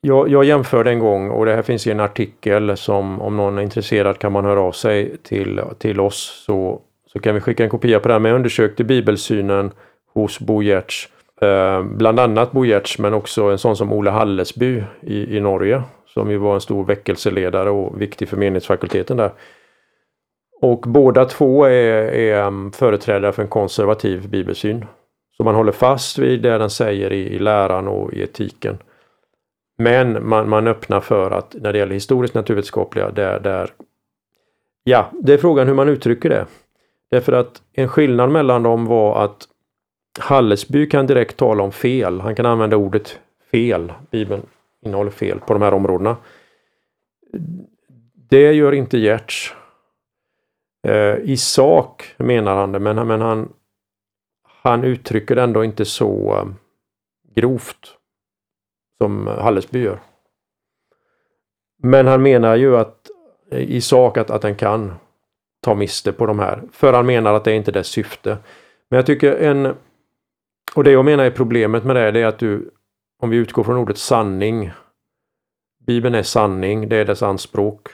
jag, 0.00 0.28
jag 0.28 0.44
jämförde 0.44 0.90
en 0.90 0.98
gång 0.98 1.30
och 1.30 1.46
det 1.46 1.54
här 1.54 1.62
finns 1.62 1.86
i 1.86 1.90
en 1.90 2.00
artikel 2.00 2.76
som 2.76 3.20
om 3.20 3.36
någon 3.36 3.58
är 3.58 3.62
intresserad 3.62 4.18
kan 4.18 4.32
man 4.32 4.44
höra 4.44 4.60
av 4.60 4.72
sig 4.72 5.16
till, 5.22 5.60
till 5.78 6.00
oss 6.00 6.42
så, 6.46 6.80
så 7.06 7.20
kan 7.20 7.34
vi 7.34 7.40
skicka 7.40 7.64
en 7.64 7.70
kopia 7.70 8.00
på 8.00 8.08
det 8.08 8.14
här. 8.14 8.20
Men 8.20 8.30
jag 8.30 8.36
undersökte 8.36 8.84
bibelsynen 8.84 9.70
hos 10.14 10.40
Bo 10.40 10.62
Giertz. 10.62 11.08
Eh, 11.40 11.82
bland 11.82 12.20
annat 12.20 12.52
Bo 12.52 12.64
Giertz 12.64 12.98
men 12.98 13.14
också 13.14 13.44
en 13.44 13.58
sån 13.58 13.76
som 13.76 13.92
Ole 13.92 14.10
Hallesby 14.10 14.82
i, 15.00 15.36
i 15.36 15.40
Norge 15.40 15.82
som 16.06 16.30
ju 16.30 16.36
var 16.36 16.54
en 16.54 16.60
stor 16.60 16.84
väckelseledare 16.84 17.70
och 17.70 18.00
viktig 18.00 18.28
för 18.28 18.36
menighetsfakulteten 18.36 19.16
där. 19.16 19.30
Och 20.60 20.80
båda 20.80 21.24
två 21.24 21.64
är, 21.64 22.02
är 22.12 22.42
mm, 22.42 22.72
företrädare 22.72 23.32
för 23.32 23.42
en 23.42 23.48
konservativ 23.48 24.28
bibelsyn. 24.28 24.84
Så 25.36 25.44
man 25.44 25.54
håller 25.54 25.72
fast 25.72 26.18
vid 26.18 26.42
det 26.42 26.58
den 26.58 26.70
säger 26.70 27.12
i, 27.12 27.34
i 27.34 27.38
läran 27.38 27.88
och 27.88 28.12
i 28.12 28.22
etiken. 28.22 28.78
Men 29.78 30.28
man, 30.28 30.48
man 30.48 30.66
öppnar 30.66 31.00
för 31.00 31.30
att 31.30 31.54
när 31.54 31.72
det 31.72 31.78
gäller 31.78 31.94
historiskt 31.94 32.34
naturvetenskapliga, 32.34 33.10
där, 33.10 33.40
där 33.40 33.70
Ja, 34.84 35.10
det 35.12 35.32
är 35.32 35.38
frågan 35.38 35.66
hur 35.66 35.74
man 35.74 35.88
uttrycker 35.88 36.28
det. 36.28 36.46
Därför 37.10 37.32
att 37.32 37.62
en 37.72 37.88
skillnad 37.88 38.30
mellan 38.30 38.62
dem 38.62 38.86
var 38.86 39.24
att 39.24 39.48
Hallesby 40.20 40.88
kan 40.88 41.06
direkt 41.06 41.36
tala 41.36 41.62
om 41.62 41.72
fel. 41.72 42.20
Han 42.20 42.34
kan 42.34 42.46
använda 42.46 42.76
ordet 42.76 43.20
fel. 43.50 43.92
Bibeln 44.10 44.42
innehåller 44.84 45.10
fel 45.10 45.40
på 45.40 45.52
de 45.52 45.62
här 45.62 45.74
områdena. 45.74 46.16
Det 48.30 48.52
gör 48.52 48.72
inte 48.72 48.98
Gertz. 48.98 49.54
Eh, 50.86 51.16
I 51.16 51.36
sak 51.36 52.14
menar 52.16 52.56
han 52.56 52.72
det, 52.72 52.78
men, 52.78 53.06
men 53.08 53.20
han, 53.20 53.52
han 54.62 54.84
uttrycker 54.84 55.36
det 55.36 55.42
ändå 55.42 55.64
inte 55.64 55.84
så 55.84 56.36
eh, 56.36 56.46
grovt 57.34 57.97
som 58.98 59.26
Hallesby 59.26 59.82
gör. 59.82 59.98
Men 61.82 62.06
han 62.06 62.22
menar 62.22 62.56
ju 62.56 62.76
att 62.76 63.10
eh, 63.50 63.60
i 63.60 63.80
sak 63.80 64.16
att, 64.16 64.30
att 64.30 64.42
den 64.42 64.54
kan 64.54 64.94
ta 65.60 65.74
miste 65.74 66.12
på 66.12 66.26
de 66.26 66.38
här. 66.38 66.62
För 66.72 66.92
han 66.92 67.06
menar 67.06 67.34
att 67.34 67.44
det 67.44 67.52
är 67.52 67.54
inte 67.54 67.72
dess 67.72 67.86
syfte. 67.86 68.38
Men 68.88 68.96
jag 68.96 69.06
tycker 69.06 69.36
en... 69.36 69.74
Och 70.74 70.84
det 70.84 70.90
jag 70.90 71.04
menar 71.04 71.24
är 71.24 71.30
problemet 71.30 71.84
med 71.84 71.96
det, 71.96 72.10
det 72.10 72.20
är 72.20 72.26
att 72.26 72.38
du, 72.38 72.70
om 73.22 73.30
vi 73.30 73.36
utgår 73.36 73.64
från 73.64 73.76
ordet 73.76 73.98
sanning. 73.98 74.70
Bibeln 75.86 76.14
är 76.14 76.22
sanning, 76.22 76.88
det 76.88 76.96
är 76.96 77.04
dess 77.04 77.22
anspråk. 77.22 77.88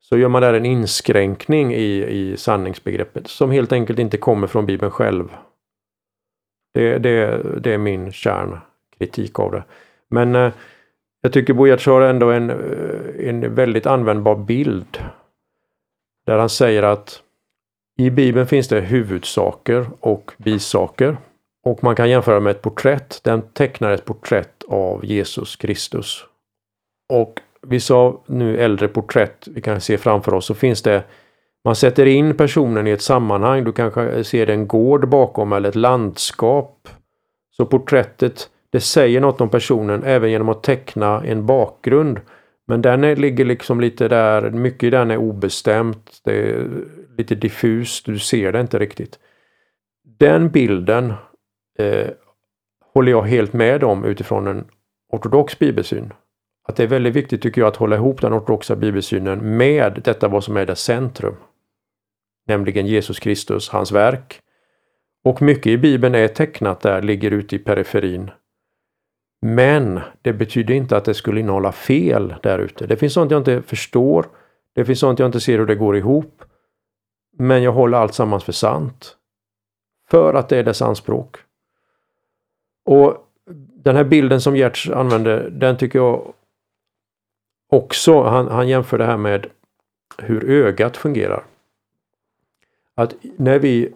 Så 0.00 0.18
gör 0.18 0.28
man 0.28 0.42
där 0.42 0.54
en 0.54 0.66
inskränkning 0.66 1.74
i, 1.74 2.04
i 2.04 2.36
sanningsbegreppet 2.36 3.26
som 3.26 3.50
helt 3.50 3.72
enkelt 3.72 3.98
inte 3.98 4.16
kommer 4.16 4.46
från 4.46 4.66
Bibeln 4.66 4.90
själv. 4.90 5.28
Det, 6.74 6.98
det, 6.98 7.42
det 7.60 7.74
är 7.74 7.78
min 7.78 8.12
kärnkritik 8.12 9.38
av 9.38 9.52
det. 9.52 9.64
Men 10.10 10.34
eh, 10.34 10.52
jag 11.22 11.32
tycker 11.32 11.54
Bojac 11.54 11.86
har 11.86 12.00
ändå 12.00 12.30
en, 12.30 12.50
eh, 12.50 13.28
en 13.28 13.54
väldigt 13.54 13.86
användbar 13.86 14.36
bild. 14.36 14.98
Där 16.26 16.38
han 16.38 16.48
säger 16.48 16.82
att 16.82 17.22
i 17.98 18.10
Bibeln 18.10 18.46
finns 18.46 18.68
det 18.68 18.80
huvudsaker 18.80 19.86
och 20.00 20.32
bisaker. 20.36 21.16
Och 21.64 21.84
man 21.84 21.96
kan 21.96 22.10
jämföra 22.10 22.40
med 22.40 22.50
ett 22.50 22.62
porträtt. 22.62 23.20
Den 23.24 23.42
tecknar 23.42 23.90
ett 23.90 24.04
porträtt 24.04 24.64
av 24.68 25.04
Jesus 25.04 25.56
Kristus. 25.56 26.24
Och 27.12 27.40
vissa 27.62 27.94
av 27.94 28.20
nu 28.26 28.58
äldre 28.58 28.88
porträtt 28.88 29.48
vi 29.48 29.60
kan 29.60 29.80
se 29.80 29.98
framför 29.98 30.34
oss 30.34 30.46
så 30.46 30.54
finns 30.54 30.82
det 30.82 31.04
man 31.64 31.76
sätter 31.76 32.06
in 32.06 32.36
personen 32.36 32.86
i 32.86 32.90
ett 32.90 33.02
sammanhang. 33.02 33.64
Du 33.64 33.72
kanske 33.72 34.24
ser 34.24 34.50
en 34.50 34.68
gård 34.68 35.08
bakom 35.08 35.52
eller 35.52 35.68
ett 35.68 35.74
landskap. 35.74 36.88
Så 37.56 37.66
porträttet 37.66 38.50
det 38.72 38.80
säger 38.80 39.20
något 39.20 39.40
om 39.40 39.48
personen 39.48 40.04
även 40.04 40.30
genom 40.30 40.48
att 40.48 40.62
teckna 40.62 41.24
en 41.24 41.46
bakgrund. 41.46 42.20
Men 42.66 42.82
den 42.82 43.04
är, 43.04 43.16
ligger 43.16 43.44
liksom 43.44 43.80
lite 43.80 44.08
där, 44.08 44.50
mycket 44.50 44.82
i 44.82 44.90
den 44.90 45.10
är 45.10 45.16
obestämt. 45.16 46.20
Det 46.24 46.50
är 46.50 46.68
lite 47.18 47.34
diffust, 47.34 48.06
du 48.06 48.18
ser 48.18 48.52
det 48.52 48.60
inte 48.60 48.78
riktigt. 48.78 49.18
Den 50.18 50.48
bilden 50.48 51.12
eh, 51.78 52.08
håller 52.94 53.12
jag 53.12 53.22
helt 53.22 53.52
med 53.52 53.84
om 53.84 54.04
utifrån 54.04 54.46
en 54.46 54.64
ortodox 55.12 55.58
bibelsyn. 55.58 56.12
Att 56.68 56.76
det 56.76 56.82
är 56.82 56.86
väldigt 56.86 57.16
viktigt 57.16 57.42
tycker 57.42 57.60
jag 57.60 57.68
att 57.68 57.76
hålla 57.76 57.96
ihop 57.96 58.20
den 58.20 58.34
ortodoxa 58.34 58.76
bibelsynen 58.76 59.56
med 59.56 60.00
detta 60.04 60.28
vad 60.28 60.44
som 60.44 60.56
är 60.56 60.66
dess 60.66 60.80
centrum. 60.80 61.36
Nämligen 62.46 62.86
Jesus 62.86 63.18
Kristus, 63.18 63.68
hans 63.68 63.92
verk. 63.92 64.40
Och 65.24 65.42
mycket 65.42 65.66
i 65.66 65.78
bibeln 65.78 66.14
är 66.14 66.28
tecknat 66.28 66.80
där, 66.80 67.02
ligger 67.02 67.30
ute 67.30 67.56
i 67.56 67.58
periferin. 67.58 68.30
Men 69.40 70.00
det 70.22 70.32
betyder 70.32 70.74
inte 70.74 70.96
att 70.96 71.04
det 71.04 71.14
skulle 71.14 71.40
innehålla 71.40 71.72
fel 71.72 72.34
där 72.42 72.58
ute. 72.58 72.86
Det 72.86 72.96
finns 72.96 73.12
sånt 73.12 73.30
jag 73.30 73.40
inte 73.40 73.62
förstår. 73.62 74.26
Det 74.72 74.84
finns 74.84 75.00
sånt 75.00 75.18
jag 75.18 75.28
inte 75.28 75.40
ser 75.40 75.58
hur 75.58 75.66
det 75.66 75.74
går 75.74 75.96
ihop. 75.96 76.44
Men 77.38 77.62
jag 77.62 77.72
håller 77.72 77.98
allt 77.98 78.14
sammans 78.14 78.44
för 78.44 78.52
sant. 78.52 79.16
För 80.10 80.34
att 80.34 80.48
det 80.48 80.56
är 80.56 80.64
dess 80.64 80.82
anspråk. 80.82 81.36
Och 82.84 83.28
den 83.84 83.96
här 83.96 84.04
bilden 84.04 84.40
som 84.40 84.56
Gertz 84.56 84.88
använder, 84.90 85.50
den 85.50 85.76
tycker 85.76 85.98
jag 85.98 86.32
också, 87.68 88.22
han, 88.22 88.48
han 88.48 88.68
jämför 88.68 88.98
det 88.98 89.04
här 89.04 89.16
med 89.16 89.46
hur 90.18 90.50
ögat 90.50 90.96
fungerar. 90.96 91.44
Att 92.94 93.14
när 93.36 93.58
vi, 93.58 93.92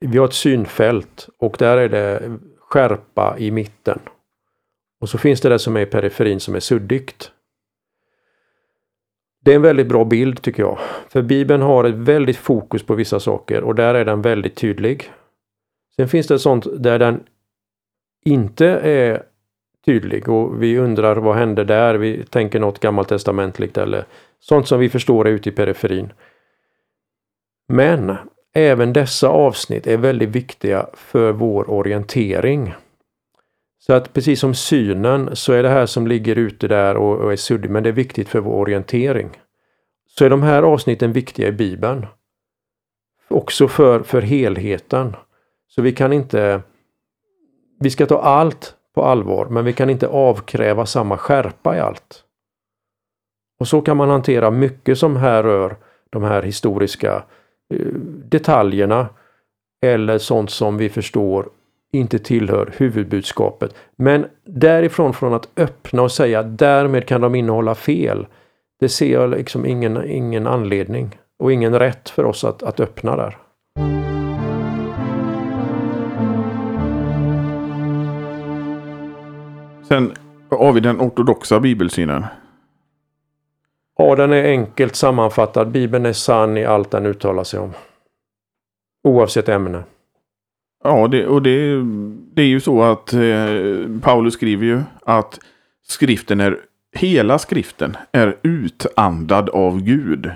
vi 0.00 0.18
har 0.18 0.26
ett 0.26 0.34
synfält 0.34 1.28
och 1.38 1.56
där 1.58 1.76
är 1.76 1.88
det 1.88 2.38
skärpa 2.58 3.38
i 3.38 3.50
mitten. 3.50 3.98
Och 5.00 5.08
så 5.08 5.18
finns 5.18 5.40
det 5.40 5.48
det 5.48 5.58
som 5.58 5.76
är 5.76 5.80
i 5.80 5.86
periferin 5.86 6.40
som 6.40 6.54
är 6.54 6.60
suddigt. 6.60 7.30
Det 9.40 9.50
är 9.50 9.56
en 9.56 9.62
väldigt 9.62 9.88
bra 9.88 10.04
bild 10.04 10.42
tycker 10.42 10.62
jag. 10.62 10.78
För 11.08 11.22
Bibeln 11.22 11.62
har 11.62 11.84
ett 11.84 11.94
väldigt 11.94 12.36
fokus 12.36 12.82
på 12.82 12.94
vissa 12.94 13.20
saker 13.20 13.62
och 13.62 13.74
där 13.74 13.94
är 13.94 14.04
den 14.04 14.22
väldigt 14.22 14.56
tydlig. 14.56 15.12
Sen 15.96 16.08
finns 16.08 16.26
det 16.26 16.38
sånt 16.38 16.66
där 16.78 16.98
den 16.98 17.22
inte 18.24 18.66
är 18.68 19.22
tydlig 19.86 20.28
och 20.28 20.62
vi 20.62 20.78
undrar 20.78 21.16
vad 21.16 21.36
hände 21.36 21.64
där? 21.64 21.94
Vi 21.94 22.24
tänker 22.24 22.60
något 22.60 22.80
gammaltestamentligt 22.80 23.78
eller 23.78 24.04
sånt 24.40 24.68
som 24.68 24.80
vi 24.80 24.88
förstår 24.88 25.26
är 25.26 25.30
ute 25.30 25.48
i 25.48 25.52
periferin. 25.52 26.12
Men 27.68 28.16
även 28.54 28.92
dessa 28.92 29.28
avsnitt 29.28 29.86
är 29.86 29.96
väldigt 29.96 30.28
viktiga 30.28 30.86
för 30.94 31.32
vår 31.32 31.70
orientering. 31.70 32.74
Så 33.86 33.92
att 33.92 34.12
precis 34.12 34.40
som 34.40 34.54
synen 34.54 35.36
så 35.36 35.52
är 35.52 35.62
det 35.62 35.68
här 35.68 35.86
som 35.86 36.06
ligger 36.06 36.36
ute 36.36 36.68
där 36.68 36.96
och, 36.96 37.20
och 37.20 37.32
är 37.32 37.36
suddigt, 37.36 37.70
men 37.70 37.82
det 37.82 37.88
är 37.88 37.92
viktigt 37.92 38.28
för 38.28 38.40
vår 38.40 38.54
orientering. 38.54 39.30
Så 40.08 40.24
är 40.24 40.30
de 40.30 40.42
här 40.42 40.62
avsnitten 40.62 41.12
viktiga 41.12 41.48
i 41.48 41.52
Bibeln. 41.52 42.06
Också 43.28 43.68
för, 43.68 44.02
för 44.02 44.22
helheten. 44.22 45.16
Så 45.68 45.82
vi 45.82 45.92
kan 45.92 46.12
inte... 46.12 46.62
Vi 47.80 47.90
ska 47.90 48.06
ta 48.06 48.20
allt 48.20 48.74
på 48.94 49.04
allvar, 49.04 49.46
men 49.46 49.64
vi 49.64 49.72
kan 49.72 49.90
inte 49.90 50.08
avkräva 50.08 50.86
samma 50.86 51.16
skärpa 51.16 51.76
i 51.76 51.80
allt. 51.80 52.24
Och 53.58 53.68
så 53.68 53.80
kan 53.80 53.96
man 53.96 54.08
hantera 54.08 54.50
mycket 54.50 54.98
som 54.98 55.16
här 55.16 55.42
rör 55.42 55.76
de 56.10 56.22
här 56.22 56.42
historiska 56.42 57.24
eh, 57.74 57.86
detaljerna 58.24 59.08
eller 59.82 60.18
sånt 60.18 60.50
som 60.50 60.76
vi 60.76 60.88
förstår 60.88 61.48
inte 61.92 62.18
tillhör 62.18 62.72
huvudbudskapet. 62.76 63.74
Men 63.96 64.26
därifrån 64.44 65.14
från 65.14 65.34
att 65.34 65.48
öppna 65.56 66.02
och 66.02 66.12
säga 66.12 66.42
därmed 66.42 67.06
kan 67.06 67.20
de 67.20 67.34
innehålla 67.34 67.74
fel. 67.74 68.26
Det 68.80 68.88
ser 68.88 69.12
jag 69.12 69.30
liksom 69.30 69.66
ingen, 69.66 70.04
ingen 70.04 70.46
anledning 70.46 71.18
och 71.38 71.52
ingen 71.52 71.78
rätt 71.78 72.08
för 72.08 72.24
oss 72.24 72.44
att, 72.44 72.62
att 72.62 72.80
öppna 72.80 73.16
där. 73.16 73.36
Sen 79.88 80.12
har 80.50 80.72
vi 80.72 80.80
den 80.80 81.00
ortodoxa 81.00 81.60
bibelsynen. 81.60 82.24
Ja, 83.98 84.16
den 84.16 84.32
är 84.32 84.44
enkelt 84.44 84.96
sammanfattad. 84.96 85.70
Bibeln 85.70 86.06
är 86.06 86.12
sann 86.12 86.56
i 86.56 86.64
allt 86.64 86.90
den 86.90 87.06
uttalar 87.06 87.44
sig 87.44 87.60
om. 87.60 87.72
Oavsett 89.04 89.48
ämne. 89.48 89.82
Ja, 90.86 91.08
det, 91.08 91.26
och 91.26 91.42
det, 91.42 91.82
det 92.34 92.42
är 92.42 92.46
ju 92.46 92.60
så 92.60 92.82
att 92.82 93.12
eh, 93.12 94.00
Paulus 94.02 94.34
skriver 94.34 94.66
ju 94.66 94.80
att 95.04 95.40
skriften 95.88 96.40
är, 96.40 96.58
hela 96.92 97.38
skriften 97.38 97.96
är 98.12 98.36
utandad 98.42 99.48
av 99.48 99.80
Gud. 99.80 100.30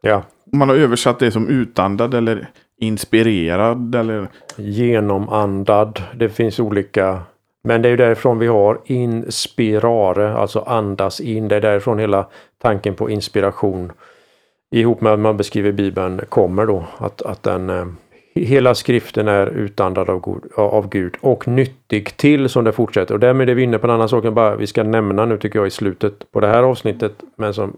Ja. 0.00 0.22
Man 0.52 0.68
har 0.68 0.76
översatt 0.76 1.18
det 1.18 1.30
som 1.30 1.48
utandad 1.48 2.14
eller 2.14 2.48
inspirerad 2.80 3.94
eller... 3.94 4.28
Genomandad. 4.56 6.02
Det 6.14 6.28
finns 6.28 6.60
olika. 6.60 7.20
Men 7.64 7.82
det 7.82 7.88
är 7.88 7.90
ju 7.90 7.96
därifrån 7.96 8.38
vi 8.38 8.46
har 8.46 8.80
inspirare, 8.84 10.34
alltså 10.34 10.60
andas 10.60 11.20
in. 11.20 11.48
Det 11.48 11.56
är 11.56 11.60
därifrån 11.60 11.98
hela 11.98 12.26
tanken 12.62 12.94
på 12.94 13.10
inspiration 13.10 13.92
ihop 14.70 15.00
med 15.00 15.12
att 15.12 15.18
man 15.18 15.36
beskriver 15.36 15.72
Bibeln 15.72 16.20
kommer 16.28 16.66
då. 16.66 16.84
Att, 16.98 17.22
att 17.22 17.42
den 17.42 17.70
eh, 17.70 17.86
Hela 18.34 18.74
skriften 18.74 19.28
är 19.28 19.46
utandad 19.46 20.10
av, 20.10 20.18
god, 20.18 20.46
av 20.56 20.88
Gud 20.88 21.16
och 21.20 21.48
nyttig 21.48 22.16
till 22.16 22.48
som 22.48 22.64
det 22.64 22.72
fortsätter. 22.72 23.14
Och 23.14 23.20
därmed 23.20 23.50
är 23.50 23.54
vi 23.54 23.62
inne 23.62 23.78
på 23.78 23.86
en 23.86 23.90
annan 23.90 24.08
sak 24.08 24.24
än 24.24 24.34
bara 24.34 24.56
vi 24.56 24.66
ska 24.66 24.82
nämna 24.82 25.24
nu 25.24 25.38
tycker 25.38 25.58
jag 25.58 25.66
i 25.66 25.70
slutet 25.70 26.32
på 26.32 26.40
det 26.40 26.46
här 26.46 26.62
avsnittet 26.62 27.12
men 27.36 27.54
som 27.54 27.76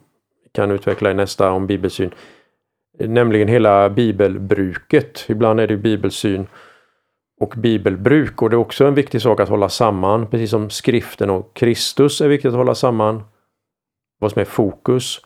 kan 0.53 0.71
utveckla 0.71 1.11
i 1.11 1.15
nästa 1.15 1.51
om 1.51 1.67
bibelsyn. 1.67 2.11
Nämligen 2.99 3.49
hela 3.49 3.91
bibelbruket. 3.91 5.25
Ibland 5.29 5.61
är 5.61 5.67
det 5.67 5.77
bibelsyn 5.77 6.47
och 7.41 7.55
bibelbruk 7.57 8.43
och 8.43 8.51
det 8.51 8.57
är 8.57 8.59
också 8.59 8.87
en 8.87 8.95
viktig 8.95 9.23
sak 9.23 9.41
att 9.41 9.49
hålla 9.49 9.69
samman. 9.69 10.27
Precis 10.27 10.51
som 10.51 10.71
skriften 10.71 11.31
och 11.31 11.55
Kristus 11.55 12.21
är 12.21 12.29
viktigt 12.29 12.49
att 12.49 12.57
hålla 12.57 12.75
samman. 12.75 13.23
Vad 14.19 14.33
som 14.33 14.41
är 14.41 14.45
fokus 14.45 15.21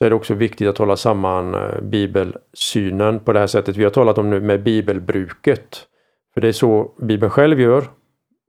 så 0.00 0.06
är 0.06 0.10
det 0.10 0.16
också 0.16 0.34
viktigt 0.34 0.68
att 0.68 0.78
hålla 0.78 0.96
samman 0.96 1.54
eh, 1.54 1.80
bibelsynen 1.82 3.20
på 3.20 3.32
det 3.32 3.38
här 3.38 3.46
sättet 3.46 3.76
vi 3.76 3.84
har 3.84 3.90
talat 3.90 4.18
om 4.18 4.30
nu 4.30 4.40
med 4.40 4.62
bibelbruket. 4.62 5.86
För 6.34 6.40
det 6.40 6.48
är 6.48 6.52
så 6.52 6.90
Bibeln 6.98 7.30
själv 7.30 7.60
gör. 7.60 7.84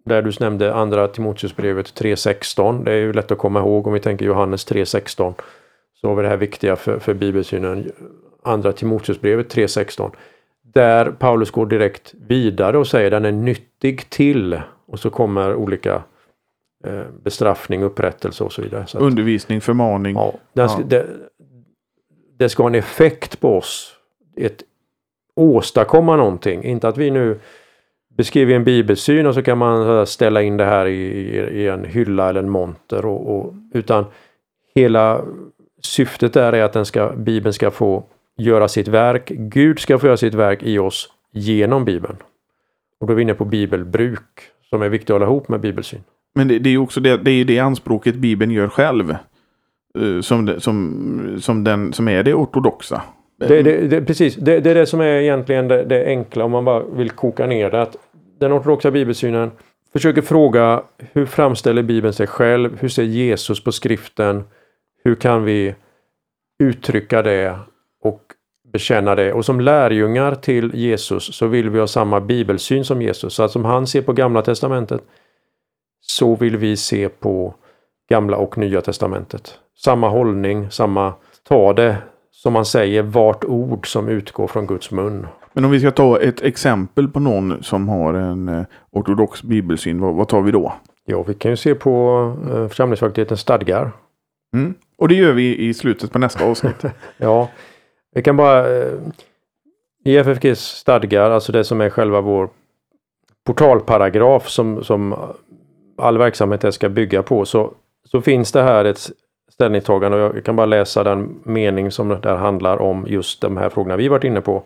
Där 0.05 0.21
du 0.21 0.31
nämnde 0.39 0.73
andra 0.73 1.07
Timoteusbrevet 1.07 2.01
3.16. 2.01 2.83
Det 2.83 2.91
är 2.91 2.95
ju 2.95 3.13
lätt 3.13 3.31
att 3.31 3.37
komma 3.37 3.59
ihåg 3.59 3.87
om 3.87 3.93
vi 3.93 3.99
tänker 3.99 4.25
Johannes 4.25 4.71
3.16. 4.71 5.33
Så 6.01 6.07
har 6.07 6.15
vi 6.15 6.21
det 6.23 6.29
här 6.29 6.37
viktiga 6.37 6.75
för, 6.75 6.99
för 6.99 7.13
bibelsynen. 7.13 7.91
Andra 8.43 8.71
Timoteusbrevet 8.71 9.55
3.16. 9.55 10.11
där 10.73 11.11
Paulus 11.11 11.51
går 11.51 11.65
direkt 11.65 12.13
vidare 12.27 12.77
och 12.77 12.87
säger 12.87 13.11
den 13.11 13.25
är 13.25 13.31
nyttig 13.31 14.09
till 14.09 14.61
och 14.87 14.99
så 14.99 15.09
kommer 15.09 15.55
olika 15.55 16.03
eh, 16.83 17.03
bestraffning, 17.23 17.83
upprättelse 17.83 18.43
och 18.43 18.53
så 18.53 18.61
vidare. 18.61 18.87
Så 18.87 18.97
att, 18.97 19.03
Undervisning, 19.03 19.61
förmaning. 19.61 20.15
Ja, 20.15 20.33
ja. 20.53 20.69
Ska, 20.69 20.83
det, 20.83 21.05
det 22.41 22.49
ska 22.49 22.63
ha 22.63 22.69
en 22.69 22.75
effekt 22.75 23.39
på 23.39 23.57
oss. 23.57 23.95
Ett, 24.35 24.63
åstadkomma 25.35 26.15
någonting. 26.15 26.63
Inte 26.63 26.87
att 26.87 26.97
vi 26.97 27.11
nu 27.11 27.39
beskriver 28.17 28.55
en 28.55 28.63
bibelsyn 28.63 29.27
och 29.27 29.33
så 29.33 29.43
kan 29.43 29.57
man 29.57 30.07
ställa 30.07 30.41
in 30.41 30.57
det 30.57 30.65
här 30.65 30.85
i, 30.85 31.01
i 31.61 31.67
en 31.67 31.85
hylla 31.85 32.29
eller 32.29 32.39
en 32.39 32.49
monter. 32.49 33.05
Och, 33.05 33.35
och, 33.35 33.53
utan 33.73 34.05
hela 34.75 35.21
syftet 35.81 36.33
där 36.33 36.53
är 36.53 36.63
att 36.63 36.73
den 36.73 36.85
ska, 36.85 37.11
Bibeln 37.15 37.53
ska 37.53 37.71
få 37.71 38.03
göra 38.37 38.67
sitt 38.67 38.87
verk. 38.87 39.29
Gud 39.29 39.79
ska 39.79 39.99
få 39.99 40.07
göra 40.07 40.17
sitt 40.17 40.33
verk 40.33 40.63
i 40.63 40.79
oss 40.79 41.09
genom 41.31 41.85
Bibeln. 41.85 42.17
Och 42.99 43.07
då 43.07 43.13
är 43.13 43.15
vi 43.15 43.21
inne 43.21 43.33
på 43.33 43.45
bibelbruk 43.45 44.41
som 44.69 44.81
är 44.81 44.89
viktigt 44.89 45.09
att 45.09 45.13
hålla 45.13 45.25
ihop 45.25 45.47
med 45.47 45.59
bibelsyn. 45.59 46.03
Men 46.35 46.47
det, 46.47 46.59
det 46.59 46.69
är 46.69 46.71
ju 46.71 46.77
också 46.77 46.99
det, 46.99 47.17
det, 47.17 47.31
är 47.31 47.45
det 47.45 47.59
anspråket 47.59 48.15
Bibeln 48.15 48.51
gör 48.51 48.67
själv. 48.67 49.15
Eh, 49.99 50.21
som, 50.21 50.59
som, 50.59 51.37
som, 51.41 51.63
den, 51.63 51.93
som 51.93 52.07
är 52.07 52.23
det 52.23 52.33
ortodoxa. 52.33 53.01
Det, 53.39 53.61
det, 53.61 53.87
det 53.87 54.01
precis, 54.01 54.35
det, 54.35 54.59
det, 54.59 54.71
är 54.71 54.75
det 54.75 54.85
som 54.85 55.01
är 55.01 55.05
egentligen 55.05 55.67
det, 55.67 55.83
det, 55.83 56.05
enkla 56.05 56.43
om 56.43 56.51
man 56.51 56.65
bara 56.65 56.83
vill 56.83 57.09
koka 57.09 57.47
ner 57.47 57.71
det. 57.71 57.81
Att 57.81 57.95
den 58.39 58.53
ortodoxa 58.53 58.91
bibelsynen 58.91 59.51
försöker 59.93 60.21
fråga 60.21 60.83
hur 60.97 61.25
framställer 61.25 61.83
Bibeln 61.83 62.13
sig 62.13 62.27
själv? 62.27 62.79
Hur 62.79 62.89
ser 62.89 63.03
Jesus 63.03 63.63
på 63.63 63.71
skriften? 63.71 64.43
Hur 65.03 65.15
kan 65.15 65.43
vi 65.43 65.75
uttrycka 66.63 67.21
det 67.21 67.59
och 68.03 68.21
bekänna 68.73 69.15
det? 69.15 69.33
Och 69.33 69.45
som 69.45 69.61
lärjungar 69.61 70.35
till 70.35 70.71
Jesus 70.75 71.35
så 71.35 71.47
vill 71.47 71.69
vi 71.69 71.79
ha 71.79 71.87
samma 71.87 72.21
bibelsyn 72.21 72.85
som 72.85 73.01
Jesus. 73.01 73.33
Så 73.33 73.43
att 73.43 73.51
som 73.51 73.65
han 73.65 73.87
ser 73.87 74.01
på 74.01 74.13
Gamla 74.13 74.41
Testamentet 74.41 75.01
så 76.01 76.35
vill 76.35 76.57
vi 76.57 76.77
se 76.77 77.09
på 77.09 77.55
Gamla 78.11 78.37
och 78.37 78.57
Nya 78.57 78.81
Testamentet. 78.81 79.59
Samma 79.77 80.09
hållning, 80.09 80.71
samma 80.71 81.13
ta 81.47 81.73
det 81.73 81.97
som 82.31 82.53
man 82.53 82.65
säger 82.65 83.03
vart 83.03 83.43
ord 83.43 83.91
som 83.91 84.09
utgår 84.09 84.47
från 84.47 84.67
Guds 84.67 84.91
mun. 84.91 85.27
Men 85.53 85.65
om 85.65 85.71
vi 85.71 85.79
ska 85.79 85.91
ta 85.91 86.19
ett 86.19 86.41
exempel 86.41 87.07
på 87.07 87.19
någon 87.19 87.63
som 87.63 87.89
har 87.89 88.13
en 88.13 88.49
eh, 88.49 88.63
ortodox 88.91 89.43
bibelsyn, 89.43 90.01
vad, 90.01 90.15
vad 90.15 90.27
tar 90.27 90.41
vi 90.41 90.51
då? 90.51 90.73
Ja, 91.05 91.23
vi 91.23 91.33
kan 91.33 91.51
ju 91.51 91.57
se 91.57 91.75
på 91.75 91.93
eh, 92.51 92.67
församlingsfakultetens 92.67 93.39
stadgar. 93.39 93.91
Mm. 94.53 94.73
Och 94.97 95.07
det 95.07 95.15
gör 95.15 95.33
vi 95.33 95.57
i 95.57 95.73
slutet 95.73 96.11
på 96.11 96.19
nästa 96.19 96.45
avsnitt. 96.45 96.85
ja, 97.17 97.49
vi 98.15 98.23
kan 98.23 98.37
bara... 98.37 98.77
Eh, 98.77 98.91
I 100.05 100.17
FFGs 100.17 100.59
stadgar, 100.59 101.31
alltså 101.31 101.51
det 101.51 101.63
som 101.63 101.81
är 101.81 101.89
själva 101.89 102.21
vår 102.21 102.49
portalparagraf 103.45 104.49
som, 104.49 104.83
som 104.83 105.15
all 105.97 106.17
verksamhet 106.17 106.73
ska 106.73 106.89
bygga 106.89 107.23
på, 107.23 107.45
så, 107.45 107.73
så 108.11 108.21
finns 108.21 108.51
det 108.51 108.61
här 108.61 108.85
ett 108.85 109.11
ställningstagande 109.49 110.23
och 110.23 110.37
jag 110.37 110.45
kan 110.45 110.55
bara 110.55 110.65
läsa 110.65 111.03
den 111.03 111.39
mening 111.43 111.91
som 111.91 112.09
där 112.09 112.35
handlar 112.35 112.81
om 112.81 113.05
just 113.07 113.41
de 113.41 113.57
här 113.57 113.69
frågorna 113.69 113.95
vi 113.95 114.07
varit 114.07 114.23
inne 114.23 114.41
på. 114.41 114.63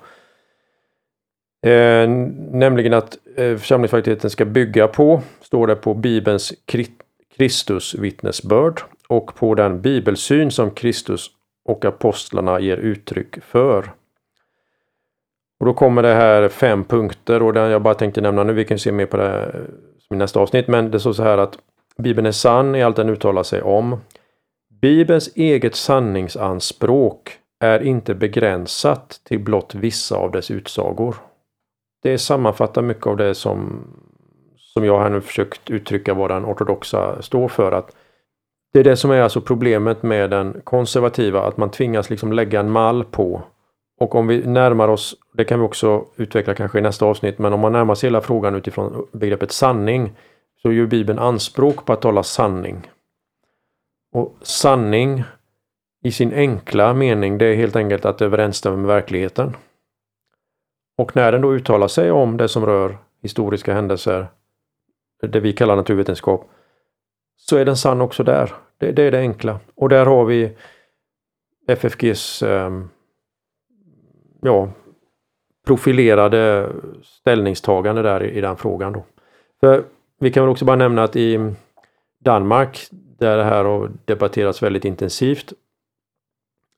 Eh, 1.65 2.09
nämligen 2.51 2.93
att 2.93 3.17
eh, 3.35 3.57
församlingsfakulteten 3.57 4.29
ska 4.29 4.45
bygga 4.45 4.87
på, 4.87 5.21
står 5.41 5.67
det 5.67 5.75
på 5.75 5.93
Bibelns 5.93 6.53
Kristusvittnesbörd 7.37 8.81
och 9.07 9.35
på 9.35 9.55
den 9.55 9.81
bibelsyn 9.81 10.51
som 10.51 10.71
Kristus 10.71 11.29
och 11.65 11.85
apostlarna 11.85 12.59
ger 12.59 12.77
uttryck 12.77 13.43
för. 13.43 13.91
Och 15.59 15.65
då 15.65 15.73
kommer 15.73 16.03
det 16.03 16.13
här 16.13 16.49
fem 16.49 16.83
punkter 16.83 17.43
och 17.43 17.53
den 17.53 17.71
jag 17.71 17.81
bara 17.81 17.93
tänkte 17.93 18.21
nämna 18.21 18.43
nu, 18.43 18.53
vi 18.53 18.65
kan 18.65 18.79
se 18.79 18.91
mer 18.91 19.05
på 19.05 19.17
det 19.17 19.55
i 20.09 20.15
nästa 20.15 20.39
avsnitt, 20.39 20.67
men 20.67 20.91
det 20.91 20.99
står 20.99 21.13
så 21.13 21.23
här 21.23 21.37
att 21.37 21.57
Bibeln 21.97 22.27
är 22.27 22.31
sann 22.31 22.75
i 22.75 22.83
allt 22.83 22.95
den 22.95 23.09
uttalar 23.09 23.43
sig 23.43 23.61
om. 23.61 23.99
Bibelns 24.81 25.35
eget 25.35 25.75
sanningsanspråk 25.75 27.39
är 27.59 27.83
inte 27.83 28.15
begränsat 28.15 29.21
till 29.23 29.39
blott 29.39 29.75
vissa 29.75 30.15
av 30.15 30.31
dess 30.31 30.51
utsagor. 30.51 31.15
Det 32.03 32.17
sammanfattar 32.17 32.81
mycket 32.81 33.07
av 33.07 33.17
det 33.17 33.35
som, 33.35 33.83
som 34.57 34.85
jag 34.85 34.99
här 34.99 35.09
nu 35.09 35.21
försökt 35.21 35.69
uttrycka 35.69 36.13
vad 36.13 36.31
den 36.31 36.45
ortodoxa 36.45 37.21
står 37.21 37.47
för. 37.47 37.71
att 37.71 37.95
Det 38.73 38.79
är 38.79 38.83
det 38.83 38.97
som 38.97 39.11
är 39.11 39.21
alltså 39.21 39.41
problemet 39.41 40.03
med 40.03 40.29
den 40.29 40.61
konservativa, 40.63 41.41
att 41.41 41.57
man 41.57 41.71
tvingas 41.71 42.09
liksom 42.09 42.33
lägga 42.33 42.59
en 42.59 42.71
mall 42.71 43.03
på. 43.03 43.41
Och 43.99 44.15
om 44.15 44.27
vi 44.27 44.45
närmar 44.47 44.87
oss, 44.87 45.15
det 45.33 45.43
kan 45.43 45.59
vi 45.59 45.65
också 45.65 46.05
utveckla 46.15 46.53
kanske 46.53 46.77
i 46.77 46.81
nästa 46.81 47.05
avsnitt, 47.05 47.39
men 47.39 47.53
om 47.53 47.59
man 47.59 47.71
närmar 47.71 47.95
sig 47.95 48.07
hela 48.07 48.21
frågan 48.21 48.55
utifrån 48.55 49.07
begreppet 49.11 49.51
sanning 49.51 50.13
så 50.61 50.71
gör 50.71 50.85
Bibeln 50.85 51.19
anspråk 51.19 51.85
på 51.85 51.93
att 51.93 52.01
tala 52.01 52.23
sanning. 52.23 52.91
Och 54.11 54.35
sanning 54.41 55.23
i 56.03 56.11
sin 56.11 56.33
enkla 56.33 56.93
mening, 56.93 57.37
det 57.37 57.45
är 57.45 57.55
helt 57.55 57.75
enkelt 57.75 58.05
att 58.05 58.17
det 58.17 58.25
överensstämmer 58.25 58.77
med 58.77 58.87
verkligheten. 58.87 59.55
Och 60.97 61.15
när 61.15 61.31
den 61.31 61.41
då 61.41 61.55
uttalar 61.55 61.87
sig 61.87 62.11
om 62.11 62.37
det 62.37 62.47
som 62.47 62.65
rör 62.65 62.97
historiska 63.21 63.73
händelser, 63.73 64.27
det 65.21 65.39
vi 65.39 65.53
kallar 65.53 65.75
naturvetenskap, 65.75 66.49
så 67.35 67.57
är 67.57 67.65
den 67.65 67.77
sann 67.77 68.01
också 68.01 68.23
där. 68.23 68.53
Det, 68.77 68.91
det 68.91 69.03
är 69.03 69.11
det 69.11 69.19
enkla. 69.19 69.59
Och 69.75 69.89
där 69.89 70.05
har 70.05 70.25
vi 70.25 70.57
FFGs 71.67 72.43
eh, 72.43 72.71
ja, 74.41 74.69
profilerade 75.65 76.69
ställningstagande 77.03 78.01
där 78.01 78.23
i, 78.23 78.37
i 78.37 78.41
den 78.41 78.57
frågan. 78.57 78.93
Då. 78.93 79.05
För 79.59 79.83
vi 80.19 80.31
kan 80.31 80.43
väl 80.43 80.51
också 80.51 80.65
bara 80.65 80.75
nämna 80.75 81.03
att 81.03 81.15
i 81.15 81.53
Danmark 82.19 82.87
där 82.91 83.37
det 83.37 83.43
här 83.43 83.63
har 83.63 83.91
debatterats 84.05 84.63
väldigt 84.63 84.85
intensivt. 84.85 85.53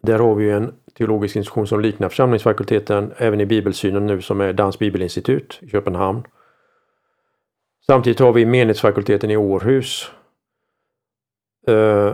Där 0.04 0.20
har 0.20 0.36
vi 0.36 0.52
en 0.52 0.74
teologisk 0.98 1.36
institution 1.36 1.68
som 1.68 1.82
liknar 1.82 2.10
församlingsfakulteten 2.10 3.14
även 3.18 3.42
i 3.42 3.46
bibelsynen 3.46 4.08
nu 4.08 4.22
som 4.22 4.42
är 4.42 4.54
Dans 4.54 4.80
bibelinstitut 4.80 5.60
i 5.62 5.70
Köpenhamn. 5.70 6.24
Samtidigt 7.86 8.20
har 8.20 8.34
vi 8.34 8.46
menighetsfakulteten 8.46 9.32
i 9.32 9.38
Århus. 9.38 10.12
Eh, 11.68 12.14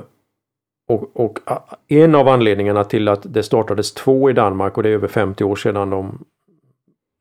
och, 0.87 1.19
och, 1.19 1.39
en 1.87 2.15
av 2.15 2.27
anledningarna 2.27 2.83
till 2.83 3.07
att 3.07 3.33
det 3.33 3.43
startades 3.43 3.93
två 3.93 4.29
i 4.29 4.33
Danmark 4.33 4.77
och 4.77 4.83
det 4.83 4.89
är 4.89 4.93
över 4.93 5.07
50 5.07 5.43
år 5.43 5.55
sedan 5.55 5.89
de 5.89 6.25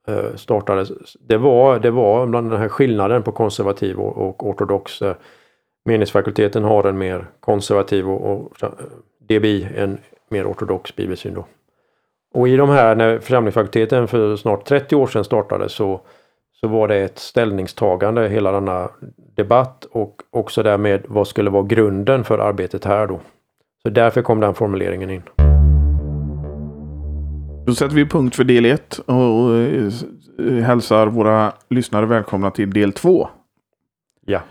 Eh, 0.09 0.35
startades. 0.35 1.17
Det 1.21 1.37
var, 1.37 1.79
det 1.79 1.91
var 1.91 2.27
bland 2.27 2.51
den 2.51 2.61
här 2.61 2.69
skillnaden 2.69 3.23
på 3.23 3.33
konservativ 3.33 3.99
och, 3.99 4.29
och 4.29 4.49
ortodox. 4.49 5.03
Eh, 5.03 5.15
meningsfakulteten 5.85 6.65
har 6.65 6.85
en 6.85 6.99
mer 6.99 7.27
konservativ 7.41 8.11
och, 8.11 8.33
och 8.33 8.63
eh, 8.63 8.71
DBI 9.19 9.69
en 9.77 9.99
mer 10.29 10.51
ortodox 10.53 10.97
bibelsyn. 10.97 11.35
Då. 11.35 11.45
Och 12.35 12.49
i 12.49 12.57
de 12.57 12.69
här, 12.69 12.95
när 12.95 13.19
församlingsfakulteten 13.19 14.09
för 14.09 14.37
snart 14.37 14.65
30 14.65 14.97
år 14.97 15.07
sedan 15.07 15.25
startade 15.25 15.69
så, 15.69 16.01
så 16.61 16.69
var 16.69 16.89
det 16.89 16.97
ett 16.97 17.19
ställningstagande, 17.19 18.29
hela 18.29 18.53
denna 18.53 18.91
debatt 19.37 19.85
och 19.91 20.23
också 20.31 20.63
därmed 20.63 21.03
vad 21.09 21.29
skulle 21.29 21.51
vara 21.51 21.63
grunden 21.63 22.25
för 22.25 22.39
arbetet 22.39 22.85
här 22.85 23.07
då. 23.07 23.21
Så 23.83 23.91
därför 23.91 24.23
kom 24.23 24.41
den 24.41 24.55
formuleringen 24.55 25.11
in. 25.11 25.23
Då 27.73 27.77
sätter 27.77 27.97
vi 27.97 28.07
punkt 28.07 28.37
för 28.37 28.45
del 28.45 28.65
1 28.65 28.99
och 28.99 29.57
eh, 29.57 29.93
hälsar 30.65 31.07
våra 31.07 31.53
lyssnare 31.71 32.07
välkomna 32.07 32.51
till 32.51 32.71
del 32.71 32.93
2. 32.93 33.29
Ja 34.27 34.43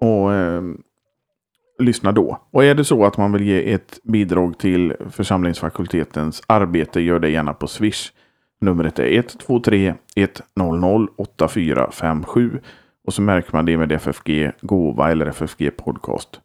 och 0.00 0.34
eh, 0.34 0.62
lyssna 1.78 2.12
då. 2.12 2.40
Och 2.50 2.64
är 2.64 2.74
det 2.74 2.84
så 2.84 3.04
att 3.04 3.16
man 3.16 3.32
vill 3.32 3.42
ge 3.42 3.72
ett 3.72 3.98
bidrag 4.02 4.58
till 4.58 4.94
församlingsfakultetens 5.10 6.42
arbete, 6.46 7.00
gör 7.00 7.18
det 7.18 7.30
gärna 7.30 7.54
på 7.54 7.66
Swish. 7.66 8.12
Numret 8.60 8.98
är 8.98 9.12
123 9.12 9.94
100 10.56 11.08
8457 11.16 12.60
och 13.06 13.14
så 13.14 13.22
märker 13.22 13.52
man 13.52 13.66
det 13.66 13.76
med 13.76 13.92
FFG 13.92 14.50
Gåva 14.60 15.10
eller 15.10 15.26
FFG 15.26 15.76
Podcast. 15.76 16.40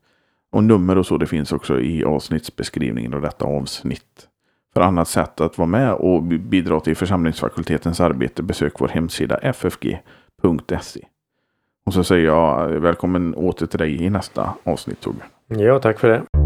Och 0.51 0.63
nummer 0.63 0.97
och 0.97 1.05
så 1.05 1.17
det 1.17 1.27
finns 1.27 1.51
också 1.51 1.79
i 1.79 2.03
avsnittsbeskrivningen 2.03 3.13
av 3.13 3.21
detta 3.21 3.45
avsnitt. 3.45 4.27
För 4.73 4.81
annat 4.81 5.07
sätt 5.07 5.41
att 5.41 5.57
vara 5.57 5.67
med 5.67 5.93
och 5.93 6.23
bidra 6.23 6.79
till 6.79 6.95
församlingsfakultetens 6.95 7.99
arbete 7.99 8.43
besök 8.43 8.73
vår 8.79 8.87
hemsida 8.87 9.53
ffg.se. 9.53 11.05
Och 11.85 11.93
så 11.93 12.03
säger 12.03 12.25
jag 12.25 12.73
eh, 12.73 12.79
välkommen 12.79 13.35
åter 13.35 13.65
till 13.65 13.79
dig 13.79 14.03
i 14.03 14.09
nästa 14.09 14.53
avsnitt 14.63 15.01
Torbjörn. 15.01 15.27
Ja, 15.47 15.79
tack 15.79 15.99
för 15.99 16.07
det. 16.07 16.40